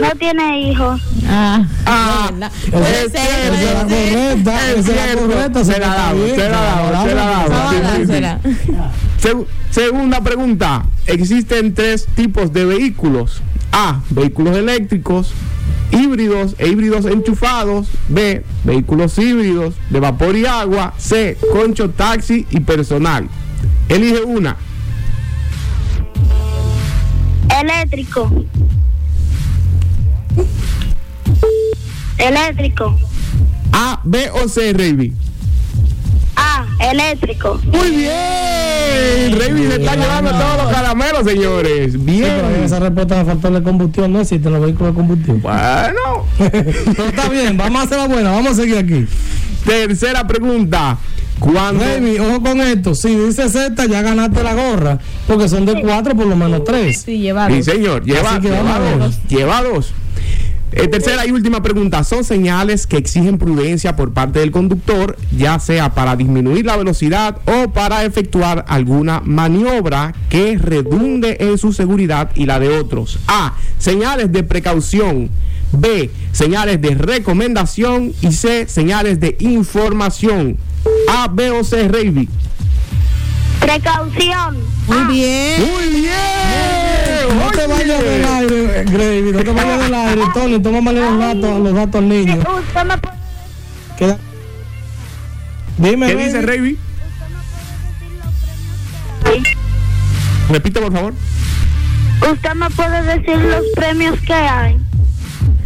No 0.01 0.11
tiene 0.19 0.61
hijos. 0.61 1.01
Ah. 1.27 1.65
Ah, 1.87 2.31
Puede 2.71 3.09
ser, 3.11 3.85
puede 3.85 4.33
Esa 4.33 4.77
es 4.77 4.87
la 4.87 5.21
correcta, 5.21 5.61
esa 5.61 5.73
es 5.73 5.79
la 5.79 6.11
correcta. 6.13 6.35
Se 6.35 6.49
la 6.49 6.61
damos, 6.61 7.05
se 7.05 7.15
la 7.15 7.25
damos, 7.25 8.07
se 8.07 8.21
la 8.21 8.41
segunda 9.71 10.21
pregunta. 10.21 10.85
Existen 11.07 11.75
tres 11.75 12.07
tipos 12.15 12.53
de 12.53 12.65
vehículos. 12.65 13.41
A. 13.73 14.01
Vehículos 14.11 14.57
eléctricos, 14.57 15.33
híbridos 15.91 16.55
e 16.59 16.69
híbridos 16.69 17.07
enchufados. 17.07 17.89
B. 18.09 18.45
Vehículos 18.65 19.19
híbridos 19.19 19.75
de 19.89 20.01
vapor 20.01 20.37
y 20.37 20.45
agua. 20.45 20.93
C. 20.99 21.39
Concho, 21.53 21.91
taxi 21.91 22.47
y 22.51 22.61
personal. 22.61 23.29
Elige 23.89 24.23
una. 24.23 24.57
Eléctrico. 27.61 28.31
Eléctrico. 32.19 32.97
A, 33.73 34.01
B 34.05 34.31
o 34.31 34.49
C, 34.49 34.73
Reiby. 34.73 35.13
Ah, 36.37 36.65
eléctrico. 36.91 37.61
Muy 37.65 37.91
bien. 37.91 39.39
Reiby 39.39 39.67
se 39.69 39.77
está 39.77 39.97
llevando 39.97 40.31
todos 40.31 40.65
los 40.65 40.73
caramelos, 40.73 41.25
señores. 41.25 41.93
Sí, 41.93 41.99
pero 41.99 42.47
en 42.47 42.53
Bien. 42.53 42.65
esa 42.65 42.81
respuesta 42.81 43.19
de 43.19 43.25
factor 43.25 43.53
de 43.53 43.63
combustión 43.63 44.13
no 44.13 44.21
existen 44.21 44.53
los 44.53 44.63
vehículos 44.63 44.93
de 44.93 44.97
combustión. 44.97 45.43
Bueno. 45.43 46.27
Pero 46.39 47.09
está 47.09 47.29
bien, 47.29 47.57
vamos 47.57 47.83
a 47.83 47.85
hacer 47.85 47.99
la 47.99 48.09
buena, 48.09 48.31
vamos 48.31 48.53
a 48.53 48.55
seguir 48.55 48.79
aquí. 48.79 49.07
Tercera 49.65 50.27
pregunta. 50.27 50.99
¿Cuándo? 51.39 51.85
Baby, 51.85 52.19
ojo 52.19 52.41
con 52.41 52.61
esto. 52.61 52.95
Si 52.95 53.15
dice 53.17 53.49
Z, 53.49 53.87
ya 53.87 54.03
ganaste 54.03 54.43
la 54.43 54.55
gorra. 54.55 54.99
Porque 55.27 55.49
son 55.49 55.67
de 55.67 55.81
cuatro, 55.81 56.15
por 56.15 56.27
lo 56.27 56.37
menos 56.37 56.63
tres. 56.65 57.03
Sí, 57.03 57.19
lleva 57.19 57.49
Sí, 57.49 57.63
señor. 57.63 58.05
Lleva, 58.05 58.39
lleva 58.39 58.77
a 58.77 58.81
dos. 58.81 59.21
Dos. 59.29 59.93
Eh, 60.73 60.89
tercera 60.89 61.27
y 61.27 61.31
última 61.33 61.63
pregunta. 61.63 62.03
Son 62.03 62.25
señales 62.25 62.87
que 62.87 62.97
exigen 62.97 63.39
prudencia 63.39 63.95
por 63.95 64.13
parte 64.13 64.41
del 64.41 64.51
conductor, 64.51 65.17
ya 65.37 65.59
sea 65.59 65.95
para 65.95 66.17
disminuir 66.17 66.65
la 66.65 66.77
velocidad 66.77 67.39
o 67.45 67.71
para 67.73 68.05
efectuar 68.05 68.65
alguna 68.69 69.21
maniobra 69.25 70.15
que 70.31 70.57
redunde 70.57 71.37
en 71.41 71.59
su 71.59 71.73
seguridad 71.73 72.31
y 72.35 72.47
la 72.47 72.59
de 72.59 72.71
otros. 72.71 73.19
A. 73.27 73.55
Señales 73.79 74.33
de 74.33 74.43
precaución. 74.43 75.31
B. 75.73 76.11
Señales 76.33 76.81
de 76.81 76.95
recomendación. 76.95 78.13
Y 78.23 78.33
C. 78.33 78.67
Señales 78.67 79.21
de 79.21 79.37
información. 79.41 80.57
A, 81.09 81.29
B 81.29 81.51
o 81.51 81.65
C, 81.65 81.89
Reiby. 81.89 82.29
Precaución. 83.63 84.59
Muy 84.87 85.05
bien. 85.15 85.61
Muy 85.61 86.01
bien. 86.01 87.39
No 87.39 87.51
te 87.53 87.67
vayas 87.67 88.03
del 88.03 88.25
aire, 88.25 88.85
Gravy, 88.85 89.33
no 89.33 89.39
te 89.45 89.53
vayas 89.53 89.81
del 89.83 89.95
aire, 90.09 90.23
Tony, 90.35 90.59
tómame 90.61 90.93
los 90.93 91.19
datos, 91.19 91.61
los 91.61 91.75
datos 91.75 91.95
al 91.97 92.09
niño. 92.09 92.35
Usted 92.39 92.85
me 92.85 92.99
puede 92.99 93.17
Queda- 93.99 94.19
Dime, 95.79 96.07
¿Qué 96.09 96.17
dice 96.17 96.43
Reiby? 96.43 96.79
Repite, 100.51 100.81
por 100.81 100.93
favor. 100.93 101.15
Usted 102.31 102.55
me 102.55 102.71
puede 102.71 103.03
decir 103.03 103.37
los 103.39 103.63
premios 103.75 104.19
que 104.21 104.35
hay. 104.35 104.77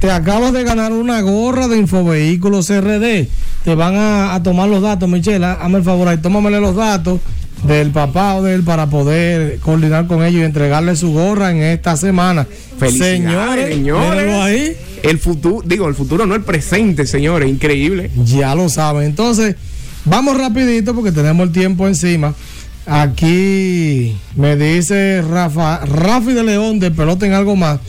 Te 0.00 0.10
acabas 0.10 0.52
de 0.52 0.62
ganar 0.64 0.92
una 0.92 1.20
gorra 1.22 1.66
de 1.68 1.78
Infovehículos 1.78 2.68
RD. 2.70 3.26
Te 3.64 3.74
van 3.74 3.96
a, 3.96 4.34
a 4.34 4.42
tomar 4.42 4.68
los 4.68 4.82
datos, 4.82 5.08
Michelle. 5.08 5.44
ha- 5.44 5.54
Hazme 5.54 5.78
el 5.78 5.84
favor 5.84 6.06
ahí, 6.08 6.18
tómamele 6.18 6.60
los 6.60 6.76
datos 6.76 7.20
del 7.66 7.90
papá 7.90 8.34
o 8.36 8.42
de 8.42 8.54
él 8.54 8.62
para 8.62 8.86
poder 8.88 9.58
coordinar 9.60 10.06
con 10.06 10.24
ellos 10.24 10.40
y 10.40 10.44
entregarle 10.44 10.96
su 10.96 11.12
gorra 11.12 11.50
en 11.50 11.62
esta 11.62 11.96
semana. 11.96 12.46
Felicidades, 12.78 13.18
Señores, 13.18 13.68
señores. 13.68 14.34
ahí. 14.34 14.76
El 15.02 15.18
futuro, 15.18 15.62
digo, 15.66 15.88
el 15.88 15.94
futuro 15.94 16.26
no 16.26 16.34
el 16.34 16.42
presente, 16.42 17.06
señores, 17.06 17.48
increíble. 17.48 18.10
Ya 18.24 18.54
lo 18.54 18.68
saben. 18.68 19.04
Entonces, 19.04 19.56
vamos 20.04 20.36
rapidito 20.38 20.94
porque 20.94 21.12
tenemos 21.12 21.46
el 21.46 21.52
tiempo 21.52 21.86
encima. 21.86 22.34
Aquí 22.86 24.16
me 24.36 24.56
dice 24.56 25.20
Rafa, 25.22 25.84
Rafi 25.84 26.32
de 26.32 26.44
León 26.44 26.78
de 26.78 26.90
Pelota 26.92 27.26
en 27.26 27.32
algo 27.32 27.56
más, 27.56 27.80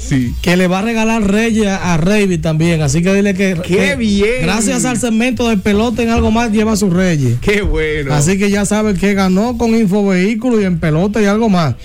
que 0.41 0.57
le 0.57 0.67
va 0.67 0.79
a 0.79 0.81
regalar 0.81 1.21
Reyes 1.23 1.67
a, 1.67 1.93
a 1.93 1.97
Reiby 1.97 2.39
también. 2.39 2.81
Así 2.81 3.03
que 3.03 3.13
dile 3.13 3.33
que, 3.35 3.55
¡Qué 3.63 3.75
que 3.75 3.95
bien! 3.95 4.41
gracias 4.41 4.85
al 4.85 4.97
segmento 4.99 5.47
de 5.49 5.57
Pelota 5.57 6.01
en 6.01 6.09
algo 6.09 6.31
más 6.31 6.51
lleva 6.51 6.75
sus 6.75 6.91
Reyes. 6.91 7.37
Qué 7.41 7.61
bueno. 7.61 8.13
Así 8.13 8.39
que 8.39 8.49
ya 8.49 8.65
sabe 8.65 8.95
que 8.95 9.13
ganó 9.13 9.57
con 9.57 9.75
Infovehículo 9.75 10.59
y 10.59 10.65
en 10.65 10.79
pelota 10.79 11.21
y 11.21 11.25
algo 11.25 11.47
más. 11.49 11.75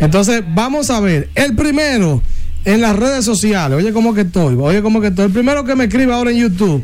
Entonces, 0.00 0.42
vamos 0.54 0.90
a 0.90 1.00
ver. 1.00 1.28
El 1.34 1.54
primero 1.54 2.22
en 2.64 2.80
las 2.80 2.96
redes 2.96 3.24
sociales. 3.24 3.78
Oye, 3.78 3.92
cómo 3.92 4.12
que 4.12 4.22
estoy. 4.22 4.56
Oye, 4.60 4.82
cómo 4.82 5.00
que 5.00 5.08
estoy. 5.08 5.26
El 5.26 5.32
primero 5.32 5.64
que 5.64 5.76
me 5.76 5.84
escribe 5.84 6.12
ahora 6.12 6.32
en 6.32 6.38
YouTube. 6.38 6.82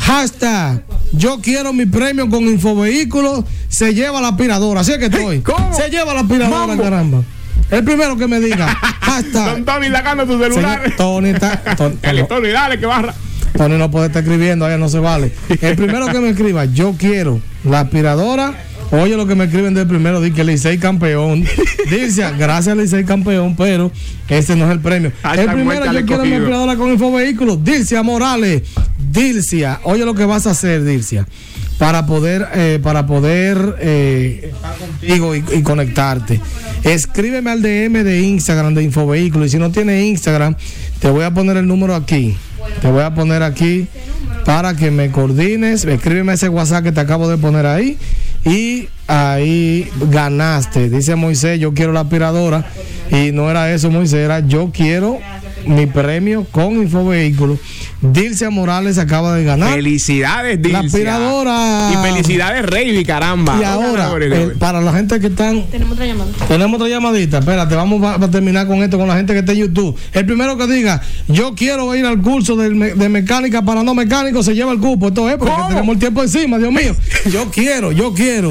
Hashtag, 0.00 0.82
yo 1.12 1.40
quiero 1.40 1.72
mi 1.72 1.86
premio 1.86 2.28
con 2.28 2.44
Infovehículo. 2.44 3.44
Se 3.68 3.94
lleva 3.94 4.20
la 4.20 4.28
aspiradora. 4.28 4.80
Así 4.80 4.92
es 4.92 4.98
que 4.98 5.06
estoy. 5.06 5.42
Se 5.76 5.90
lleva 5.90 6.14
la 6.14 6.20
aspiradora, 6.20 6.66
Mambo. 6.68 6.82
caramba. 6.82 7.22
El 7.70 7.84
primero 7.84 8.16
que 8.16 8.26
me 8.26 8.40
diga. 8.40 8.66
Hashtag. 9.00 9.44
Don 9.52 9.64
Tony 9.64 9.88
sacando 9.90 10.26
tu 10.26 10.38
celular. 10.42 10.82
Señor 10.82 10.96
Tony 10.96 11.28
está. 11.30 11.56
Tony, 11.76 11.96
Dale, 12.02 12.24
Tony, 12.24 12.48
dale, 12.48 12.80
que 12.80 12.86
barra. 12.86 13.14
Tony 13.56 13.76
no 13.76 13.90
puede 13.90 14.06
estar 14.06 14.22
escribiendo, 14.22 14.64
allá 14.64 14.78
no 14.78 14.88
se 14.88 14.98
vale. 14.98 15.32
El 15.60 15.76
primero 15.76 16.06
que 16.06 16.18
me 16.20 16.30
escriba, 16.30 16.64
yo 16.64 16.94
quiero 16.98 17.40
la 17.64 17.80
aspiradora. 17.80 18.54
Oye 18.92 19.16
lo 19.16 19.24
que 19.26 19.36
me 19.36 19.44
escriben 19.44 19.72
del 19.72 19.86
primero, 19.86 20.20
di 20.20 20.32
que 20.32 20.42
Licey 20.42 20.78
campeón. 20.78 21.44
Dice, 21.88 22.24
gracias 22.36 22.76
Licey 22.76 23.04
campeón, 23.04 23.54
pero 23.54 23.92
ese 24.28 24.56
no 24.56 24.64
es 24.64 24.72
el 24.72 24.80
premio. 24.80 25.12
Hashtag 25.22 25.48
el 25.48 25.54
primero, 25.54 25.92
yo 25.92 26.06
quiero 26.06 26.24
mi 26.24 26.34
aspiradora 26.34 26.74
con 26.76 26.90
infovehículo. 26.90 27.56
Dilcia 27.56 28.02
Morales. 28.02 28.62
Dilcia, 29.12 29.80
oye 29.84 30.04
lo 30.04 30.14
que 30.14 30.24
vas 30.24 30.46
a 30.46 30.50
hacer, 30.50 30.84
Dilcia. 30.84 31.26
Para 31.78 32.06
poder, 32.06 32.46
eh, 32.54 32.78
para 32.82 33.06
poder 33.06 33.76
eh, 33.80 34.52
estar 34.52 34.76
contigo 34.76 35.34
y, 35.34 35.44
y 35.52 35.62
conectarte. 35.62 36.40
Escríbeme 36.84 37.50
al 37.50 37.62
DM 37.62 38.04
de 38.04 38.20
Instagram 38.20 38.74
de 38.74 38.82
Infovehículo. 38.82 39.46
Y 39.46 39.48
si 39.48 39.58
no 39.58 39.70
tienes 39.70 40.04
Instagram, 40.04 40.56
te 40.98 41.10
voy 41.10 41.24
a 41.24 41.32
poner 41.32 41.56
el 41.56 41.66
número 41.66 41.94
aquí. 41.94 42.36
Te 42.82 42.90
voy 42.90 43.02
a 43.02 43.14
poner 43.14 43.42
aquí 43.42 43.86
para 44.44 44.74
que 44.74 44.90
me 44.90 45.10
coordines. 45.10 45.84
Escríbeme 45.84 46.34
ese 46.34 46.48
WhatsApp 46.48 46.84
que 46.84 46.92
te 46.92 47.00
acabo 47.00 47.28
de 47.28 47.38
poner 47.38 47.66
ahí. 47.66 47.98
Y 48.44 48.88
ahí 49.06 49.88
ganaste. 50.10 50.88
Dice 50.88 51.16
Moisés, 51.16 51.58
yo 51.60 51.74
quiero 51.74 51.92
la 51.92 52.00
aspiradora. 52.00 52.64
Y 53.10 53.32
no 53.32 53.50
era 53.50 53.72
eso, 53.72 53.90
Moisés, 53.90 54.20
era 54.20 54.40
yo 54.40 54.70
quiero 54.72 55.18
mi 55.66 55.86
premio 55.86 56.44
con 56.50 56.74
Infovehículos. 56.82 57.58
Dilcia 58.02 58.48
Morales 58.50 58.96
acaba 58.98 59.34
de 59.36 59.44
ganar. 59.44 59.74
Felicidades, 59.74 60.56
La 60.56 60.62
Dilcia. 60.62 60.78
aspiradora. 60.80 61.90
Y 61.92 61.96
felicidades, 62.08 62.64
Rey, 62.64 63.04
caramba. 63.04 63.58
Y 63.60 63.64
ahora, 63.64 64.10
eh, 64.20 64.52
para 64.58 64.80
la 64.80 64.92
gente 64.94 65.20
que 65.20 65.26
están 65.26 65.66
Tenemos 65.70 65.92
otra 65.94 66.06
llamada. 66.06 66.30
Tenemos 66.48 66.80
otra 66.80 66.88
llamadita, 66.88 67.38
espérate, 67.38 67.74
vamos 67.74 68.02
a, 68.04 68.14
a 68.14 68.30
terminar 68.30 68.66
con 68.66 68.82
esto, 68.82 68.96
con 68.98 69.06
la 69.08 69.16
gente 69.16 69.32
que 69.34 69.40
está 69.40 69.52
en 69.52 69.58
YouTube. 69.58 69.96
El 70.12 70.24
primero 70.26 70.56
que 70.56 70.66
diga, 70.66 71.02
yo 71.28 71.54
quiero 71.54 71.94
ir 71.94 72.06
al 72.06 72.20
curso 72.22 72.56
me- 72.56 72.94
de, 72.94 73.08
mecánica 73.10 73.62
para 73.62 73.82
no 73.82 73.94
mecánicos, 73.94 74.46
se 74.46 74.54
lleva 74.54 74.72
el 74.72 74.78
cupo. 74.78 75.08
Esto 75.08 75.28
es 75.28 75.36
porque 75.36 75.54
tenemos 75.68 75.92
el 75.94 75.98
tiempo 76.00 76.22
encima, 76.22 76.56
Dios 76.58 76.72
mío. 76.72 76.96
Yo 77.30 77.50
quiero, 77.50 77.92
yo 77.92 78.14
quiero, 78.14 78.48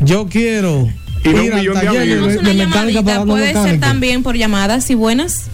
yo 0.00 0.26
quiero 0.28 0.88
Y 1.24 1.28
no 1.30 1.38
un 1.40 1.44
ir 1.46 1.52
al 1.54 1.58
millón 1.60 1.74
de 1.74 1.80
taller 1.86 2.42
de, 2.42 2.54
mecánica 2.54 3.02
para 3.02 3.18
no 3.20 3.26
puede 3.26 3.52
ser 3.54 3.80
también 3.80 4.22
por 4.22 4.36
llamadas 4.36 4.90
y 4.90 4.94
buenas. 4.94 5.48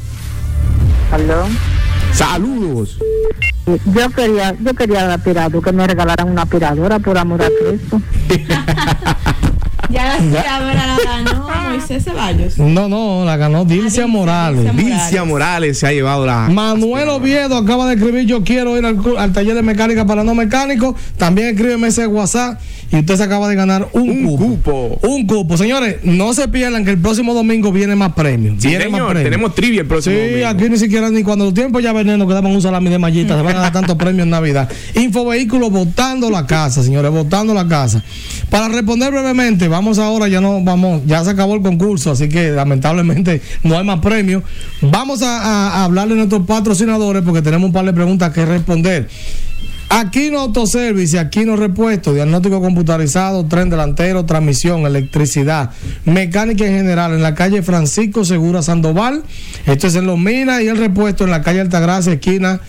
¿Aló? 1.11 1.45
Saludos. 2.13 2.99
Yo 3.67 4.11
quería, 4.11 4.55
yo 4.61 4.75
quería 4.75 5.05
el 5.05 5.11
aspirador, 5.11 5.63
que 5.63 5.73
me 5.73 5.87
regalaran 5.87 6.31
una 6.31 6.43
aspiradora 6.43 6.99
por 6.99 7.19
amor 7.19 7.43
a 7.43 7.49
Cristo. 7.49 8.01
Ya 9.93 10.05
la 10.05 10.15
aspiradora 10.15 10.87
la 10.87 10.97
ganó 11.05 11.51
Moisés 11.71 12.05
Ceballos. 12.05 12.59
No, 12.59 12.89
no, 12.89 13.25
la 13.25 13.37
ganó 13.37 13.65
Dilcia 13.65 14.07
Morales. 14.07 14.77
Dilcia 14.77 15.25
Morales 15.25 15.79
se 15.79 15.87
ha 15.87 15.93
llevado 15.93 16.27
la. 16.27 16.49
Manuel 16.49 17.09
Oviedo 17.09 17.57
acaba 17.57 17.87
de 17.89 17.95
escribir 17.95 18.27
yo 18.27 18.43
quiero 18.45 18.77
ir 18.79 18.85
al, 18.85 18.99
al 19.19 19.33
taller 19.33 19.55
de 19.55 19.63
mecánica 19.63 20.05
para 20.07 20.25
no 20.25 20.35
mecánicos. 20.35 20.95
También 21.17 21.49
escríbeme 21.49 21.89
ese 21.89 22.07
WhatsApp 22.07 22.61
y 22.93 22.97
usted 22.97 23.17
se 23.17 23.23
acaba 23.23 23.49
de 23.49 23.55
ganar 23.55 23.89
un, 23.93 24.37
cupo. 24.37 24.99
Un 25.03 25.27
cupo. 25.27 25.57
Señores, 25.57 25.99
no 26.03 26.33
se 26.35 26.49
pierdan 26.49 26.85
que 26.85 26.91
el 26.91 26.99
próximo 26.99 27.35
domingo 27.35 27.71
viene 27.73 27.95
más 27.95 28.13
premios. 28.15 28.57
Sí, 28.61 28.69
viene 28.69 28.85
señor, 28.85 29.01
más 29.01 29.11
premios. 29.11 29.31
tenemos 29.31 29.55
trivia 29.55 29.81
el 29.83 29.87
próximo 29.87 30.17
Sí, 30.17 30.29
domingo. 30.31 30.49
aquí 30.49 30.69
ni 30.69 30.79
siquiera 30.79 31.09
ni 31.11 31.23
cuando 31.23 31.45
los 31.45 31.55
tiempos 31.55 31.83
ya 31.83 31.93
veneno 31.93 32.27
que 32.27 32.35
daban 32.35 32.51
un 32.53 32.61
salami 32.61 32.91
de 32.91 32.99
mallita, 32.99 33.37
se 33.37 33.43
van 33.43 33.57
a 33.57 33.61
dar 33.61 33.73
tantos 33.73 33.97
premios 33.97 34.25
en 34.25 34.31
Navidad. 34.31 34.69
Infovehículos 34.95 35.71
votando 35.71 36.31
la 36.31 36.47
casa, 36.47 36.83
señores, 36.83 37.11
votando 37.13 37.55
la 37.55 37.67
casa. 37.69 38.03
Para 38.51 38.69
responder 38.69 39.13
brevemente, 39.13 39.69
vamos 39.69 39.80
ahora, 39.99 40.29
ya 40.29 40.41
no 40.41 40.63
vamos, 40.63 41.03
ya 41.07 41.23
se 41.25 41.31
acabó 41.31 41.55
el 41.55 41.63
concurso, 41.63 42.11
así 42.13 42.29
que 42.29 42.51
lamentablemente 42.51 43.41
no 43.63 43.77
hay 43.79 43.85
más 43.85 44.01
premios. 44.01 44.43
Vamos 44.81 45.23
a, 45.23 45.39
a- 45.41 45.69
a 45.81 45.85
hablarle 45.85 46.15
a 46.15 46.17
nuestros 46.17 46.47
patrocinadores 46.47 47.23
porque 47.23 47.43
tenemos 47.43 47.67
un 47.69 47.73
par 47.73 47.85
de 47.85 47.93
preguntas 47.93 48.33
que 48.33 48.45
responder. 48.45 49.09
Aquí 49.93 50.31
no 50.31 50.39
autoservice, 50.41 51.19
aquí 51.19 51.45
no 51.45 51.57
repuesto, 51.57 52.15
diagnóstico 52.15 52.61
computarizado, 52.61 53.45
tren 53.47 53.71
delantero, 53.71 54.25
transmisión, 54.25 54.87
electricidad, 54.87 55.71
mecánica 56.05 56.65
en 56.65 56.75
general, 56.77 57.13
en 57.13 57.23
la 57.23 57.35
calle 57.35 57.61
Francisco 57.63 58.25
Segura 58.25 58.63
Sandoval. 58.63 59.25
Esto 59.67 59.89
es 59.89 59.97
en 59.97 60.07
Los 60.07 60.17
Minas 60.17 60.63
y 60.63 60.69
el 60.69 60.77
repuesto 60.77 61.25
en 61.25 61.31
la 61.31 61.43
calle 61.43 61.61
Altagracia, 61.61 62.13
esquina 62.13 62.61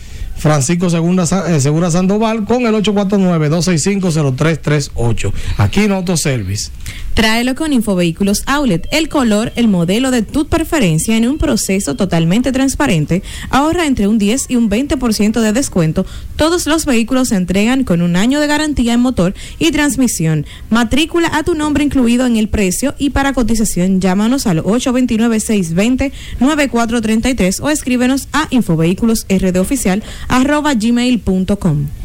Francisco 0.42 0.90
Segunda, 0.90 1.26
eh, 1.48 1.60
Segura 1.60 1.92
Sandoval, 1.92 2.46
con 2.46 2.66
el 2.66 2.74
849-265-0338. 2.74 5.32
Aquí 5.58 5.88
no 5.88 5.98
autoservice. 5.98 6.72
Tráelo 7.14 7.56
con 7.56 7.74
Infovehículos 7.74 8.44
Outlet. 8.48 8.88
El 8.92 9.10
color, 9.10 9.52
el 9.56 9.68
modelo 9.68 10.10
de 10.12 10.22
tu 10.24 10.48
preferencia 10.48 11.18
en 11.18 11.28
un 11.28 11.38
proceso 11.38 11.96
totalmente 11.96 12.52
transparente. 12.52 13.22
Ahorra 13.50 13.86
entre 13.86 14.08
un 14.08 14.18
10 14.18 14.46
y 14.48 14.56
un 14.56 14.68
20% 14.70 15.42
de 15.42 15.54
descuento. 15.54 16.08
Todos 16.38 16.66
los 16.66 16.86
vehículos 16.86 17.28
se 17.28 17.36
entregan 17.36 17.84
con 17.84 18.02
un 18.02 18.16
año 18.16 18.40
de 18.40 18.48
garantía 18.48 18.94
en 18.94 19.02
motor 19.02 19.36
y 19.60 19.70
transmisión. 19.72 20.48
Matrícula 20.70 21.30
a 21.34 21.44
tu 21.44 21.54
nombre 21.54 21.84
incluido 21.84 22.26
en 22.26 22.38
el 22.38 22.48
precio 22.48 22.96
y 22.98 23.10
para 23.12 23.34
cotización 23.34 24.02
llámanos 24.02 24.48
al 24.48 24.64
829-620-9433 24.64 27.60
o 27.62 27.70
escríbenos 27.70 28.28
a 28.34 28.48
infovehículosrdoficial 28.50 30.02
arroba 30.32 30.74
gmail.com. 30.74 32.01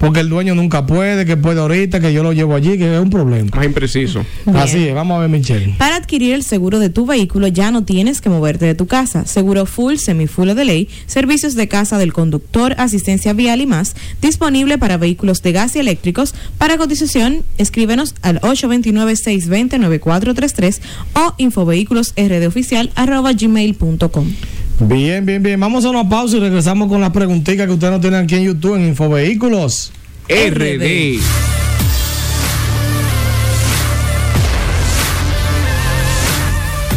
porque 0.00 0.20
el 0.20 0.28
dueño 0.30 0.54
nunca 0.54 0.86
puede, 0.86 1.26
que 1.26 1.36
puede 1.36 1.60
ahorita, 1.60 2.00
que 2.00 2.14
yo 2.14 2.22
lo 2.22 2.32
llevo 2.32 2.54
allí, 2.54 2.78
que 2.78 2.94
es 2.94 3.00
un 3.00 3.10
problema. 3.10 3.50
Más 3.54 3.66
impreciso. 3.66 4.24
Así 4.54 4.88
es, 4.88 4.94
vamos 4.94 5.18
a 5.18 5.20
ver 5.20 5.28
Michelle. 5.28 5.74
Para 5.76 5.96
adquirir 5.96 6.32
el 6.32 6.42
seguro 6.42 6.78
de 6.78 6.88
tu 6.88 7.04
vehículo 7.04 7.48
ya 7.48 7.70
no 7.70 7.84
tienes 7.84 8.22
que 8.22 8.30
moverte 8.30 8.64
de 8.64 8.74
tu 8.74 8.86
casa. 8.86 9.26
Seguro 9.26 9.66
full, 9.66 9.96
semifull 9.96 10.48
o 10.48 10.54
de 10.54 10.64
ley, 10.64 10.88
servicios 11.04 11.54
de 11.54 11.68
casa 11.68 11.98
del 11.98 12.14
conductor, 12.14 12.74
asistencia 12.78 13.34
vial 13.34 13.60
y 13.60 13.66
más, 13.66 13.94
disponible 14.22 14.78
para 14.78 14.96
vehículos 14.96 15.42
de 15.42 15.52
gas 15.52 15.76
y 15.76 15.80
eléctricos. 15.80 16.34
Para 16.56 16.78
cotización, 16.78 17.42
escríbenos 17.58 18.14
al 18.22 18.40
829-620-9433 18.40 20.80
o 21.12 21.34
infovehículosrdoficial 21.36 22.90
arroba 22.94 23.34
gmail.com. 23.34 24.32
Bien, 24.80 25.24
bien, 25.26 25.42
bien. 25.42 25.60
Vamos 25.60 25.84
a 25.84 25.90
una 25.90 26.08
pausa 26.08 26.38
y 26.38 26.40
regresamos 26.40 26.88
con 26.88 27.02
las 27.02 27.10
preguntitas 27.10 27.66
que 27.66 27.72
ustedes 27.72 27.92
no 27.92 28.00
tienen 28.00 28.24
aquí 28.24 28.36
en 28.36 28.44
YouTube 28.44 28.76
en 28.76 28.86
Infovehículos. 28.88 29.92
RD. 30.28 31.20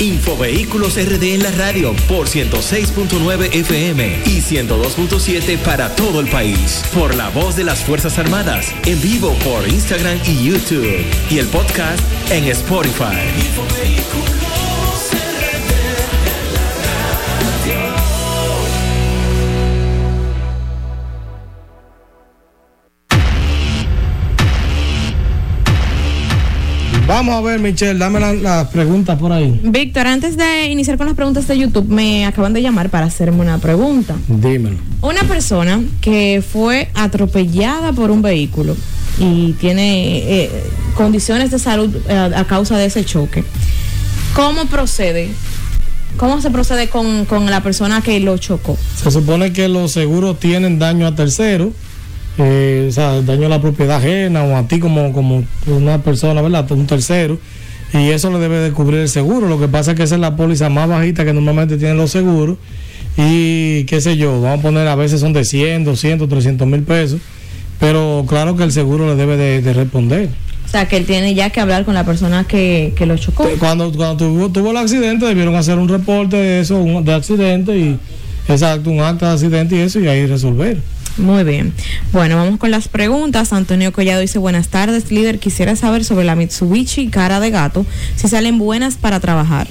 Infovehículos 0.00 0.96
RD 0.96 1.34
en 1.34 1.42
la 1.42 1.50
radio 1.50 1.94
por 2.08 2.26
106.9 2.26 3.54
FM 3.54 4.22
y 4.24 4.40
102.7 4.40 5.58
para 5.58 5.94
todo 5.94 6.20
el 6.20 6.28
país. 6.28 6.82
Por 6.94 7.14
la 7.14 7.28
voz 7.28 7.54
de 7.54 7.64
las 7.64 7.84
Fuerzas 7.84 8.18
Armadas, 8.18 8.74
en 8.86 9.00
vivo 9.02 9.34
por 9.44 9.68
Instagram 9.68 10.18
y 10.26 10.44
YouTube. 10.44 11.04
Y 11.30 11.38
el 11.38 11.46
podcast 11.48 12.02
en 12.30 12.44
Spotify. 12.44 13.28
Vamos 27.10 27.34
a 27.34 27.40
ver, 27.40 27.58
Michelle, 27.58 27.98
dame 27.98 28.20
las 28.20 28.36
la 28.36 28.70
preguntas 28.70 29.18
por 29.18 29.32
ahí. 29.32 29.60
Víctor, 29.64 30.06
antes 30.06 30.36
de 30.36 30.66
iniciar 30.66 30.96
con 30.96 31.08
las 31.08 31.16
preguntas 31.16 31.48
de 31.48 31.58
YouTube, 31.58 31.88
me 31.88 32.24
acaban 32.24 32.52
de 32.52 32.62
llamar 32.62 32.88
para 32.88 33.06
hacerme 33.06 33.40
una 33.40 33.58
pregunta. 33.58 34.14
Dímelo. 34.28 34.76
Una 35.02 35.24
persona 35.24 35.82
que 36.00 36.40
fue 36.40 36.88
atropellada 36.94 37.92
por 37.92 38.12
un 38.12 38.22
vehículo 38.22 38.76
y 39.18 39.54
tiene 39.54 40.18
eh, 40.18 40.50
condiciones 40.94 41.50
de 41.50 41.58
salud 41.58 41.92
eh, 42.08 42.14
a 42.14 42.44
causa 42.44 42.78
de 42.78 42.84
ese 42.84 43.04
choque, 43.04 43.42
¿cómo 44.32 44.66
procede? 44.66 45.30
¿Cómo 46.16 46.40
se 46.40 46.50
procede 46.50 46.88
con, 46.90 47.24
con 47.24 47.50
la 47.50 47.60
persona 47.60 48.02
que 48.02 48.20
lo 48.20 48.38
chocó? 48.38 48.78
Se 49.02 49.10
supone 49.10 49.52
que 49.52 49.66
los 49.66 49.90
seguros 49.90 50.38
tienen 50.38 50.78
daño 50.78 51.08
a 51.08 51.16
terceros, 51.16 51.70
eh, 52.38 52.86
o 52.88 52.92
sea, 52.92 53.20
daño 53.22 53.46
a 53.46 53.48
la 53.50 53.60
propiedad 53.60 53.96
ajena 53.96 54.44
o 54.44 54.56
a 54.56 54.66
ti 54.66 54.78
como, 54.78 55.12
como 55.12 55.44
una 55.66 56.02
persona, 56.02 56.42
¿verdad? 56.42 56.70
Un 56.72 56.86
tercero. 56.86 57.38
Y 57.92 58.10
eso 58.10 58.30
lo 58.30 58.38
debe 58.38 58.58
de 58.58 58.70
cubrir 58.70 59.00
el 59.00 59.08
seguro. 59.08 59.48
Lo 59.48 59.58
que 59.58 59.68
pasa 59.68 59.92
es 59.92 59.96
que 59.96 60.04
esa 60.04 60.14
es 60.14 60.20
la 60.20 60.36
póliza 60.36 60.68
más 60.68 60.88
bajita 60.88 61.24
que 61.24 61.32
normalmente 61.32 61.76
tienen 61.76 61.96
los 61.96 62.10
seguros. 62.10 62.56
Y 63.16 63.84
qué 63.84 64.00
sé 64.00 64.16
yo, 64.16 64.40
vamos 64.40 64.60
a 64.60 64.62
poner 64.62 64.86
a 64.86 64.94
veces 64.94 65.20
son 65.20 65.32
de 65.32 65.44
100, 65.44 65.84
200, 65.84 66.28
300 66.28 66.66
mil 66.68 66.82
pesos. 66.82 67.20
Pero 67.80 68.24
claro 68.28 68.56
que 68.56 68.64
el 68.64 68.72
seguro 68.72 69.08
le 69.08 69.16
debe 69.16 69.36
de, 69.36 69.62
de 69.62 69.72
responder. 69.72 70.28
O 70.66 70.72
sea, 70.72 70.86
que 70.86 70.96
él 70.96 71.04
tiene 71.04 71.34
ya 71.34 71.50
que 71.50 71.60
hablar 71.60 71.84
con 71.84 71.94
la 71.94 72.04
persona 72.04 72.44
que, 72.44 72.92
que 72.94 73.04
lo 73.04 73.16
chocó. 73.16 73.48
Cuando, 73.58 73.90
cuando 73.90 74.16
tuvo, 74.16 74.50
tuvo 74.50 74.70
el 74.70 74.76
accidente, 74.76 75.26
debieron 75.26 75.56
hacer 75.56 75.78
un 75.78 75.88
reporte 75.88 76.36
de 76.36 76.60
eso, 76.60 76.78
un, 76.78 77.04
de 77.04 77.12
accidente 77.12 77.76
y, 77.76 77.98
exacto, 78.46 78.88
un 78.88 79.00
acta 79.00 79.26
de 79.26 79.32
accidente 79.32 79.74
y 79.74 79.80
eso, 79.80 79.98
y 79.98 80.06
ahí 80.06 80.26
resolver. 80.26 80.78
Muy 81.16 81.44
bien. 81.44 81.72
Bueno, 82.12 82.36
vamos 82.36 82.58
con 82.58 82.70
las 82.70 82.88
preguntas. 82.88 83.52
Antonio 83.52 83.92
Collado 83.92 84.20
dice, 84.20 84.38
buenas 84.38 84.68
tardes, 84.68 85.10
líder. 85.10 85.38
Quisiera 85.38 85.76
saber 85.76 86.04
sobre 86.04 86.24
la 86.24 86.34
Mitsubishi 86.34 87.08
cara 87.08 87.40
de 87.40 87.50
gato, 87.50 87.84
si 88.16 88.28
salen 88.28 88.58
buenas 88.58 88.96
para 88.96 89.20
trabajar. 89.20 89.66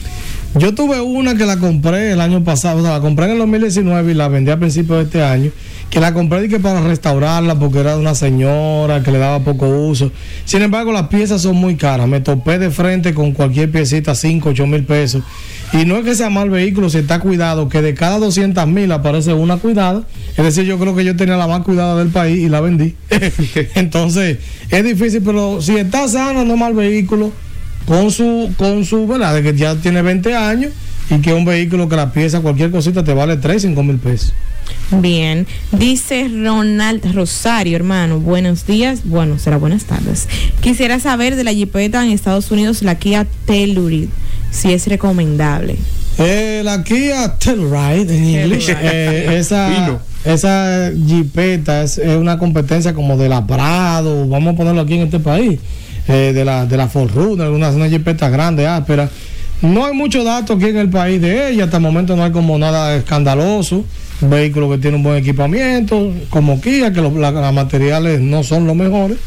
Yo 0.55 0.73
tuve 0.73 0.99
una 0.99 1.35
que 1.35 1.45
la 1.45 1.57
compré 1.57 2.11
el 2.11 2.21
año 2.21 2.43
pasado, 2.43 2.79
o 2.79 2.81
sea, 2.81 2.93
la 2.93 3.01
compré 3.01 3.25
en 3.25 3.31
el 3.33 3.37
2019 3.39 4.11
y 4.11 4.15
la 4.15 4.27
vendí 4.29 4.49
a 4.49 4.57
principios 4.57 4.97
de 4.97 5.03
este 5.03 5.23
año, 5.23 5.51
que 5.89 5.99
la 5.99 6.13
compré 6.13 6.41
dije, 6.41 6.59
para 6.59 6.81
restaurarla 6.81 7.57
porque 7.57 7.79
era 7.79 7.93
de 7.95 7.99
una 7.99 8.13
señora 8.13 9.01
que 9.01 9.11
le 9.11 9.17
daba 9.17 9.39
poco 9.39 9.67
uso. 9.67 10.11
Sin 10.45 10.61
embargo, 10.61 10.91
las 10.91 11.07
piezas 11.07 11.41
son 11.41 11.55
muy 11.55 11.75
caras. 11.75 12.07
Me 12.07 12.21
topé 12.21 12.59
de 12.59 12.69
frente 12.69 13.13
con 13.13 13.31
cualquier 13.31 13.71
piecita, 13.71 14.13
5, 14.13 14.49
8 14.49 14.67
mil 14.67 14.83
pesos. 14.83 15.23
Y 15.73 15.85
no 15.85 15.97
es 15.97 16.05
que 16.05 16.15
sea 16.15 16.29
mal 16.29 16.49
vehículo, 16.49 16.89
si 16.89 16.99
está 16.99 17.19
cuidado, 17.19 17.69
que 17.69 17.81
de 17.81 17.93
cada 17.93 18.19
200 18.19 18.67
mil 18.67 18.91
aparece 18.91 19.33
una 19.33 19.57
cuidada. 19.57 20.03
Es 20.37 20.43
decir, 20.43 20.65
yo 20.65 20.77
creo 20.77 20.95
que 20.95 21.05
yo 21.05 21.15
tenía 21.15 21.37
la 21.37 21.47
más 21.47 21.61
cuidada 21.61 21.97
del 21.97 22.09
país 22.09 22.39
y 22.39 22.49
la 22.49 22.61
vendí. 22.61 22.95
Entonces, 23.75 24.37
es 24.69 24.83
difícil, 24.83 25.21
pero 25.23 25.61
si 25.61 25.75
está 25.75 26.07
sano, 26.07 26.45
no 26.45 26.55
mal 26.55 26.73
vehículo 26.73 27.31
con 27.87 28.11
su, 28.11 28.53
con 28.57 28.85
su, 28.85 29.07
¿verdad? 29.07 29.33
De 29.33 29.41
que 29.43 29.55
ya 29.55 29.75
tiene 29.75 30.03
20 30.03 30.35
años 30.35 30.71
y 31.09 31.19
que 31.21 31.33
un 31.33 31.45
vehículo 31.45 31.89
que 31.89 31.95
la 31.95 32.11
pieza, 32.11 32.41
cualquier 32.41 32.71
cosita 32.71 33.03
te 33.03 33.13
vale 33.13 33.37
3, 33.37 33.61
5 33.63 33.83
mil 33.83 33.97
pesos. 33.97 34.33
Bien, 34.91 35.45
dice 35.71 36.27
Ronald 36.27 37.13
Rosario, 37.13 37.75
hermano, 37.75 38.19
buenos 38.19 38.65
días, 38.65 39.01
bueno, 39.03 39.37
será 39.39 39.57
buenas 39.57 39.85
tardes. 39.85 40.27
Quisiera 40.61 40.99
saber 40.99 41.35
de 41.35 41.43
la 41.43 41.53
Jeepeta 41.53 42.03
en 42.03 42.11
Estados 42.11 42.49
Unidos, 42.51 42.81
la 42.81 42.95
Kia 42.95 43.27
Telluride, 43.45 44.09
si 44.51 44.73
es 44.73 44.87
recomendable. 44.87 45.75
Eh, 46.17 46.61
la 46.63 46.83
Kia 46.83 47.37
Telluride 47.37 48.15
en 48.15 48.25
inglés, 48.25 48.67
eh, 48.69 49.35
esa, 49.39 49.99
esa 50.25 50.91
Jeepeta 50.91 51.83
es, 51.83 51.97
es 51.97 52.17
una 52.17 52.37
competencia 52.37 52.93
como 52.93 53.15
de 53.15 53.29
la 53.29 53.45
Prado, 53.45 54.27
vamos 54.27 54.53
a 54.53 54.57
ponerlo 54.57 54.81
aquí 54.81 54.95
en 54.95 55.01
este 55.01 55.19
país, 55.19 55.59
eh, 56.07 56.31
de 56.33 56.45
la 56.45 56.65
de 56.65 56.77
la 56.77 56.87
Forerunner, 56.87 57.49
una, 57.49 57.69
una 57.69 57.87
Jeepeta 57.87 58.29
grande, 58.29 58.67
áspera. 58.67 59.09
No 59.61 59.85
hay 59.85 59.93
mucho 59.93 60.23
dato 60.23 60.53
aquí 60.53 60.65
en 60.67 60.77
el 60.77 60.89
país 60.89 61.21
de 61.21 61.49
ella, 61.49 61.65
hasta 61.65 61.77
el 61.77 61.83
momento 61.83 62.15
no 62.15 62.23
hay 62.23 62.31
como 62.31 62.57
nada 62.57 62.95
escandaloso. 62.95 63.83
Un 64.21 64.29
vehículo 64.29 64.69
que 64.69 64.77
tiene 64.77 64.97
un 64.97 65.03
buen 65.03 65.17
equipamiento, 65.17 66.13
como 66.29 66.61
Kia, 66.61 66.93
que 66.93 67.01
los 67.01 67.13
materiales 67.13 68.21
no 68.21 68.43
son 68.43 68.65
los 68.67 68.75
mejores. 68.75 69.17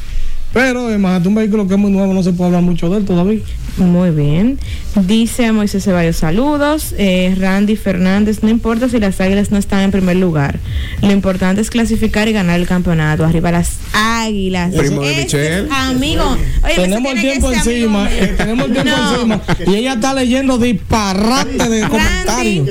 Pero 0.53 0.93
imagínate 0.93 1.29
un 1.29 1.35
vehículo 1.35 1.67
que 1.67 1.75
es 1.75 1.81
muy 1.81 1.91
nuevo, 1.91 2.15
no 2.15 2.23
se 2.23 2.33
puede 2.33 2.49
hablar 2.49 2.63
mucho 2.63 2.89
de 2.91 2.99
él 2.99 3.05
todavía. 3.05 3.41
Muy 3.79 4.11
bien. 4.11 4.59
Dice 5.07 5.51
Moisés 5.53 5.85
Ceballos, 5.85 6.17
saludos. 6.17 6.95
Eh, 6.99 7.35
Randy 7.39 7.77
Fernández, 7.77 8.43
no 8.43 8.51
importa 8.51 8.89
si 8.91 8.99
las 9.01 9.19
águilas 9.21 9.51
no 9.51 9.57
están 9.57 9.81
en 9.81 9.91
primer 9.91 10.17
lugar. 10.17 10.59
Lo 11.01 11.11
importante 11.11 11.63
es 11.63 11.71
clasificar 11.71 12.29
y 12.29 12.33
ganar 12.33 12.61
el 12.61 12.67
campeonato. 12.67 13.25
Arriba 13.25 13.51
las 13.51 13.79
águilas. 13.95 14.75
Primo 14.75 15.01
de 15.01 15.17
Michelle. 15.17 15.65
es 15.65 15.71
Amigo. 15.71 16.37
Oye, 16.65 16.75
tenemos 16.77 17.13
el 17.15 17.21
tiempo 17.21 17.51
encima, 17.53 18.13
eh, 18.13 18.35
tenemos 18.37 18.67
el 18.67 18.73
tiempo 18.75 18.91
No. 18.91 19.15
encima 19.15 19.41
y 19.67 19.75
ella 19.77 19.95
está 19.95 20.13
leyendo 20.15 20.59
disparate 20.59 21.69
de 21.69 21.89
comentarios. 21.89 22.69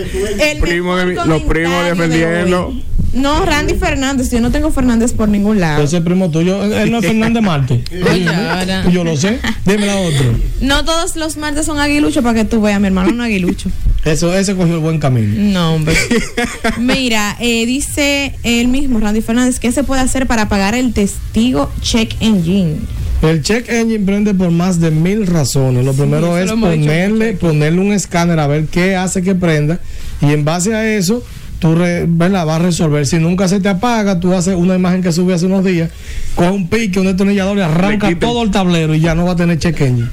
Primo 0.60 0.96
de 0.98 1.14
los 1.16 1.42
primos 1.44 1.84
de 1.84 1.90
defendiendo. 1.90 2.68
hoy. 2.68 2.84
No, 3.14 3.46
Randy 3.46 3.76
Fernández. 3.76 4.32
Yo 4.32 4.40
no 4.40 4.52
tengo 4.52 4.72
Fernández 4.72 5.14
por 5.14 5.28
ningún 5.28 5.60
lado. 5.60 5.84
Ese 5.84 6.02
primo 6.02 6.32
tuyo, 6.32 6.64
él 6.64 6.92
no 6.92 7.00
es 7.00 7.06
Fernández 7.06 7.44
Marte. 7.44 7.84
Ahora. 8.28 8.90
Yo 8.90 9.04
lo 9.04 9.18
sé. 9.18 9.40
Dime 9.66 9.86
la 9.86 9.98
otra. 9.98 10.26
No 10.62 10.86
todos 10.86 11.16
los 11.16 11.38
martes 11.38 11.66
son 11.66 11.80
aguiluchos 11.80 12.24
para 12.24 12.36
que 12.36 12.46
tú 12.46 12.62
veas. 12.62 12.80
Mi 12.80 12.88
hermano 12.88 13.10
es 13.10 13.14
un 13.14 13.22
aguilucho. 13.22 13.70
Eso, 14.06 14.36
ese 14.36 14.56
cogió 14.56 14.76
el 14.76 14.80
buen 14.80 15.00
camino. 15.00 15.34
No, 15.38 15.76
hombre. 15.76 15.96
Mira, 16.80 17.38
eh, 17.40 17.66
dice 17.66 18.34
él 18.44 18.68
mismo, 18.68 19.00
Randy 19.00 19.22
Fernández, 19.22 19.60
¿qué 19.60 19.72
se 19.72 19.84
puede 19.84 20.02
hacer 20.02 20.26
para 20.26 20.50
pagar 20.50 20.74
el 20.74 20.94
testigo 20.94 21.72
check 21.82 22.16
engine? 22.20 22.78
El 23.22 23.44
check 23.44 23.70
engine 23.70 24.04
prende 24.04 24.34
por 24.34 24.50
más 24.50 24.80
de 24.80 24.90
mil 24.90 25.28
razones. 25.28 25.86
Lo 25.86 25.94
primero 25.94 26.38
es 26.38 26.50
lo 26.50 26.60
ponerle, 26.60 27.34
ponerle 27.34 27.80
un 27.80 27.92
escáner 27.92 28.40
a 28.40 28.48
ver 28.48 28.66
qué 28.66 28.96
hace 28.96 29.22
que 29.22 29.36
prenda. 29.36 29.80
Y 30.22 30.34
en 30.34 30.44
base 30.46 30.74
a 30.74 30.96
eso, 30.96 31.24
tú 31.62 31.76
re- 31.76 32.06
¿verdad? 32.08 32.46
vas 32.46 32.60
a 32.60 32.64
resolver. 32.64 33.06
Si 33.06 33.18
nunca 33.20 33.48
se 33.48 33.60
te 33.62 33.70
apaga, 33.70 34.20
tú 34.20 34.34
haces 34.34 34.56
una 34.56 34.76
imagen 34.76 35.04
que 35.04 35.12
subí 35.12 35.32
hace 35.32 35.46
unos 35.46 35.64
días, 35.64 35.92
coge 36.36 36.50
un 36.50 36.68
pique, 36.68 37.00
un 37.00 37.06
destornillador 37.06 37.58
y 37.58 37.62
arranca 37.62 38.14
todo 38.20 38.42
el 38.44 38.50
tablero 38.52 38.96
y 38.96 39.00
ya 39.00 39.14
no 39.14 39.26
va 39.26 39.34
a 39.34 39.36
tener 39.36 39.60
engine. 39.64 40.10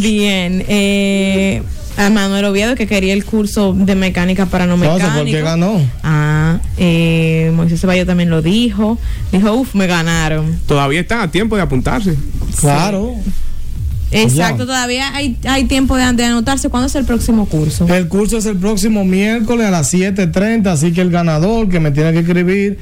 Bien, 0.00 0.64
eh, 0.66 1.62
a 1.98 2.08
Manuel 2.08 2.46
Oviedo 2.46 2.74
que 2.74 2.86
quería 2.86 3.12
el 3.12 3.26
curso 3.26 3.74
de 3.74 3.94
mecánica 3.94 4.46
para 4.46 4.66
no 4.66 4.78
mecánicos. 4.78 5.12
fue 5.12 5.20
el 5.20 5.26
que 5.26 5.42
ganó. 5.42 5.80
Ah, 6.02 6.58
eh, 6.78 7.52
Moisés 7.54 7.78
Ceballos 7.78 8.06
también 8.06 8.30
lo 8.30 8.40
dijo. 8.40 8.98
Dijo, 9.30 9.52
uff, 9.52 9.74
me 9.74 9.86
ganaron. 9.86 10.58
Todavía 10.66 11.00
están 11.00 11.20
a 11.20 11.30
tiempo 11.30 11.56
de 11.56 11.62
apuntarse. 11.62 12.16
Claro. 12.58 13.14
Exacto, 14.12 14.66
todavía 14.66 15.14
hay, 15.14 15.36
hay 15.44 15.64
tiempo 15.64 15.96
de, 15.96 16.12
de 16.12 16.24
anotarse. 16.24 16.68
¿Cuándo 16.68 16.86
es 16.86 16.94
el 16.94 17.04
próximo 17.04 17.46
curso? 17.46 17.86
El 17.88 18.08
curso 18.08 18.38
es 18.38 18.46
el 18.46 18.56
próximo 18.56 19.04
miércoles 19.04 19.66
a 19.66 19.70
las 19.70 19.92
7.30, 19.92 20.66
así 20.66 20.92
que 20.92 21.00
el 21.00 21.10
ganador 21.10 21.68
que 21.68 21.80
me 21.80 21.90
tiene 21.90 22.12
que 22.12 22.20
escribir 22.20 22.78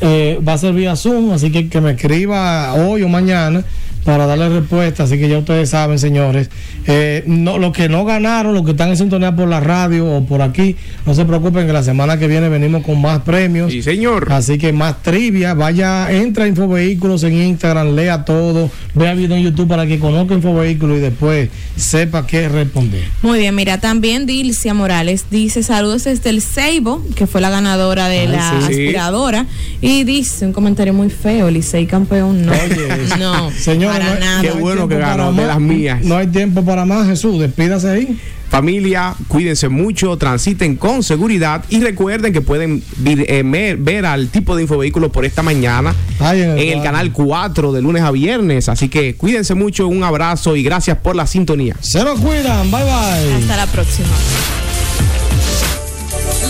eh, 0.00 0.40
va 0.46 0.54
a 0.54 0.58
ser 0.58 0.74
vía 0.74 0.96
Zoom, 0.96 1.32
así 1.32 1.50
que 1.50 1.68
que 1.68 1.80
me 1.80 1.92
escriba 1.92 2.74
hoy 2.74 3.02
o 3.02 3.08
mañana 3.08 3.64
para 4.08 4.24
darle 4.24 4.48
respuesta, 4.48 5.02
así 5.02 5.18
que 5.18 5.28
ya 5.28 5.36
ustedes 5.36 5.68
saben, 5.68 5.98
señores. 5.98 6.48
Eh, 6.86 7.24
no, 7.26 7.58
los 7.58 7.74
que 7.74 7.90
no 7.90 8.06
ganaron, 8.06 8.54
los 8.54 8.64
que 8.64 8.70
están 8.70 8.88
en 8.88 8.96
sintonía 8.96 9.36
por 9.36 9.46
la 9.48 9.60
radio 9.60 10.06
o 10.06 10.24
por 10.24 10.40
aquí, 10.40 10.76
no 11.04 11.14
se 11.14 11.26
preocupen 11.26 11.66
que 11.66 11.74
la 11.74 11.82
semana 11.82 12.18
que 12.18 12.26
viene 12.26 12.48
venimos 12.48 12.82
con 12.82 13.02
más 13.02 13.20
premios. 13.20 13.70
Sí, 13.70 13.82
señor. 13.82 14.32
Así 14.32 14.56
que 14.56 14.72
más 14.72 15.02
trivia, 15.02 15.52
vaya, 15.52 16.10
entra 16.10 16.44
a 16.44 16.48
Infovehículos 16.48 17.22
en 17.24 17.34
Instagram, 17.34 17.94
lea 17.94 18.24
todo, 18.24 18.70
vea 18.94 19.12
video 19.12 19.36
en 19.36 19.42
YouTube 19.42 19.68
para 19.68 19.86
que 19.86 19.98
conozca 19.98 20.32
Infovehículo 20.32 20.96
y 20.96 21.00
después 21.00 21.50
sepa 21.76 22.26
qué 22.26 22.48
responder. 22.48 23.04
Muy 23.20 23.40
bien, 23.40 23.54
mira, 23.54 23.78
también 23.78 24.24
Dilcia 24.24 24.72
Morales 24.72 25.26
dice 25.30 25.62
saludos 25.62 26.04
desde 26.04 26.30
el 26.30 26.40
Seibo, 26.40 27.04
que 27.14 27.26
fue 27.26 27.42
la 27.42 27.50
ganadora 27.50 28.08
de 28.08 28.20
Ay, 28.20 28.28
la 28.28 28.60
sí. 28.60 28.72
aspiradora, 28.72 29.44
y 29.82 30.04
dice 30.04 30.46
un 30.46 30.54
comentario 30.54 30.94
muy 30.94 31.10
feo, 31.10 31.50
Licey 31.50 31.84
campeón, 31.84 32.46
no, 32.46 32.54
no, 33.18 33.50
Señora, 33.50 33.97
para 33.98 34.14
no, 34.14 34.20
nada. 34.20 34.40
Qué 34.42 34.50
bueno 34.52 34.88
que 34.88 34.96
ganó, 34.98 35.32
de 35.32 35.46
las 35.46 35.60
mías. 35.60 36.02
No 36.04 36.16
hay 36.16 36.26
tiempo 36.28 36.64
para 36.64 36.84
más, 36.84 37.06
Jesús, 37.06 37.38
despídase 37.40 37.88
ahí. 37.90 38.18
Familia, 38.50 39.14
cuídense 39.28 39.68
mucho, 39.68 40.16
transiten 40.16 40.76
con 40.76 41.02
seguridad 41.02 41.62
y 41.68 41.80
recuerden 41.80 42.32
que 42.32 42.40
pueden 42.40 42.82
vir- 43.02 43.26
eh, 43.28 43.76
ver 43.78 44.06
al 44.06 44.28
tipo 44.28 44.56
de 44.56 44.62
infovehículo 44.62 45.12
por 45.12 45.26
esta 45.26 45.42
mañana 45.42 45.94
Ay, 46.18 46.40
en 46.40 46.50
el 46.52 46.58
en 46.58 46.58
el 46.68 46.72
cuadro. 46.76 46.82
canal 46.84 47.12
4 47.12 47.72
de 47.72 47.82
lunes 47.82 48.02
a 48.02 48.10
viernes. 48.10 48.70
Así 48.70 48.88
que 48.88 49.16
cuídense 49.16 49.54
mucho, 49.54 49.86
un 49.86 50.02
abrazo 50.02 50.56
y 50.56 50.62
gracias 50.62 50.96
por 50.96 51.14
la 51.14 51.26
sintonía. 51.26 51.76
Se 51.80 52.02
lo 52.02 52.14
cuidan, 52.16 52.70
bye 52.70 52.82
bye. 52.84 53.34
Hasta 53.34 53.56
la 53.58 53.66
próxima. 53.66 54.08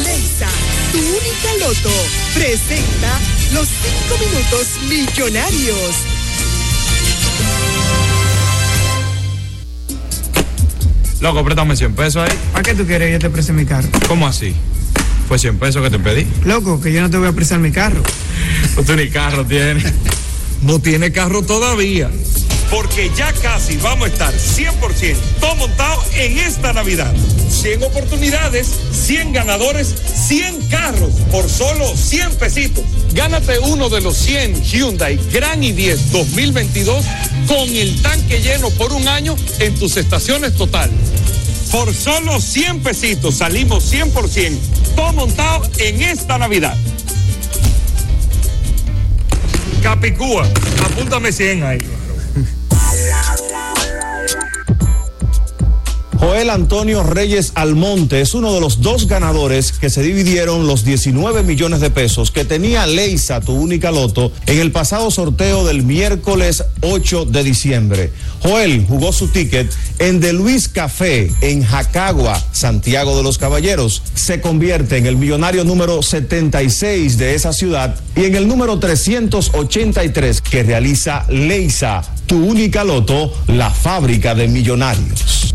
Leisa, 0.05 0.47
tu 0.93 0.99
única 0.99 1.67
loto, 1.67 1.91
presenta 2.35 3.19
los 3.55 3.67
5 3.67 4.19
minutos 4.25 4.69
millonarios. 4.89 6.18
Loco, 11.21 11.45
préstame 11.45 11.77
100 11.77 11.95
pesos 11.95 12.29
ahí. 12.29 12.39
¿Para 12.53 12.63
qué 12.63 12.75
tú 12.75 12.87
quieres 12.87 13.09
que 13.09 13.13
yo 13.15 13.19
te 13.19 13.31
preste 13.31 13.53
mi 13.53 13.65
carro? 13.65 13.89
¿Cómo 14.07 14.27
así? 14.27 14.55
Fue 15.27 15.39
100 15.39 15.59
pesos 15.59 15.83
que 15.83 15.91
te 15.91 15.99
pedí. 15.99 16.27
Loco, 16.45 16.81
que 16.81 16.93
yo 16.93 17.01
no 17.01 17.11
te 17.11 17.19
voy 17.19 17.29
a 17.29 17.33
prestar 17.33 17.59
mi 17.59 17.73
carro. 17.73 18.03
Pues 18.75 18.87
tú 18.87 18.95
ni 18.95 19.09
carro 19.09 19.45
tienes. 19.45 19.93
No 20.63 20.81
tiene 20.81 21.13
carro 21.13 21.43
todavía. 21.43 22.11
Porque 22.71 23.11
ya 23.17 23.33
casi 23.33 23.77
vamos 23.79 24.09
a 24.09 24.13
estar 24.13 24.35
100% 24.35 25.17
todo 25.41 25.55
montado 25.57 26.03
en 26.15 26.39
esta 26.39 26.73
Navidad. 26.73 27.15
100 27.51 27.83
oportunidades, 27.83 28.69
100 28.93 29.33
ganadores, 29.33 29.95
100 30.29 30.69
carros 30.69 31.13
por 31.31 31.49
solo 31.49 31.97
100 31.97 32.37
pesitos. 32.37 32.85
Gánate 33.15 33.59
uno 33.59 33.89
de 33.89 34.01
los 34.01 34.17
100 34.17 34.63
Hyundai 34.63 35.19
Grand 35.33 35.63
i10 35.63 35.97
2022 36.13 37.05
con 37.47 37.69
el 37.75 38.03
tanque 38.03 38.41
lleno 38.41 38.71
por 38.71 38.93
un 38.93 39.09
año 39.09 39.35
en 39.61 39.75
tus 39.77 39.97
estaciones 39.97 40.55
total. 40.55 40.91
Por 41.71 41.95
solo 41.95 42.41
100 42.41 42.81
pesitos 42.81 43.37
salimos 43.37 43.93
100% 43.93 44.57
todo 44.95 45.13
montado 45.13 45.69
en 45.79 46.03
esta 46.03 46.39
Navidad. 46.39 46.77
Capicúa, 49.83 50.47
apúntame 50.85 51.33
100 51.33 51.63
ahí. 51.63 51.98
Joel 56.21 56.51
Antonio 56.51 57.05
Reyes 57.05 57.53
Almonte 57.55 58.21
es 58.21 58.35
uno 58.35 58.53
de 58.53 58.61
los 58.61 58.81
dos 58.81 59.07
ganadores 59.07 59.71
que 59.71 59.89
se 59.89 60.03
dividieron 60.03 60.67
los 60.67 60.85
19 60.85 61.45
millones 61.45 61.79
de 61.79 61.91
pesos 61.91 62.33
que 62.33 62.45
tenía 62.45 62.89
Leisa, 62.89 63.41
tu 63.41 63.53
única 63.53 63.93
loto, 63.93 64.33
en 64.47 64.59
el 64.59 64.73
pasado 64.73 65.13
sorteo 65.13 65.65
del 65.65 65.85
miércoles 65.85 66.65
8 66.83 67.27
de 67.27 67.45
diciembre. 67.45 68.13
Joel 68.43 68.85
jugó 68.89 69.13
su 69.13 69.29
ticket 69.29 69.73
en 70.01 70.19
De 70.19 70.33
Luis 70.33 70.69
Café, 70.69 71.33
en 71.41 71.63
Jacagua, 71.63 72.43
Santiago 72.51 73.17
de 73.17 73.23
los 73.23 73.39
Caballeros. 73.39 74.03
Se 74.15 74.41
convierte 74.41 74.97
en 74.97 75.07
el 75.07 75.17
millonario 75.17 75.63
número 75.63 76.03
76 76.03 77.17
de 77.17 77.37
esa 77.37 77.53
ciudad 77.53 77.95
y 78.17 78.25
en 78.25 78.35
el 78.35 78.49
número 78.49 78.81
383 78.81 80.41
que 80.41 80.65
realiza 80.65 81.27
Leisa, 81.29 82.03
tu 82.27 82.45
única 82.45 82.83
loto, 82.83 83.33
la 83.47 83.71
fábrica 83.71 84.35
de 84.35 84.49
millonarios. 84.49 85.48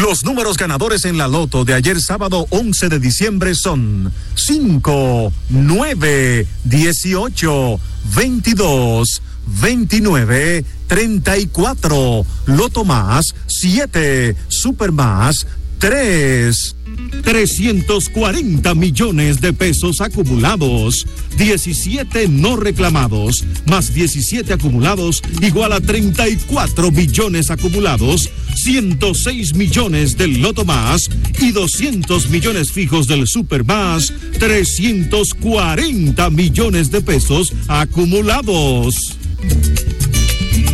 Los 0.00 0.24
números 0.24 0.56
ganadores 0.56 1.04
en 1.04 1.18
la 1.18 1.28
loto 1.28 1.64
de 1.64 1.72
ayer 1.72 2.00
sábado 2.00 2.46
11 2.50 2.88
de 2.88 2.98
diciembre 2.98 3.54
son 3.54 4.12
5, 4.34 5.32
9, 5.50 6.46
18, 6.64 7.80
22, 8.16 9.22
29, 9.46 10.64
34, 10.88 12.26
Loto 12.46 12.84
más, 12.84 13.34
7, 13.46 14.36
Super 14.48 14.90
más, 14.90 15.46
3. 15.84 16.76
340 17.24 18.74
millones 18.74 19.42
de 19.42 19.52
pesos 19.52 20.00
acumulados, 20.00 21.06
17 21.36 22.26
no 22.28 22.56
reclamados, 22.56 23.44
más 23.66 23.92
17 23.92 24.54
acumulados 24.54 25.22
igual 25.42 25.74
a 25.74 25.82
34 25.82 26.90
billones 26.90 27.50
acumulados, 27.50 28.30
106 28.54 29.56
millones 29.56 30.16
del 30.16 30.40
Loto 30.40 30.64
Más 30.64 31.10
y 31.38 31.52
200 31.52 32.30
millones 32.30 32.72
fijos 32.72 33.06
del 33.06 33.26
Super 33.26 33.62
Más, 33.66 34.10
340 34.38 36.30
millones 36.30 36.90
de 36.90 37.02
pesos 37.02 37.52
acumulados. 37.68 38.94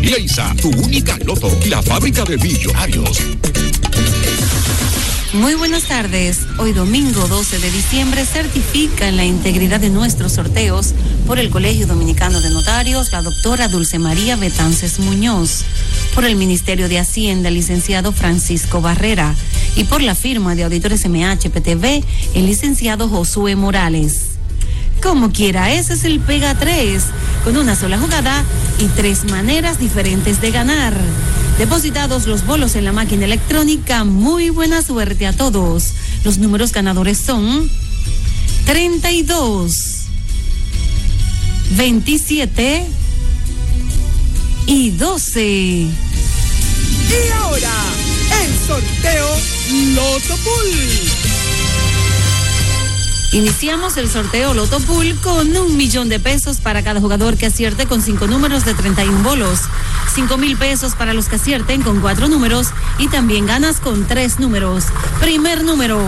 Leisa, 0.03 0.55
tu 0.63 0.69
única 0.69 1.19
loto, 1.25 1.51
la 1.69 1.83
fábrica 1.83 2.25
de 2.25 2.39
millonarios. 2.39 3.19
Muy 5.33 5.55
buenas 5.55 5.85
tardes. 5.85 6.41
Hoy 6.59 6.73
domingo 6.73 7.29
12 7.29 7.61
de 7.61 7.71
diciembre 7.71 8.25
certifican 8.25 9.17
la 9.17 9.25
integridad 9.25 9.79
de 9.79 9.89
nuestros 9.89 10.33
sorteos 10.33 10.93
por 11.25 11.39
el 11.39 11.51
Colegio 11.51 11.87
Dominicano 11.87 12.41
de 12.41 12.51
Notarios, 12.51 13.13
la 13.13 13.23
doctora 13.23 13.69
Dulce 13.69 14.01
María 14.01 14.35
Betances 14.35 14.99
Muñoz, 14.99 15.63
por 16.17 16.25
el 16.25 16.35
Ministerio 16.35 16.89
de 16.89 16.99
Hacienda, 16.99 17.49
el 17.49 17.55
licenciado 17.55 18.11
Francisco 18.11 18.81
Barrera, 18.81 19.37
y 19.77 19.85
por 19.85 20.03
la 20.03 20.17
firma 20.17 20.57
de 20.57 20.65
auditores 20.65 21.09
MHPTV, 21.09 22.03
el 22.35 22.47
licenciado 22.47 23.09
Josué 23.09 23.55
Morales. 23.55 24.31
Como 25.01 25.31
quiera, 25.31 25.73
ese 25.73 25.95
es 25.95 26.05
el 26.05 26.19
Pega 26.19 26.57
3, 26.57 27.05
con 27.45 27.57
una 27.57 27.77
sola 27.77 27.99
jugada 27.99 28.45
y 28.81 28.87
tres 28.87 29.25
maneras 29.31 29.79
diferentes 29.79 30.41
de 30.41 30.51
ganar. 30.51 30.95
Depositados 31.61 32.27
los 32.27 32.47
bolos 32.47 32.75
en 32.75 32.87
la 32.87 32.93
máquina 32.93 33.27
electrónica, 33.27 34.05
muy 34.05 34.49
buena 34.49 34.81
suerte 34.81 35.27
a 35.27 35.35
todos. 35.35 35.93
Los 36.25 36.39
números 36.39 36.73
ganadores 36.73 37.19
son 37.19 37.71
32, 38.65 39.71
27 41.73 42.87
y 44.69 44.91
12. 44.93 45.43
Y 45.43 45.91
ahora, 47.43 47.75
el 48.43 48.67
sorteo 48.67 49.29
Loto 49.95 50.37
Pool. 50.43 51.50
Iniciamos 53.33 53.97
el 53.97 54.11
sorteo 54.11 54.55
Loto 54.55 54.81
Pool 54.81 55.15
con 55.23 55.57
un 55.57 55.77
millón 55.77 56.09
de 56.09 56.19
pesos 56.19 56.57
para 56.57 56.83
cada 56.83 57.01
jugador 57.01 57.37
que 57.37 57.47
acierte 57.47 57.87
con 57.87 58.03
cinco 58.03 58.27
números 58.27 58.65
de 58.65 58.75
31 58.75 59.23
bolos. 59.23 59.61
Cinco 60.13 60.37
mil 60.37 60.57
pesos 60.57 60.97
para 60.97 61.15
los 61.15 61.29
que 61.29 61.37
acierten 61.37 61.83
con 61.83 62.01
cuatro 62.01 62.27
números 62.27 62.71
y 62.99 63.07
también 63.07 63.47
ganas 63.47 63.79
con 63.79 64.05
tres 64.05 64.41
números. 64.41 64.87
Primer 65.21 65.63
número, 65.63 66.05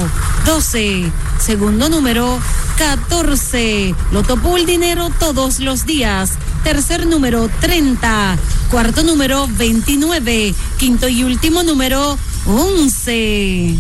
12. 0.47 1.13
Segundo 1.39 1.89
número, 1.89 2.41
14. 2.79 3.95
Loto 4.11 4.37
Pool 4.39 4.67
dinero 4.67 5.09
todos 5.21 5.61
los 5.61 5.87
días. 5.87 6.33
Tercer 6.65 7.07
número, 7.07 7.49
30. 7.61 8.37
Cuarto 8.69 9.05
número, 9.05 9.47
29. 9.47 10.57
Quinto 10.77 11.09
y 11.09 11.23
último 11.23 11.63
número, 11.63 12.19
11. 12.47 13.15
Y 13.15 13.79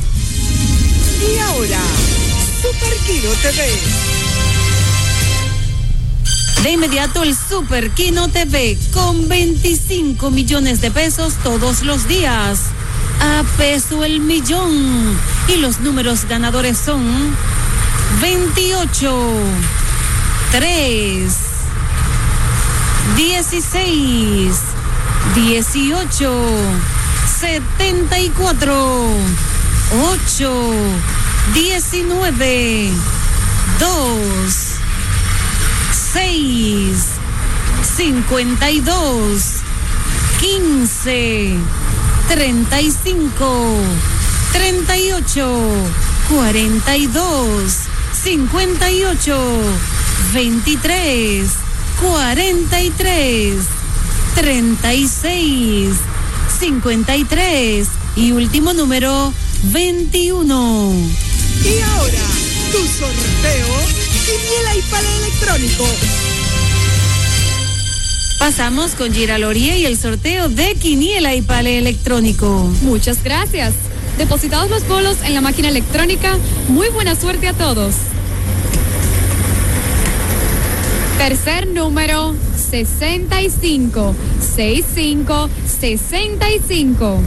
ahora, 1.39 1.81
Super 2.83 2.99
Kino 3.07 3.31
TV. 3.43 3.63
De 6.63 6.71
inmediato 6.73 7.23
el 7.23 7.37
Super 7.37 7.91
Kino 7.91 8.29
TV 8.29 8.77
con 8.93 9.29
25 9.29 10.31
millones 10.31 10.81
de 10.81 10.91
pesos 10.91 11.35
todos 11.45 11.83
los 11.83 12.09
días. 12.09 12.59
A 13.21 13.45
peso 13.57 14.05
el 14.05 14.21
millón. 14.21 15.17
Y 15.49 15.57
los 15.57 15.81
números 15.81 16.25
ganadores 16.29 16.77
son 16.77 17.05
28, 18.21 19.33
3, 20.51 21.33
16, 23.17 24.57
18, 25.37 26.33
74, 27.41 29.07
8, 30.27 30.73
19, 31.55 32.91
2, 33.79 34.53
6, 36.13 37.05
52, 37.97 39.43
15, 40.41 41.57
35, 42.29 43.77
38, 44.53 45.71
42, 46.31 47.73
58, 48.13 49.61
23, 50.33 51.51
43, 52.01 53.57
36, 54.37 55.97
53 56.61 57.89
y 58.17 58.33
último 58.33 58.73
número 58.73 59.33
21. 59.65 61.32
Y 61.65 61.81
ahora, 61.81 62.27
tu 62.73 62.79
sorteo, 62.79 63.69
quiniela 64.25 64.77
y 64.77 64.83
palo 64.91 65.09
electrónico. 65.19 65.85
Pasamos 68.43 68.97
con 68.97 69.13
Gira 69.13 69.39
y 69.39 69.87
el 69.87 69.97
sorteo 69.97 70.49
de 70.49 70.75
Quiniela 70.75 71.33
y 71.37 71.43
Pale 71.43 71.79
Electrónico. 71.79 72.69
Muchas 72.83 73.23
gracias. 73.23 73.73
Depositados 74.19 74.69
los 74.69 74.89
bolos 74.89 75.19
en 75.25 75.35
la 75.35 75.41
máquina 75.41 75.69
electrónica, 75.69 76.37
muy 76.67 76.89
buena 76.89 77.15
suerte 77.15 77.47
a 77.47 77.53
todos. 77.53 77.95
Tercer 81.19 81.69
número 81.69 82.35
65 82.57 84.17
65 84.57 85.49
65. 85.79 87.21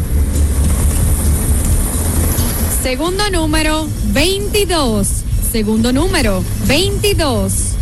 Segundo 2.84 3.30
número 3.32 3.88
22. 4.16 5.26
Segundo 5.52 5.92
número 5.92 6.42
22. 6.68 7.75